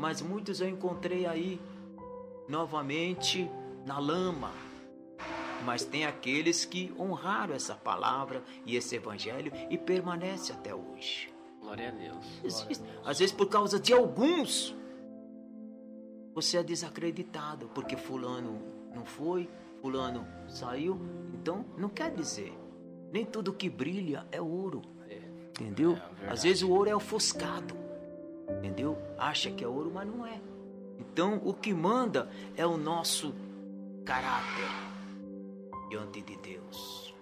[0.00, 1.60] mas muitos eu encontrei aí
[2.48, 3.50] novamente
[3.84, 4.50] na lama.
[5.62, 11.30] Mas tem aqueles que honraram essa palavra e esse evangelho e permanece até hoje.
[11.60, 12.26] Glória a Deus.
[12.42, 12.82] Existe.
[13.04, 14.74] Às vezes por causa de alguns
[16.32, 18.58] você é desacreditado porque fulano
[18.94, 19.50] não foi,
[19.80, 21.00] fulano saiu.
[21.34, 22.52] Então não quer dizer.
[23.12, 24.82] Nem tudo que brilha é ouro.
[25.08, 25.20] É.
[25.50, 25.98] Entendeu?
[26.22, 27.74] É Às vezes o ouro é ofuscado.
[28.48, 28.96] Entendeu?
[29.18, 30.40] Acha que é ouro, mas não é.
[30.98, 33.34] Então, o que manda é o nosso
[34.04, 34.68] caráter
[35.88, 37.14] diante de Deus.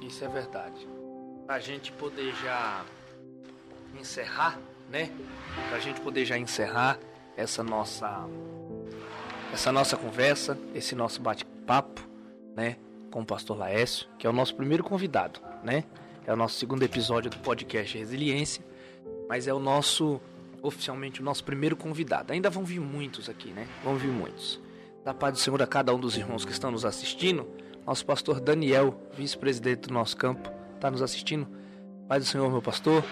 [0.00, 0.88] Isso é verdade.
[1.46, 2.84] A gente poder já
[3.98, 5.10] encerrar, né?
[5.68, 6.98] Para a gente poder já encerrar
[7.36, 8.26] essa nossa
[9.52, 12.06] essa nossa conversa, esse nosso bate-papo,
[12.56, 12.76] né,
[13.10, 15.84] com o pastor Laércio, que é o nosso primeiro convidado, né?
[16.26, 18.62] É o nosso segundo episódio do podcast Resiliência
[19.28, 20.20] mas é o nosso,
[20.62, 22.32] oficialmente, o nosso primeiro convidado.
[22.32, 23.68] Ainda vão vir muitos aqui, né?
[23.84, 24.58] Vão vir muitos.
[25.04, 27.46] Da paz do Senhor a cada um dos irmãos que estão nos assistindo.
[27.86, 31.46] Nosso pastor Daniel, vice-presidente do nosso campo, está nos assistindo.
[32.08, 33.04] Paz do Senhor, meu pastor.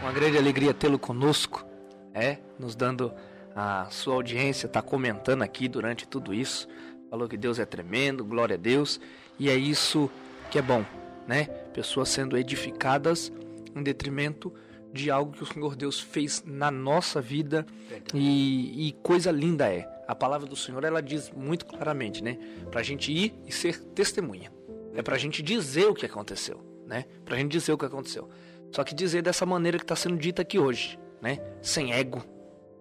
[0.00, 1.66] Uma grande alegria tê-lo conosco,
[2.12, 3.12] é, nos dando
[3.54, 6.68] a sua audiência, está comentando aqui durante tudo isso.
[7.08, 9.00] Falou que Deus é tremendo, glória a Deus.
[9.38, 10.10] E é isso
[10.50, 10.84] que é bom,
[11.26, 11.44] né?
[11.72, 13.32] Pessoas sendo edificadas
[13.74, 14.52] em detrimento
[14.92, 17.66] de algo que o Senhor Deus fez na nossa vida
[18.12, 19.88] e, e, coisa linda é.
[20.06, 22.38] A palavra do Senhor ela diz muito claramente, né?
[22.70, 24.52] Para a gente ir e ser testemunha.
[24.94, 27.06] É para a gente dizer o que aconteceu, né?
[27.24, 28.28] Para a gente dizer o que aconteceu.
[28.70, 31.40] Só que dizer dessa maneira que está sendo dita aqui hoje, né?
[31.60, 32.24] Sem ego,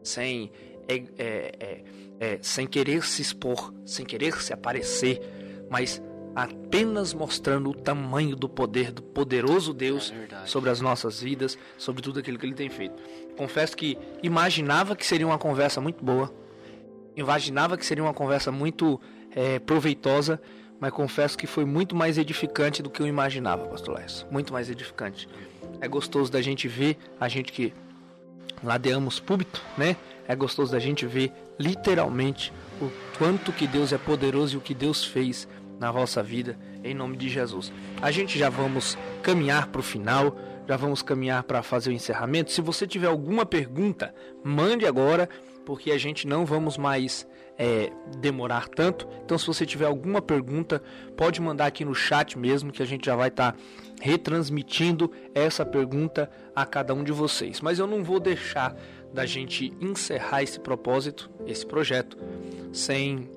[0.03, 0.51] sem
[0.87, 1.83] é, é, é,
[2.19, 5.21] é, sem querer se expor, sem querer se aparecer,
[5.69, 6.01] mas
[6.35, 12.01] apenas mostrando o tamanho do poder do poderoso Deus é sobre as nossas vidas, sobre
[12.01, 12.95] tudo aquilo que ele tem feito.
[13.37, 16.33] Confesso que imaginava que seria uma conversa muito boa,
[17.15, 18.99] imaginava que seria uma conversa muito
[19.35, 20.41] é, proveitosa,
[20.79, 24.27] mas confesso que foi muito mais edificante do que eu imaginava, Pastor Lessa.
[24.29, 25.29] Muito mais edificante.
[25.79, 27.73] É gostoso da gente ver, a gente que
[28.63, 29.95] ladeamos púlpito, né?
[30.27, 34.73] É gostoso da gente ver literalmente o quanto que Deus é poderoso e o que
[34.73, 35.47] Deus fez
[35.79, 37.71] na vossa vida, em nome de Jesus.
[38.01, 40.37] A gente já vamos caminhar para o final,
[40.67, 42.51] já vamos caminhar para fazer o encerramento.
[42.51, 44.13] Se você tiver alguma pergunta,
[44.43, 45.27] mande agora,
[45.65, 47.27] porque a gente não vamos mais
[47.57, 49.07] é, demorar tanto.
[49.23, 50.81] Então, se você tiver alguma pergunta,
[51.15, 53.57] pode mandar aqui no chat mesmo, que a gente já vai estar tá
[54.03, 57.61] retransmitindo essa pergunta a cada um de vocês.
[57.61, 58.75] Mas eu não vou deixar
[59.13, 62.17] da gente encerrar esse propósito, esse projeto,
[62.73, 63.31] sem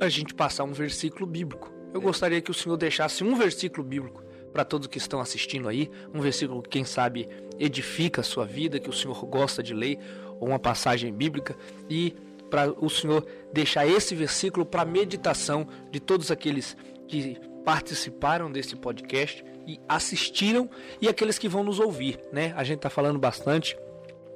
[0.00, 1.72] a gente passar um versículo bíblico.
[1.94, 5.88] Eu gostaria que o Senhor deixasse um versículo bíblico para todos que estão assistindo aí,
[6.12, 9.96] um versículo que, quem sabe, edifica a sua vida, que o Senhor gosta de ler,
[10.40, 11.54] ou uma passagem bíblica,
[11.88, 12.16] e
[12.50, 16.76] para o Senhor deixar esse versículo para meditação de todos aqueles
[17.06, 19.44] que participaram desse podcast
[19.88, 20.70] assistiram
[21.00, 22.54] e aqueles que vão nos ouvir, né?
[22.56, 23.76] A gente está falando bastante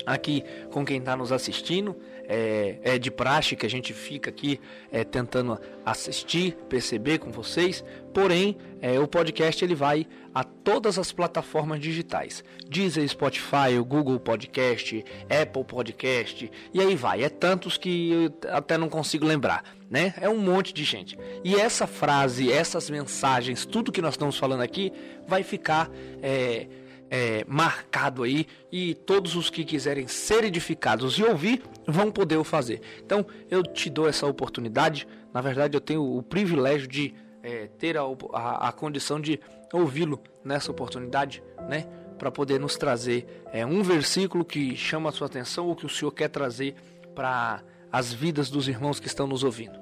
[0.07, 1.97] aqui com quem está nos assistindo.
[2.27, 4.59] É, é, de praxe que a gente fica aqui
[4.91, 7.85] é, tentando assistir, perceber com vocês.
[8.15, 15.05] Porém, é, o podcast ele vai a todas as plataformas digitais: Deezer, Spotify, Google Podcast,
[15.31, 17.23] Apple Podcast e aí vai.
[17.23, 20.15] É tantos que eu até não consigo lembrar, né?
[20.21, 21.17] É um monte de gente.
[21.45, 24.93] E essa frase, essas mensagens, tudo que nós estamos falando aqui
[25.27, 25.91] vai ficar
[26.23, 26.67] é,
[27.11, 32.45] é, marcado aí e todos os que quiserem ser edificados e ouvir vão poder o
[32.45, 32.81] fazer.
[33.05, 35.07] Então eu te dou essa oportunidade.
[35.33, 38.03] Na verdade, eu tenho o privilégio de é, ter a,
[38.33, 39.39] a, a, condição de
[39.71, 41.87] ouvi-lo nessa oportunidade, né?
[42.19, 45.89] Para poder nos trazer é, um versículo que chama a sua atenção ou que o
[45.89, 46.75] Senhor quer trazer
[47.15, 47.63] para
[47.93, 49.79] as vidas dos irmãos que estão nos ouvindo.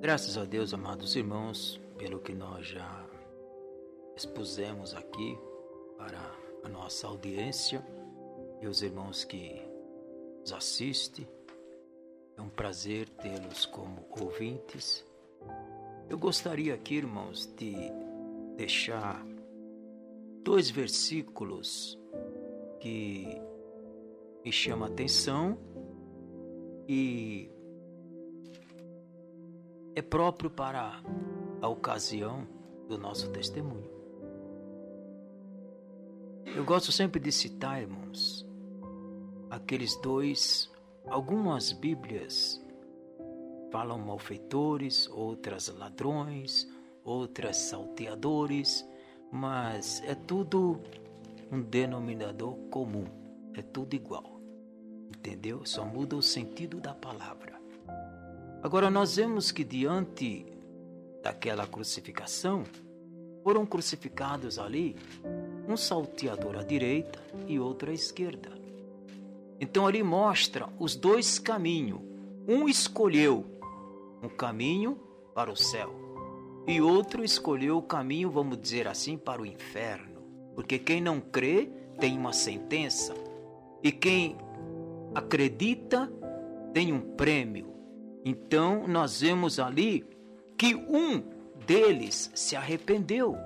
[0.00, 3.04] Graças a Deus, amados irmãos, pelo que nós já
[4.16, 5.38] expusemos aqui
[5.98, 6.18] para
[6.64, 7.84] a nossa audiência
[8.60, 9.62] e os irmãos que
[10.40, 11.28] nos assistem.
[12.36, 15.04] É um prazer tê-los como ouvintes.
[16.12, 17.74] Eu gostaria aqui, irmãos, de
[18.54, 19.24] deixar
[20.44, 21.98] dois versículos
[22.80, 23.40] que
[24.44, 25.56] me chamam a atenção
[26.86, 27.50] e
[29.96, 31.02] é próprio para
[31.62, 32.46] a ocasião
[32.90, 33.90] do nosso testemunho.
[36.54, 38.46] Eu gosto sempre de citar, irmãos,
[39.48, 40.70] aqueles dois,
[41.06, 42.61] algumas Bíblias
[43.72, 46.68] falam malfeitores, outras ladrões,
[47.02, 48.86] outras salteadores,
[49.32, 50.78] mas é tudo
[51.50, 53.06] um denominador comum,
[53.54, 54.38] é tudo igual.
[55.08, 55.64] Entendeu?
[55.64, 57.58] Só muda o sentido da palavra.
[58.62, 60.46] Agora nós vemos que diante
[61.22, 62.64] daquela crucificação,
[63.42, 64.96] foram crucificados ali
[65.68, 68.50] um salteador à direita e outro à esquerda.
[69.60, 72.00] Então ali mostra os dois caminhos.
[72.46, 73.51] Um escolheu
[74.22, 74.98] um caminho
[75.34, 76.02] para o céu
[76.66, 80.22] e outro escolheu o caminho, vamos dizer assim, para o inferno.
[80.54, 81.68] Porque quem não crê
[81.98, 83.14] tem uma sentença
[83.82, 84.36] e quem
[85.14, 86.10] acredita
[86.72, 87.72] tem um prêmio.
[88.24, 90.04] Então nós vemos ali
[90.56, 91.22] que um
[91.66, 93.36] deles se arrependeu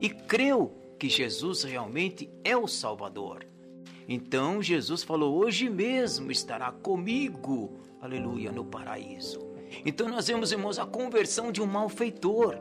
[0.00, 3.46] e creu que Jesus realmente é o Salvador.
[4.08, 9.53] Então Jesus falou: Hoje mesmo estará comigo, aleluia, no paraíso.
[9.84, 12.58] Então nós vemos, irmãos, a conversão de um malfeitor.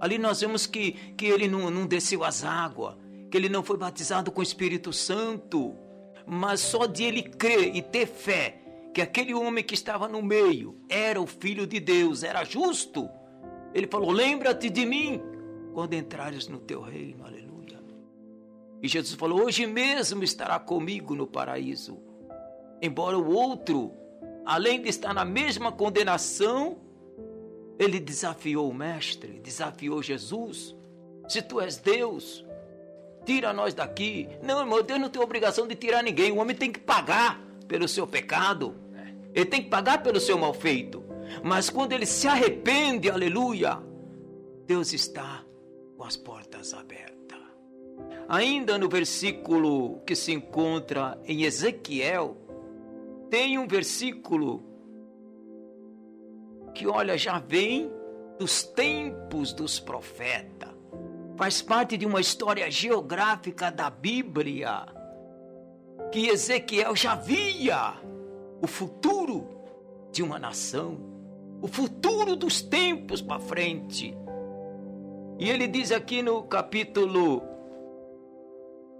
[0.00, 2.96] Ali nós vemos que, que ele não, não desceu as águas,
[3.30, 5.74] que ele não foi batizado com o Espírito Santo,
[6.26, 8.60] mas só de ele crer e ter fé
[8.92, 13.08] que aquele homem que estava no meio era o Filho de Deus, era justo.
[13.74, 15.20] Ele falou: Lembra-te de mim
[15.74, 17.46] quando entrares no teu reino, aleluia.
[18.82, 21.98] E Jesus falou: Hoje mesmo estará comigo no paraíso.
[22.80, 23.92] Embora o outro,
[24.46, 26.78] além de estar na mesma condenação,
[27.78, 30.74] ele desafiou o Mestre, desafiou Jesus.
[31.28, 32.46] Se tu és Deus,
[33.24, 34.28] tira nós daqui.
[34.42, 36.30] Não, irmão, Deus não tem obrigação de tirar ninguém.
[36.30, 38.76] O homem tem que pagar pelo seu pecado.
[39.34, 41.04] Ele tem que pagar pelo seu mal feito.
[41.42, 43.78] Mas quando ele se arrepende, aleluia,
[44.64, 45.44] Deus está
[45.96, 47.16] com as portas abertas.
[48.28, 52.36] Ainda no versículo que se encontra em Ezequiel,
[53.30, 54.62] tem um versículo
[56.74, 57.90] que, olha, já vem
[58.38, 60.70] dos tempos dos profetas.
[61.36, 64.86] Faz parte de uma história geográfica da Bíblia,
[66.10, 67.94] que Ezequiel já via
[68.62, 69.46] o futuro
[70.10, 70.98] de uma nação,
[71.60, 74.16] o futuro dos tempos para frente.
[75.38, 77.42] E ele diz aqui no capítulo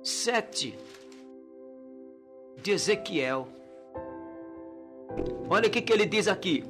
[0.03, 0.78] 7
[2.62, 3.55] de Ezequiel.
[5.48, 6.64] Olha o que, que ele diz aqui.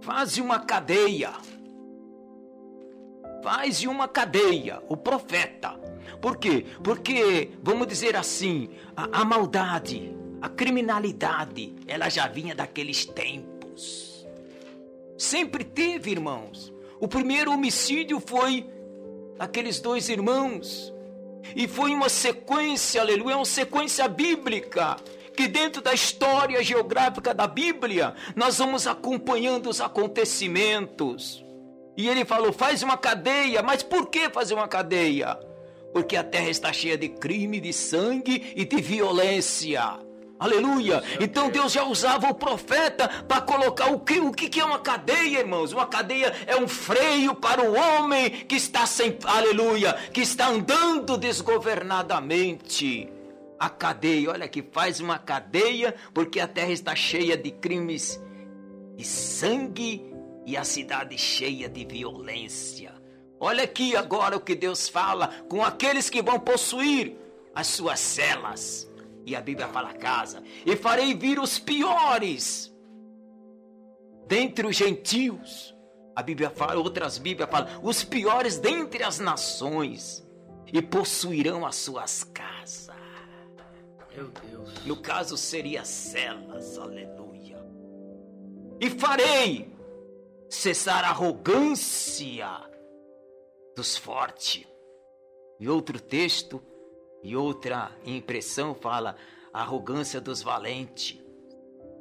[0.00, 1.32] Faze uma cadeia.
[3.42, 5.78] Faz uma cadeia, o profeta.
[6.20, 6.66] Por quê?
[6.82, 14.26] Porque, vamos dizer assim, a, a maldade, a criminalidade, ela já vinha daqueles tempos.
[15.16, 16.72] Sempre teve, irmãos.
[17.00, 18.68] O primeiro homicídio foi
[19.38, 20.92] aqueles dois irmãos
[21.54, 24.96] e foi uma sequência, aleluia, uma sequência bíblica.
[25.38, 31.44] Que dentro da história geográfica da Bíblia, nós vamos acompanhando os acontecimentos.
[31.96, 33.62] E ele falou: faz uma cadeia.
[33.62, 35.38] Mas por que fazer uma cadeia?
[35.92, 40.00] Porque a terra está cheia de crime, de sangue e de violência.
[40.40, 41.04] Aleluia.
[41.20, 45.38] Então Deus já usava o profeta para colocar o que, o que é uma cadeia,
[45.38, 45.72] irmãos?
[45.72, 51.16] Uma cadeia é um freio para o homem que está sem, aleluia, que está andando
[51.16, 53.17] desgovernadamente.
[53.58, 58.20] A cadeia, olha que faz uma cadeia, porque a terra está cheia de crimes
[58.96, 60.12] de sangue
[60.46, 62.94] e a cidade cheia de violência.
[63.40, 67.16] Olha aqui agora o que Deus fala com aqueles que vão possuir
[67.54, 68.88] as suas celas
[69.28, 72.74] e a Bíblia fala casa, e farei vir os piores
[74.26, 75.76] dentre os gentios.
[76.16, 80.26] A Bíblia fala, outras Bíblias falam, os piores dentre as nações,
[80.72, 82.97] e possuirão as suas casas.
[84.18, 84.84] Meu Deus.
[84.84, 87.56] No caso seria celas, aleluia.
[88.80, 89.72] E farei
[90.50, 92.48] cessar a arrogância
[93.76, 94.66] dos fortes.
[95.60, 96.60] E outro texto
[97.22, 99.14] e outra impressão fala
[99.52, 101.22] arrogância dos valentes.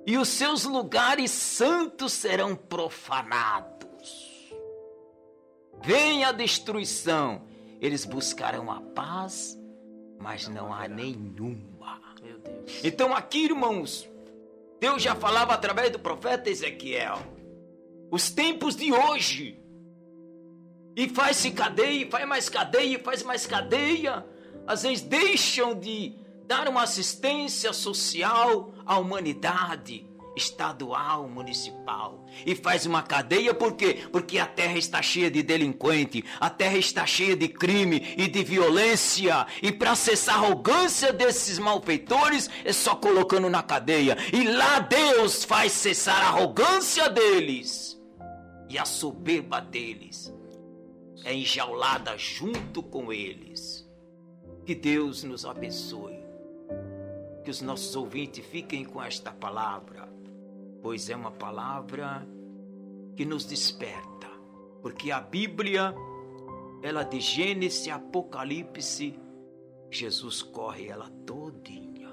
[0.04, 4.52] E os seus lugares santos serão profanados.
[5.84, 7.44] Vem a destruição.
[7.80, 9.56] Eles buscarão a paz,
[10.20, 10.88] mas não há
[12.22, 12.44] nenhuma.
[12.84, 14.10] Então aqui, irmãos,
[14.80, 17.20] Deus já falava através do profeta Ezequiel.
[18.12, 19.60] Os tempos de hoje.
[20.96, 24.26] E faz-se cadeia, faz mais cadeia, faz mais cadeia
[24.68, 26.14] às vezes deixam de
[26.46, 30.06] dar uma assistência social à humanidade
[30.38, 34.08] estadual, municipal e faz uma cadeia por quê?
[34.12, 38.44] Porque a terra está cheia de delinquente, a terra está cheia de crime e de
[38.44, 44.80] violência e para cessar a arrogância desses malfeitores é só colocando na cadeia e lá
[44.80, 48.00] Deus faz cessar a arrogância deles
[48.70, 50.34] e a soberba deles
[51.28, 53.86] é enjaulada junto com eles.
[54.66, 56.18] Que Deus nos abençoe.
[57.44, 60.08] Que os nossos ouvintes fiquem com esta palavra,
[60.88, 62.26] pois é uma palavra
[63.14, 64.30] que nos desperta.
[64.82, 65.94] Porque a Bíblia,
[66.82, 69.20] ela de Gênesis a Apocalipse,
[69.92, 72.10] Jesus corre ela todinha,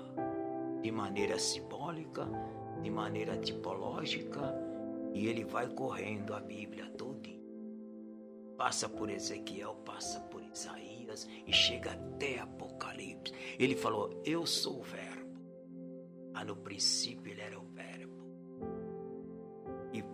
[0.82, 2.28] de maneira simbólica,
[2.82, 4.52] de maneira tipológica,
[5.12, 7.38] e ele vai correndo a Bíblia todinha.
[8.56, 13.32] Passa por Ezequiel, passa por Isaías e chega até Apocalipse.
[13.56, 15.38] Ele falou: Eu sou o Verbo.
[16.34, 17.63] Ah, no princípio ele era o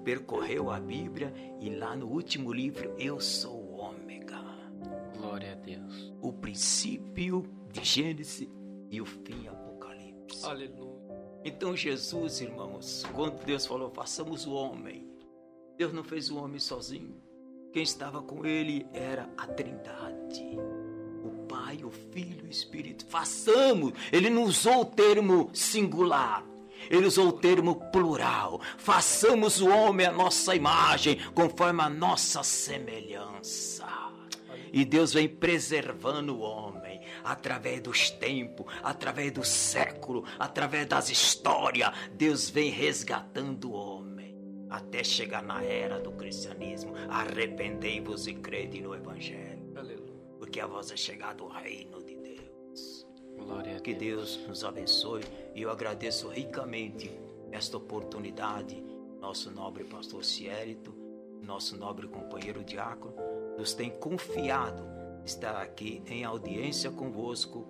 [0.05, 4.40] percorreu a Bíblia e lá no último livro, Eu sou o Ômega.
[5.16, 6.12] Glória a Deus.
[6.20, 8.48] O princípio de Gênesis
[8.90, 10.44] e o fim Apocalipse.
[10.44, 10.90] Aleluia.
[11.44, 15.06] Então Jesus, irmãos, quando Deus falou, façamos o homem,
[15.77, 17.16] Deus não fez o homem sozinho.
[17.72, 20.59] Quem estava com ele era a Trindade.
[21.48, 23.06] Pai, o Filho e o Espírito.
[23.06, 23.93] Façamos.
[24.12, 26.44] Ele não usou o termo singular.
[26.89, 28.61] Ele usou o termo plural.
[28.78, 33.86] Façamos o homem a nossa imagem, conforme a nossa semelhança.
[34.73, 41.93] E Deus vem preservando o homem através dos tempos, através do século, através das histórias.
[42.12, 44.36] Deus vem resgatando o homem
[44.69, 46.94] até chegar na era do cristianismo.
[47.09, 49.61] Arrependei-vos e crede no Evangelho
[50.51, 52.09] porque a voz é chegada o reino de
[53.44, 53.80] Deus.
[53.80, 54.36] Que Deus.
[54.36, 55.22] Deus nos abençoe
[55.54, 57.10] e eu agradeço ricamente
[57.50, 58.82] esta oportunidade.
[59.20, 60.94] Nosso nobre pastor Ciérito,
[61.42, 63.14] nosso nobre companheiro diácono,
[63.58, 64.82] nos tem confiado
[65.24, 67.66] estar aqui em audiência convosco,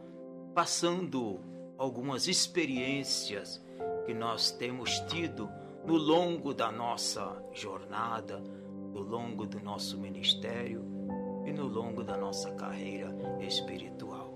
[0.54, 1.40] passando
[1.76, 3.62] algumas experiências
[4.06, 5.48] que nós temos tido
[5.84, 10.84] no longo da nossa jornada, no longo do nosso ministério
[11.44, 14.29] e no longo da nossa carreira espiritual.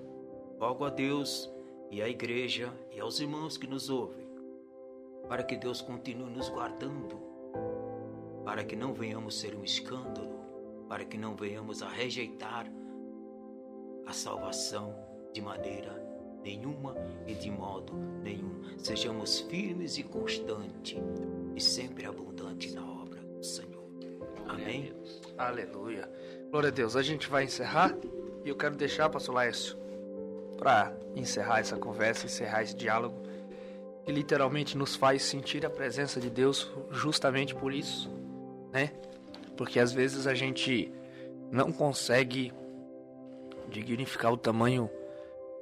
[0.65, 1.53] Rogo a Deus
[1.91, 4.27] e à igreja e aos irmãos que nos ouvem,
[5.29, 7.21] para que Deus continue nos guardando,
[8.47, 10.41] para que não venhamos ser um escândalo,
[10.89, 12.67] para que não venhamos a rejeitar
[14.07, 14.97] a salvação
[15.35, 16.03] de maneira
[16.43, 16.97] nenhuma
[17.27, 17.93] e de modo
[18.23, 18.63] nenhum.
[18.79, 20.97] Sejamos firmes e constantes
[21.55, 23.85] e sempre abundantes na obra do Senhor.
[24.49, 24.95] Amém.
[25.37, 26.11] Aleluia.
[26.51, 26.97] Glória a Deus.
[26.97, 27.95] A gente vai encerrar
[28.43, 29.84] e eu quero deixar, pastor Laércio,
[30.57, 33.17] para encerrar essa conversa, encerrar esse diálogo,
[34.05, 38.11] que literalmente nos faz sentir a presença de Deus justamente por isso,
[38.73, 38.93] né?
[39.57, 40.93] Porque às vezes a gente
[41.51, 42.53] não consegue
[43.69, 44.91] dignificar o tamanho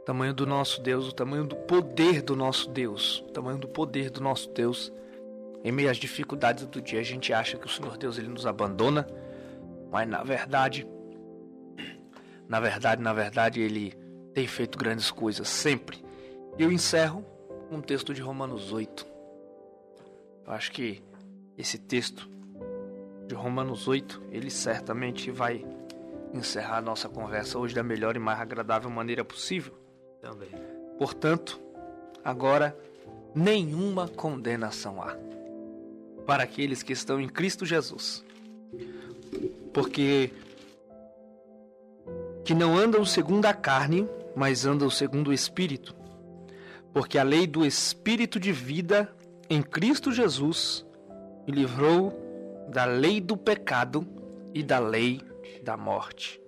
[0.02, 3.68] o tamanho do nosso Deus, o tamanho do poder do nosso Deus, o tamanho do
[3.68, 4.92] poder do nosso Deus.
[5.62, 8.44] Em meio às dificuldades do dia, a gente acha que o Senhor Deus ele nos
[8.44, 9.06] abandona,
[9.92, 10.84] mas na verdade,
[12.48, 13.94] na verdade, na verdade, ele
[14.34, 16.04] tem feito grandes coisas sempre.
[16.58, 17.24] Eu encerro
[17.70, 19.06] um texto de Romanos 8.
[20.46, 21.02] Eu acho que
[21.56, 22.28] esse texto
[23.26, 25.64] de Romanos 8, ele certamente vai
[26.34, 29.74] encerrar a nossa conversa hoje da melhor e mais agradável maneira possível.
[30.20, 30.50] Também.
[30.98, 31.60] Portanto,
[32.24, 32.76] agora
[33.34, 35.16] nenhuma condenação há
[36.26, 38.24] para aqueles que estão em Cristo Jesus.
[39.72, 40.30] Porque
[42.44, 45.94] que não andam segundo a carne, mas andam segundo o Espírito.
[46.92, 49.14] Porque a lei do Espírito de vida
[49.48, 50.84] em Cristo Jesus
[51.46, 52.12] me livrou
[52.68, 54.06] da lei do pecado
[54.54, 55.20] e da lei
[55.62, 56.40] da morte.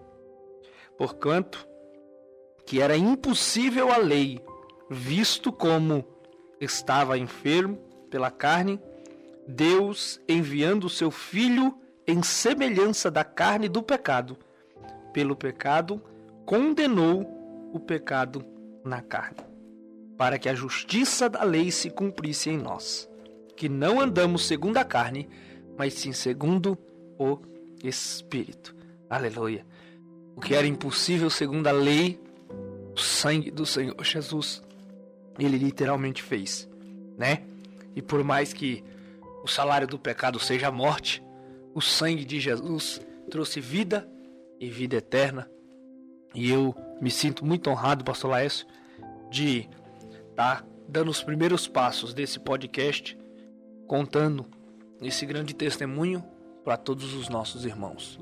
[0.97, 1.67] Porquanto
[2.67, 4.41] que era impossível a lei,
[4.89, 6.05] visto como
[6.61, 7.77] estava enfermo
[8.09, 8.81] pela carne,
[9.47, 14.39] Deus enviando o seu filho em semelhança da carne do pecado,
[15.13, 16.03] pelo pecado
[16.47, 17.34] condenou
[17.75, 18.47] o pecado
[18.85, 19.41] na carne,
[20.17, 23.11] para que a justiça da lei se cumprisse em nós,
[23.57, 25.29] que não andamos segundo a carne,
[25.77, 26.79] mas sim segundo
[27.19, 27.41] o
[27.83, 28.77] Espírito.
[29.11, 29.67] Aleluia.
[30.37, 32.21] O que era impossível segundo a lei,
[32.95, 34.63] o sangue do Senhor Jesus,
[35.37, 36.71] ele literalmente fez,
[37.19, 37.43] né?
[37.97, 38.85] E por mais que
[39.43, 41.21] o salário do pecado seja a morte,
[41.75, 44.09] o sangue de Jesus trouxe vida
[44.61, 45.51] e vida eterna.
[46.33, 48.67] E eu me sinto muito honrado, pastor Laércio,
[49.31, 49.69] de
[50.31, 53.19] estar tá dando os primeiros passos desse podcast,
[53.87, 54.47] contando
[55.03, 56.25] esse grande testemunho
[56.65, 58.19] para todos os nossos irmãos.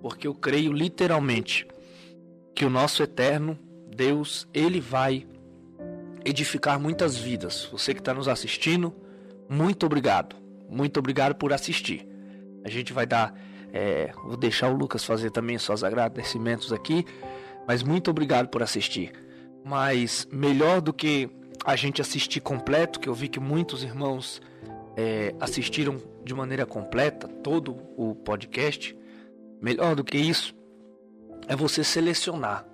[0.00, 1.66] Porque eu creio literalmente
[2.54, 3.58] que o nosso eterno
[3.94, 5.26] Deus, ele vai
[6.24, 7.68] edificar muitas vidas.
[7.70, 8.92] Você que está nos assistindo,
[9.48, 10.36] muito obrigado.
[10.68, 12.06] Muito obrigado por assistir.
[12.64, 13.34] A gente vai dar.
[13.72, 17.04] É, vou deixar o Lucas fazer também seus agradecimentos aqui.
[17.66, 19.12] Mas muito obrigado por assistir.
[19.64, 21.30] Mas melhor do que
[21.64, 24.40] a gente assistir completo, que eu vi que muitos irmãos
[24.96, 28.96] é, assistiram de maneira completa todo o podcast.
[29.60, 30.54] Melhor do que isso
[31.48, 32.66] é você selecionar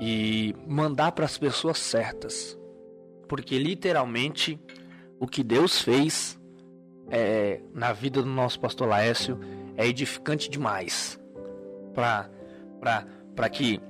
[0.00, 2.58] e mandar para as pessoas certas,
[3.28, 4.58] porque literalmente
[5.20, 6.38] o que Deus fez
[7.10, 9.38] é, na vida do nosso pastor Laércio
[9.76, 11.18] é edificante demais
[11.94, 13.06] para
[13.50, 13.80] que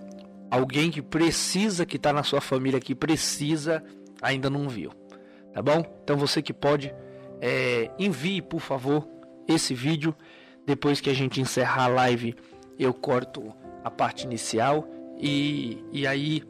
[0.51, 3.83] alguém que precisa, que está na sua família, que precisa,
[4.23, 4.91] ainda não viu.
[5.53, 5.85] Tá bom?
[6.03, 6.93] Então você que pode,
[7.41, 9.09] é, envie por favor
[9.47, 10.15] esse vídeo.
[10.67, 12.35] Depois que a gente encerrar a live,
[12.79, 13.53] eu corto
[13.85, 14.89] a parte inicial
[15.19, 16.43] e, e aí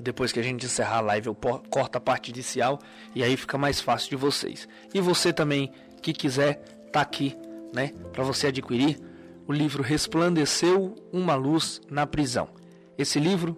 [0.00, 2.78] depois que a gente encerrar a live, eu corto a parte inicial
[3.14, 4.68] e aí fica mais fácil de vocês.
[4.92, 5.70] E você também
[6.00, 6.56] que quiser,
[6.92, 7.36] tá aqui,
[7.72, 8.98] né, para você adquirir
[9.46, 12.48] o livro Resplandeceu uma luz na prisão.
[12.96, 13.56] Esse livro,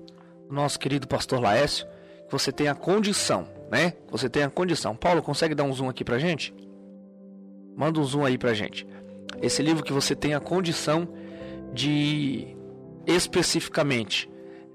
[0.50, 1.86] nosso querido pastor Laércio,
[2.30, 3.94] você tem a condição, né?
[4.10, 4.96] Você tem a condição.
[4.96, 6.54] Paulo, consegue dar um zoom aqui pra gente?
[7.76, 8.86] Manda um zoom aí pra gente.
[9.42, 11.08] Esse livro que você tem a condição
[11.72, 12.56] de
[13.06, 14.30] especificamente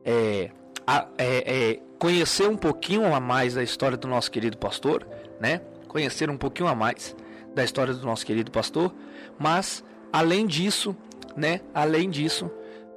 [0.06, 0.52] é,
[0.86, 5.08] a, é, é, conhecer um pouquinho a mais da história do nosso querido pastor,
[5.40, 5.62] né?
[5.88, 7.16] Conhecer um pouquinho a mais
[7.56, 8.94] da história do nosso querido pastor,
[9.38, 10.96] mas além disso,
[11.36, 11.62] né?
[11.74, 12.50] Além disso,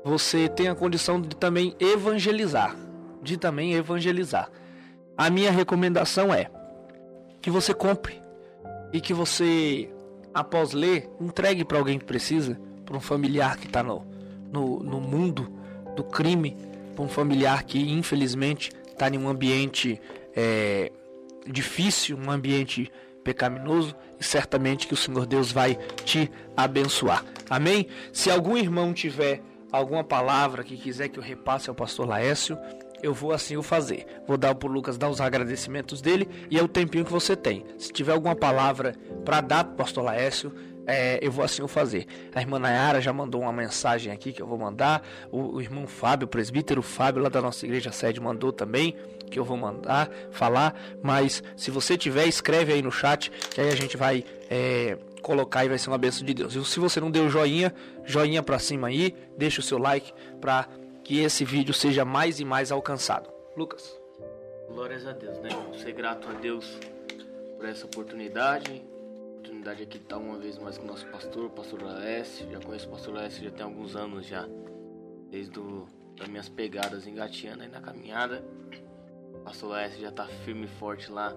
[0.04, 2.76] você tem a condição de também evangelizar,
[3.22, 4.50] de também evangelizar.
[5.16, 6.50] A minha recomendação é
[7.40, 8.20] que você compre
[8.92, 9.90] e que você,
[10.34, 14.04] após ler, entregue para alguém que precisa, para um familiar que está no,
[14.50, 15.50] no, no mundo
[15.94, 16.56] do crime,
[16.94, 20.00] para um familiar que infelizmente está em um ambiente
[20.34, 20.90] é,
[21.46, 22.90] difícil, um ambiente
[23.24, 27.24] pecaminoso certamente que o Senhor Deus vai te abençoar.
[27.48, 27.86] Amém?
[28.12, 32.58] Se algum irmão tiver alguma palavra que quiser que eu repasse ao pastor Laécio,
[33.02, 34.06] eu vou assim o fazer.
[34.26, 37.34] Vou dar para o Lucas dar os agradecimentos dele e é o tempinho que você
[37.34, 37.64] tem.
[37.78, 38.94] Se tiver alguma palavra
[39.24, 40.52] para dar para o pastor Laécio,
[40.86, 42.06] é, eu vou assim o fazer.
[42.34, 45.02] A irmã Nayara já mandou uma mensagem aqui que eu vou mandar.
[45.30, 48.96] O, o, irmão Fábio, o presbítero Fábio, lá da nossa igreja sede, mandou também
[49.32, 50.74] que eu vou mandar, falar.
[51.02, 55.64] Mas se você tiver, escreve aí no chat, que aí a gente vai é, colocar
[55.64, 56.54] e vai ser uma bênção de Deus.
[56.54, 60.68] E se você não deu joinha, joinha para cima aí, deixa o seu like para
[61.02, 63.30] que esse vídeo seja mais e mais alcançado.
[63.56, 63.98] Lucas.
[64.68, 65.50] Glórias a Deus, né?
[65.82, 66.78] Ser grato a Deus
[67.58, 68.82] por essa oportunidade
[69.62, 72.50] oportunidade aqui de estar uma vez mais com o nosso pastor, o pastor Alessio.
[72.50, 74.48] Já conheço o pastor Alessio já tem alguns anos já,
[75.30, 75.86] desde do,
[76.16, 78.44] das minhas pegadas engateando aí na caminhada.
[79.44, 81.34] Pastor Alessio já está firme e forte lá.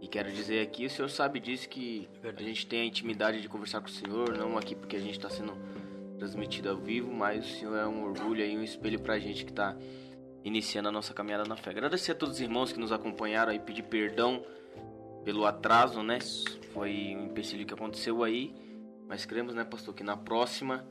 [0.00, 3.48] E quero dizer aqui, o senhor sabe disso que a gente tem a intimidade de
[3.48, 5.54] conversar com o senhor, não aqui porque a gente está sendo
[6.18, 9.44] transmitido ao vivo, mas o senhor é um orgulho e um espelho para a gente
[9.44, 9.76] que está
[10.44, 11.70] iniciando a nossa caminhada na fé.
[11.70, 14.44] Agradecer a todos os irmãos que nos acompanharam e pedir perdão
[15.24, 16.18] pelo atraso, né?
[16.72, 18.54] Foi um empecilho que aconteceu aí,
[19.08, 20.86] mas cremos, né, pastor, que na próxima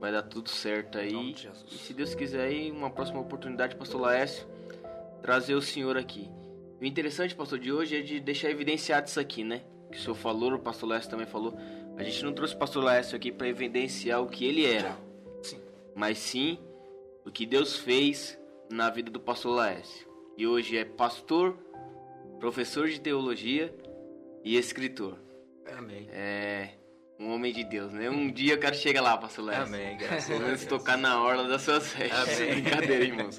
[0.00, 1.34] vai dar tudo certo aí.
[1.70, 4.46] E se Deus quiser aí, uma próxima oportunidade, pastor Laércio,
[5.22, 6.28] trazer o senhor aqui.
[6.80, 9.62] O interessante, pastor, de hoje é de deixar evidenciado isso aqui, né?
[9.90, 11.56] Que o senhor falou, o pastor Laércio também falou.
[11.96, 14.98] A gente não trouxe o pastor Laércio aqui para evidenciar o que ele era,
[15.42, 15.60] sim.
[15.94, 16.58] mas sim
[17.24, 18.38] o que Deus fez
[18.70, 20.08] na vida do pastor Laércio.
[20.36, 21.56] E hoje é pastor,
[22.40, 23.72] professor de teologia
[24.42, 25.18] e escritor.
[25.66, 26.08] Amém.
[26.10, 26.81] É
[27.22, 28.10] um homem de Deus, né?
[28.10, 29.62] Um dia eu quero chegar lá, pastor Léo.
[29.62, 32.36] Amém, graças Pelo menos tocar na orla das suas festas.
[32.36, 33.38] Brincadeira, irmãos.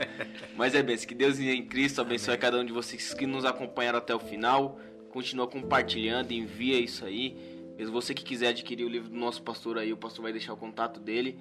[0.56, 2.42] Mas é bem, que Deus em Cristo abençoe Amém.
[2.42, 4.80] cada um de vocês que nos acompanharam até o final.
[5.12, 7.38] Continua compartilhando, envia isso aí.
[7.78, 10.54] Mesmo você que quiser adquirir o livro do nosso pastor aí, o pastor vai deixar
[10.54, 11.38] o contato dele.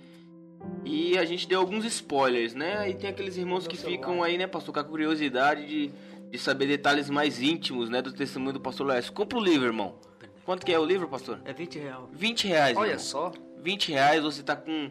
[0.84, 2.76] E a gente deu alguns spoilers, né?
[2.78, 5.90] Aí tem aqueles irmãos que ficam aí, né, pastor, com a curiosidade de,
[6.30, 9.12] de saber detalhes mais íntimos, né, do testemunho do pastor Léo.
[9.12, 9.98] Compra o livro, irmão.
[10.44, 11.40] Quanto que é o livro, pastor?
[11.44, 12.04] É 20 reais.
[12.12, 12.76] 20 reais.
[12.76, 13.04] Olha irmão.
[13.04, 13.32] só.
[13.58, 14.90] 20 reais você tá com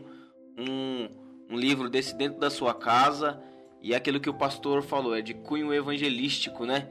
[0.58, 1.10] um,
[1.50, 3.42] um livro desse dentro da sua casa.
[3.82, 6.88] E é aquilo que o pastor falou, é de cunho evangelístico, né?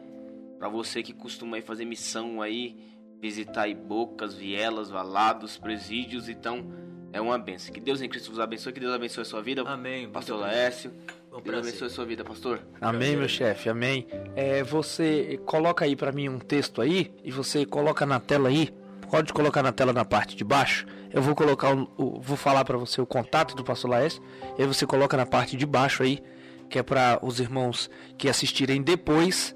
[0.58, 2.76] Para você que costuma aí fazer missão aí,
[3.20, 6.66] visitar aí bocas, vielas, valados, presídios, então
[7.12, 7.72] é uma benção.
[7.72, 9.62] Que Deus em Cristo vos abençoe, que Deus abençoe a sua vida.
[9.62, 10.08] Amém.
[10.10, 10.92] Pastor Laércio.
[11.30, 12.60] Bom Deus abençoe a sua vida, pastor.
[12.80, 14.04] Amém, meu chefe, amém.
[14.34, 18.68] É, você coloca aí para mim um texto aí e você coloca na tela aí.
[19.08, 20.86] Pode colocar na tela na parte de baixo.
[21.12, 24.20] Eu vou colocar o, o vou falar para você o contato do pastor Laércio.
[24.58, 26.20] E aí você coloca na parte de baixo aí,
[26.68, 27.88] que é para os irmãos
[28.18, 29.54] que assistirem depois,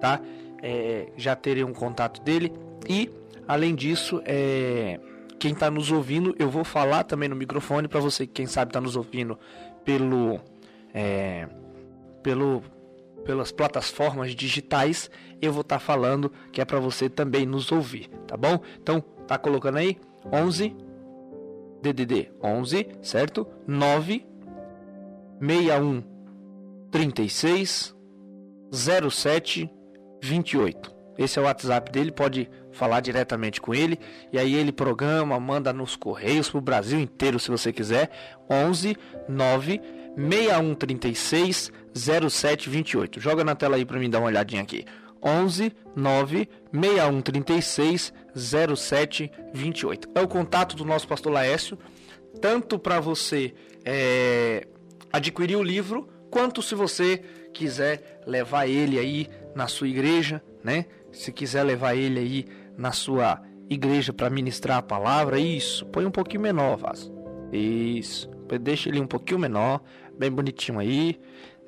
[0.00, 0.20] tá?
[0.62, 2.52] É, já terem um contato dele.
[2.88, 3.10] E
[3.48, 5.00] além disso, é,
[5.40, 8.80] quem está nos ouvindo, eu vou falar também no microfone para você, quem sabe está
[8.80, 9.36] nos ouvindo
[9.84, 10.40] pelo
[10.96, 11.46] é,
[12.22, 12.62] pelo,
[13.22, 15.10] pelas plataformas digitais,
[15.42, 18.58] eu vou estar tá falando que é para você também nos ouvir, tá bom?
[18.80, 19.98] Então, tá colocando aí
[20.32, 20.74] 11
[21.82, 23.46] DDD 11, certo?
[23.66, 24.26] 9
[25.38, 26.02] 61
[26.90, 27.94] 36
[28.72, 29.70] 07
[30.22, 30.96] 28.
[31.18, 33.98] Esse é o WhatsApp dele, pode falar diretamente com ele.
[34.32, 38.10] E aí ele programa, manda nos correios pro Brasil inteiro se você quiser.
[38.50, 38.96] 11
[39.28, 39.80] 9
[40.16, 43.20] 6136 0728.
[43.20, 44.84] Joga na tela aí para mim dar uma olhadinha aqui.
[45.22, 50.08] 11 9 6136 0728.
[50.14, 51.78] É o contato do nosso pastor Laércio,
[52.40, 54.66] tanto para você é,
[55.12, 57.22] adquirir o livro, quanto se você
[57.52, 60.86] quiser levar ele aí na sua igreja, né?
[61.12, 62.44] Se quiser levar ele aí
[62.76, 63.40] na sua
[63.70, 67.12] igreja para ministrar a palavra, isso, põe um pouquinho menor, vaso.
[67.50, 68.28] Isso,
[68.60, 69.80] deixa ele um pouquinho menor,
[70.18, 71.18] bem bonitinho aí,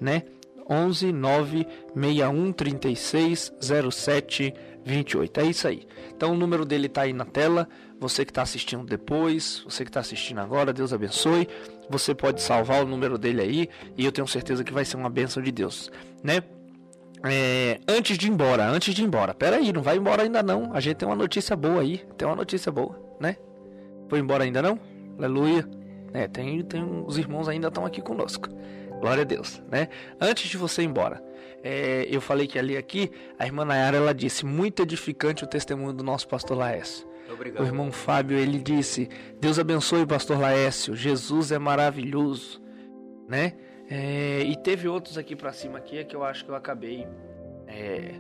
[0.01, 0.23] né?
[0.69, 3.53] 11 9 61 36
[3.91, 4.55] 07
[4.85, 5.41] 28.
[5.41, 5.87] É isso aí.
[6.15, 7.69] Então o número dele tá aí na tela.
[8.01, 11.49] Você que está assistindo depois, você que está assistindo agora, Deus abençoe.
[11.91, 15.11] Você pode salvar o número dele aí e eu tenho certeza que vai ser uma
[15.11, 15.91] bênção de Deus,
[16.23, 16.43] né?
[17.25, 20.43] É, antes de ir embora, antes de ir embora, pera aí, não vai embora ainda
[20.43, 20.73] não.
[20.73, 23.37] A gente tem uma notícia boa aí, tem uma notícia boa, né?
[24.09, 24.79] Foi embora ainda não?
[25.19, 25.78] Aleluia.
[26.13, 28.49] É, tem, tem os irmãos ainda estão aqui conosco.
[29.01, 29.89] Glória a Deus, né?
[30.21, 31.23] Antes de você ir embora,
[31.63, 35.93] é, eu falei que ali aqui, a irmã Nayara, ela disse, muito edificante o testemunho
[35.93, 37.07] do nosso pastor Laércio.
[37.33, 37.63] Obrigado.
[37.63, 39.09] O irmão Fábio, ele disse,
[39.41, 42.61] Deus abençoe o pastor Laércio, Jesus é maravilhoso,
[43.29, 43.55] né?
[43.91, 47.07] É, e teve outros aqui para cima aqui, é que eu acho que eu acabei
[47.67, 48.15] é,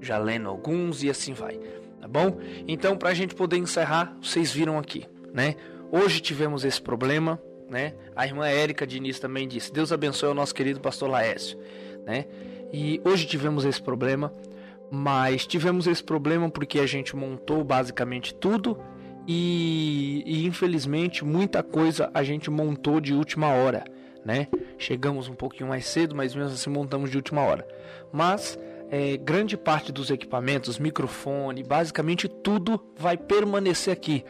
[0.00, 1.58] já lendo alguns e assim vai,
[2.00, 2.38] tá bom?
[2.66, 5.54] Então, para a gente poder encerrar, vocês viram aqui, né?
[5.90, 7.94] Hoje tivemos esse problema, né?
[8.14, 11.58] A irmã Érica Diniz também disse: Deus abençoe o nosso querido pastor Laércio,
[12.04, 12.26] né?
[12.72, 14.32] E hoje tivemos esse problema,
[14.90, 18.78] mas tivemos esse problema porque a gente montou basicamente tudo
[19.26, 23.84] e, e infelizmente muita coisa a gente montou de última hora,
[24.24, 24.48] né?
[24.76, 27.66] Chegamos um pouquinho mais cedo, mas mesmo assim montamos de última hora.
[28.12, 28.58] Mas
[28.90, 34.24] é, grande parte dos equipamentos, microfone, basicamente tudo vai permanecer aqui,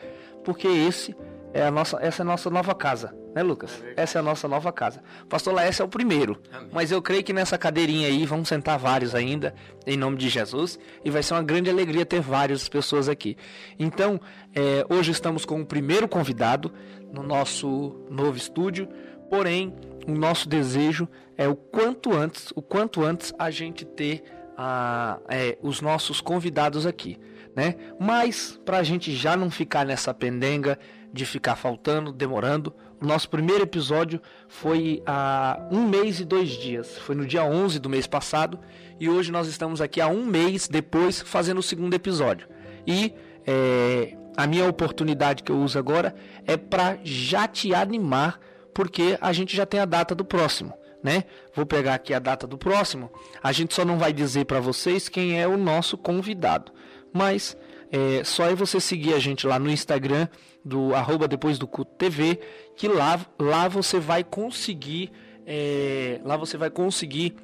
[0.44, 1.16] porque esse
[1.59, 3.82] é a nossa, essa é a nossa nova casa, né, Lucas?
[3.97, 5.02] É essa é a nossa nova casa.
[5.28, 6.68] Pastor Laércio é o primeiro, Amém.
[6.72, 9.55] mas eu creio que nessa cadeirinha aí vão sentar vários ainda,
[9.86, 13.36] em nome de Jesus, e vai ser uma grande alegria ter várias pessoas aqui.
[13.78, 14.20] Então,
[14.55, 16.72] é, hoje estamos com o primeiro convidado
[17.12, 18.89] no nosso novo estúdio,
[19.28, 19.74] porém,
[20.06, 24.22] o nosso desejo é o quanto antes, o quanto antes a gente ter
[24.56, 27.18] a, é, os nossos convidados aqui,
[27.55, 27.76] né?
[27.98, 30.78] Mas para a gente já não ficar nessa pendenga
[31.12, 32.74] de ficar faltando, demorando.
[33.01, 36.98] O nosso primeiro episódio foi há um mês e dois dias.
[36.98, 38.59] Foi no dia 11 do mês passado.
[39.01, 42.48] E hoje nós estamos aqui há um mês depois fazendo o segundo episódio.
[42.86, 43.14] E
[43.47, 46.14] é, a minha oportunidade que eu uso agora
[46.47, 48.39] é para já te animar,
[48.74, 50.72] porque a gente já tem a data do próximo.
[51.02, 51.24] Né?
[51.55, 53.10] Vou pegar aqui a data do próximo.
[53.43, 56.72] A gente só não vai dizer para vocês quem é o nosso convidado,
[57.12, 57.56] mas
[57.90, 60.28] é só é você seguir a gente lá no Instagram
[60.69, 62.39] do arroba depois do culto TV,
[62.77, 65.11] que lá, lá você vai conseguir
[65.51, 67.35] é, lá você vai conseguir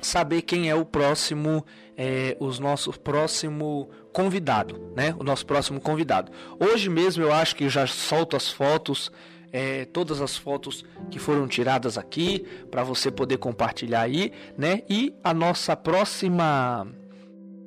[0.00, 1.64] saber quem é o próximo,
[1.96, 5.14] é, os nosso próximo convidado, né?
[5.16, 6.32] O nosso próximo convidado.
[6.58, 9.12] Hoje mesmo eu acho que eu já solto as fotos,
[9.52, 14.82] é, todas as fotos que foram tiradas aqui para você poder compartilhar aí, né?
[14.90, 16.88] E a nossa próxima,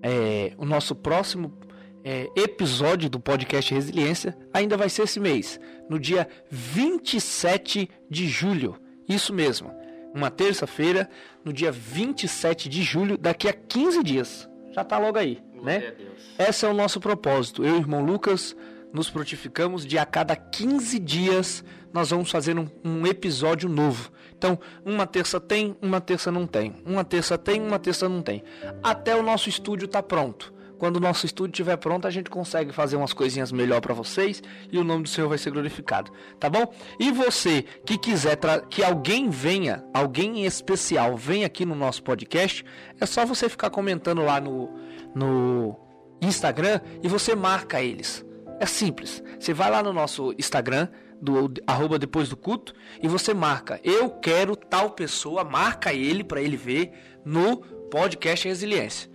[0.04, 1.54] é, o nosso próximo
[2.04, 5.60] é, episódio do podcast Resiliência ainda vai ser esse mês,
[5.90, 8.78] no dia 27 de julho.
[9.08, 9.72] Isso mesmo,
[10.14, 11.10] uma terça-feira,
[11.44, 14.50] no dia 27 de julho, daqui a 15 dias.
[14.72, 15.94] Já tá logo aí, né?
[16.40, 17.64] Esse é o nosso propósito.
[17.64, 18.56] Eu e o irmão Lucas
[18.94, 21.64] nos frutificamos de a cada 15 dias
[21.94, 24.12] nós vamos fazer um, um, episódio novo.
[24.38, 26.74] Então, uma terça tem, uma terça não tem.
[26.86, 28.44] Uma terça tem, uma terça não tem.
[28.82, 30.54] Até o nosso estúdio tá pronto.
[30.82, 34.42] Quando o nosso estúdio estiver pronto, a gente consegue fazer umas coisinhas melhor para vocês
[34.72, 36.74] e o nome do Senhor vai ser glorificado, tá bom?
[37.00, 38.36] E você que quiser
[38.68, 42.66] que alguém venha, alguém especial venha aqui no nosso podcast,
[43.00, 44.72] é só você ficar comentando lá no,
[45.14, 45.80] no
[46.20, 48.26] Instagram e você marca eles.
[48.60, 49.22] É simples.
[49.40, 50.88] Você vai lá no nosso Instagram,
[51.22, 56.42] do arroba depois do culto, e você marca, eu quero tal pessoa, marca ele para
[56.42, 56.92] ele ver
[57.24, 57.58] no
[57.92, 59.11] podcast Resiliência.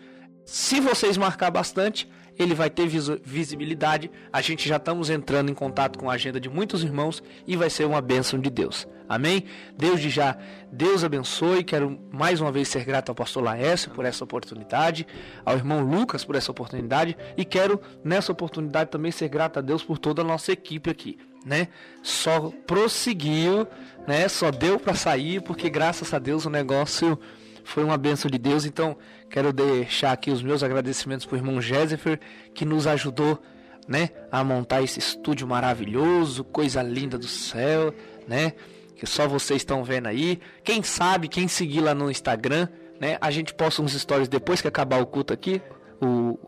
[0.46, 2.08] Se vocês marcar bastante,
[2.38, 4.08] ele vai ter visibilidade.
[4.32, 7.68] A gente já estamos entrando em contato com a agenda de muitos irmãos e vai
[7.68, 8.86] ser uma bênção de Deus.
[9.08, 9.44] Amém?
[9.76, 10.38] Deus de já,
[10.70, 11.64] Deus abençoe.
[11.64, 15.04] Quero mais uma vez ser grato ao pastor Laércio por essa oportunidade,
[15.44, 19.82] ao irmão Lucas por essa oportunidade e quero nessa oportunidade também ser grato a Deus
[19.82, 21.68] por toda a nossa equipe aqui, né?
[22.04, 23.66] Só prosseguiu,
[24.06, 24.28] né?
[24.28, 27.18] Só deu para sair porque graças a Deus o negócio
[27.66, 28.64] foi uma bênção de Deus.
[28.64, 28.96] Então,
[29.28, 32.18] quero deixar aqui os meus agradecimentos para o irmão Jéssifer,
[32.54, 33.42] que nos ajudou
[33.88, 37.92] né, a montar esse estúdio maravilhoso, coisa linda do céu,
[38.26, 38.52] né?
[38.96, 40.40] Que só vocês estão vendo aí.
[40.64, 42.68] Quem sabe, quem seguir lá no Instagram,
[43.00, 43.18] né?
[43.20, 45.60] A gente posta uns stories depois que acabar o culto aqui,
[46.00, 46.38] o,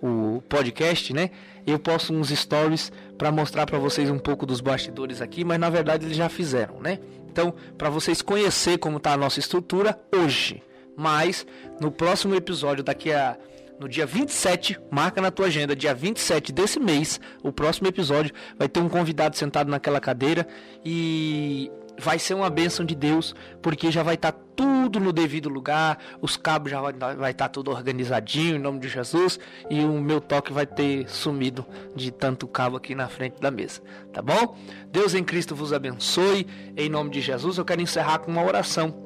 [0.00, 1.30] o podcast, né?
[1.66, 5.68] Eu posto uns stories para mostrar para vocês um pouco dos bastidores aqui, mas na
[5.68, 7.00] verdade eles já fizeram, né?
[7.28, 10.62] Então, para vocês conhecer como está a nossa estrutura hoje,
[10.96, 11.46] mas
[11.80, 13.36] no próximo episódio, daqui a
[13.78, 18.68] no dia 27, marca na tua agenda, dia 27 desse mês, o próximo episódio vai
[18.68, 20.46] ter um convidado sentado naquela cadeira
[20.84, 25.48] e vai ser uma bênção de Deus, porque já vai estar tá tudo no devido
[25.48, 30.00] lugar, os cabos já vai estar tá tudo organizadinho em nome de Jesus e o
[30.00, 33.82] meu toque vai ter sumido de tanto cabo aqui na frente da mesa,
[34.12, 34.56] tá bom?
[34.90, 36.46] Deus em Cristo vos abençoe,
[36.76, 37.58] em nome de Jesus.
[37.58, 39.05] Eu quero encerrar com uma oração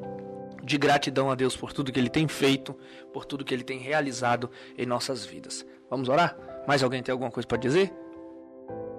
[0.70, 2.76] de gratidão a Deus por tudo que Ele tem feito,
[3.12, 4.48] por tudo que Ele tem realizado
[4.78, 5.66] em nossas vidas.
[5.90, 6.36] Vamos orar?
[6.66, 7.92] Mais alguém tem alguma coisa para dizer?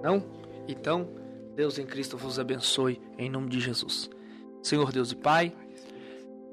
[0.02, 0.22] Não?
[0.68, 1.08] Então,
[1.56, 4.10] Deus em Cristo vos abençoe em nome de Jesus.
[4.62, 5.50] Senhor Deus e Pai,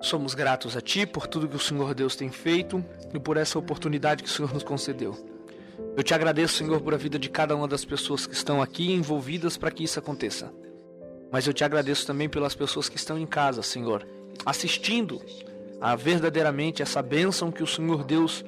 [0.02, 2.84] somos gratos a Ti por tudo que o Senhor Deus tem feito
[3.14, 5.18] e por essa oportunidade que o Senhor nos concedeu.
[5.98, 8.94] Eu te agradeço, Senhor, por a vida de cada uma das pessoas que estão aqui
[8.94, 10.50] envolvidas para que isso aconteça.
[11.30, 14.08] Mas eu te agradeço também pelas pessoas que estão em casa, Senhor,
[14.45, 15.22] assistindo
[15.82, 18.44] a verdadeiramente essa bênção que o Senhor Deus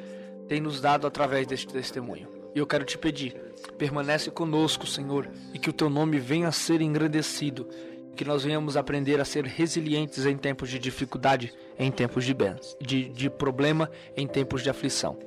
[0.47, 2.27] tem nos dado através deste testemunho.
[2.53, 3.33] E eu quero te pedir,
[3.77, 7.67] permanece conosco, Senhor, e que o teu nome venha a ser engrandecido,
[8.15, 12.75] que nós venhamos aprender a ser resilientes em tempos de dificuldade, em tempos de, bens,
[12.81, 15.17] de, de problema, em tempos de aflição.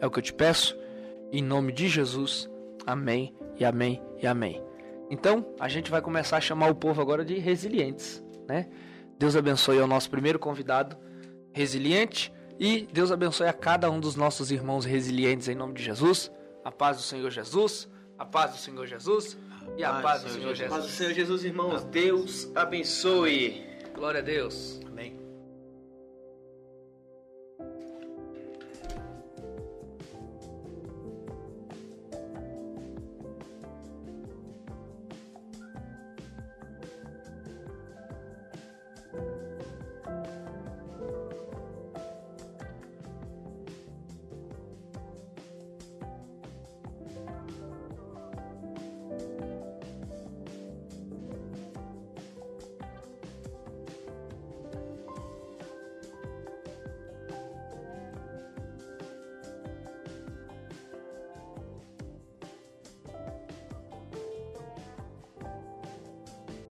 [0.00, 0.78] É o que eu te peço,
[1.30, 2.48] em nome de Jesus.
[2.86, 4.62] Amém e amém e amém.
[5.10, 8.68] Então, a gente vai começar a chamar o povo agora de resilientes, né?
[9.20, 10.96] Deus abençoe ao nosso primeiro convidado,
[11.52, 16.32] resiliente, e Deus abençoe a cada um dos nossos irmãos resilientes em nome de Jesus.
[16.64, 17.86] A paz do Senhor Jesus,
[18.18, 19.36] a paz do Senhor Jesus
[19.76, 20.72] e a paz, paz do Senhor Jesus.
[20.72, 21.84] A paz do Senhor Jesus, irmãos.
[21.84, 23.62] Deus abençoe.
[23.94, 24.80] Glória a Deus.
[24.86, 25.19] Amém.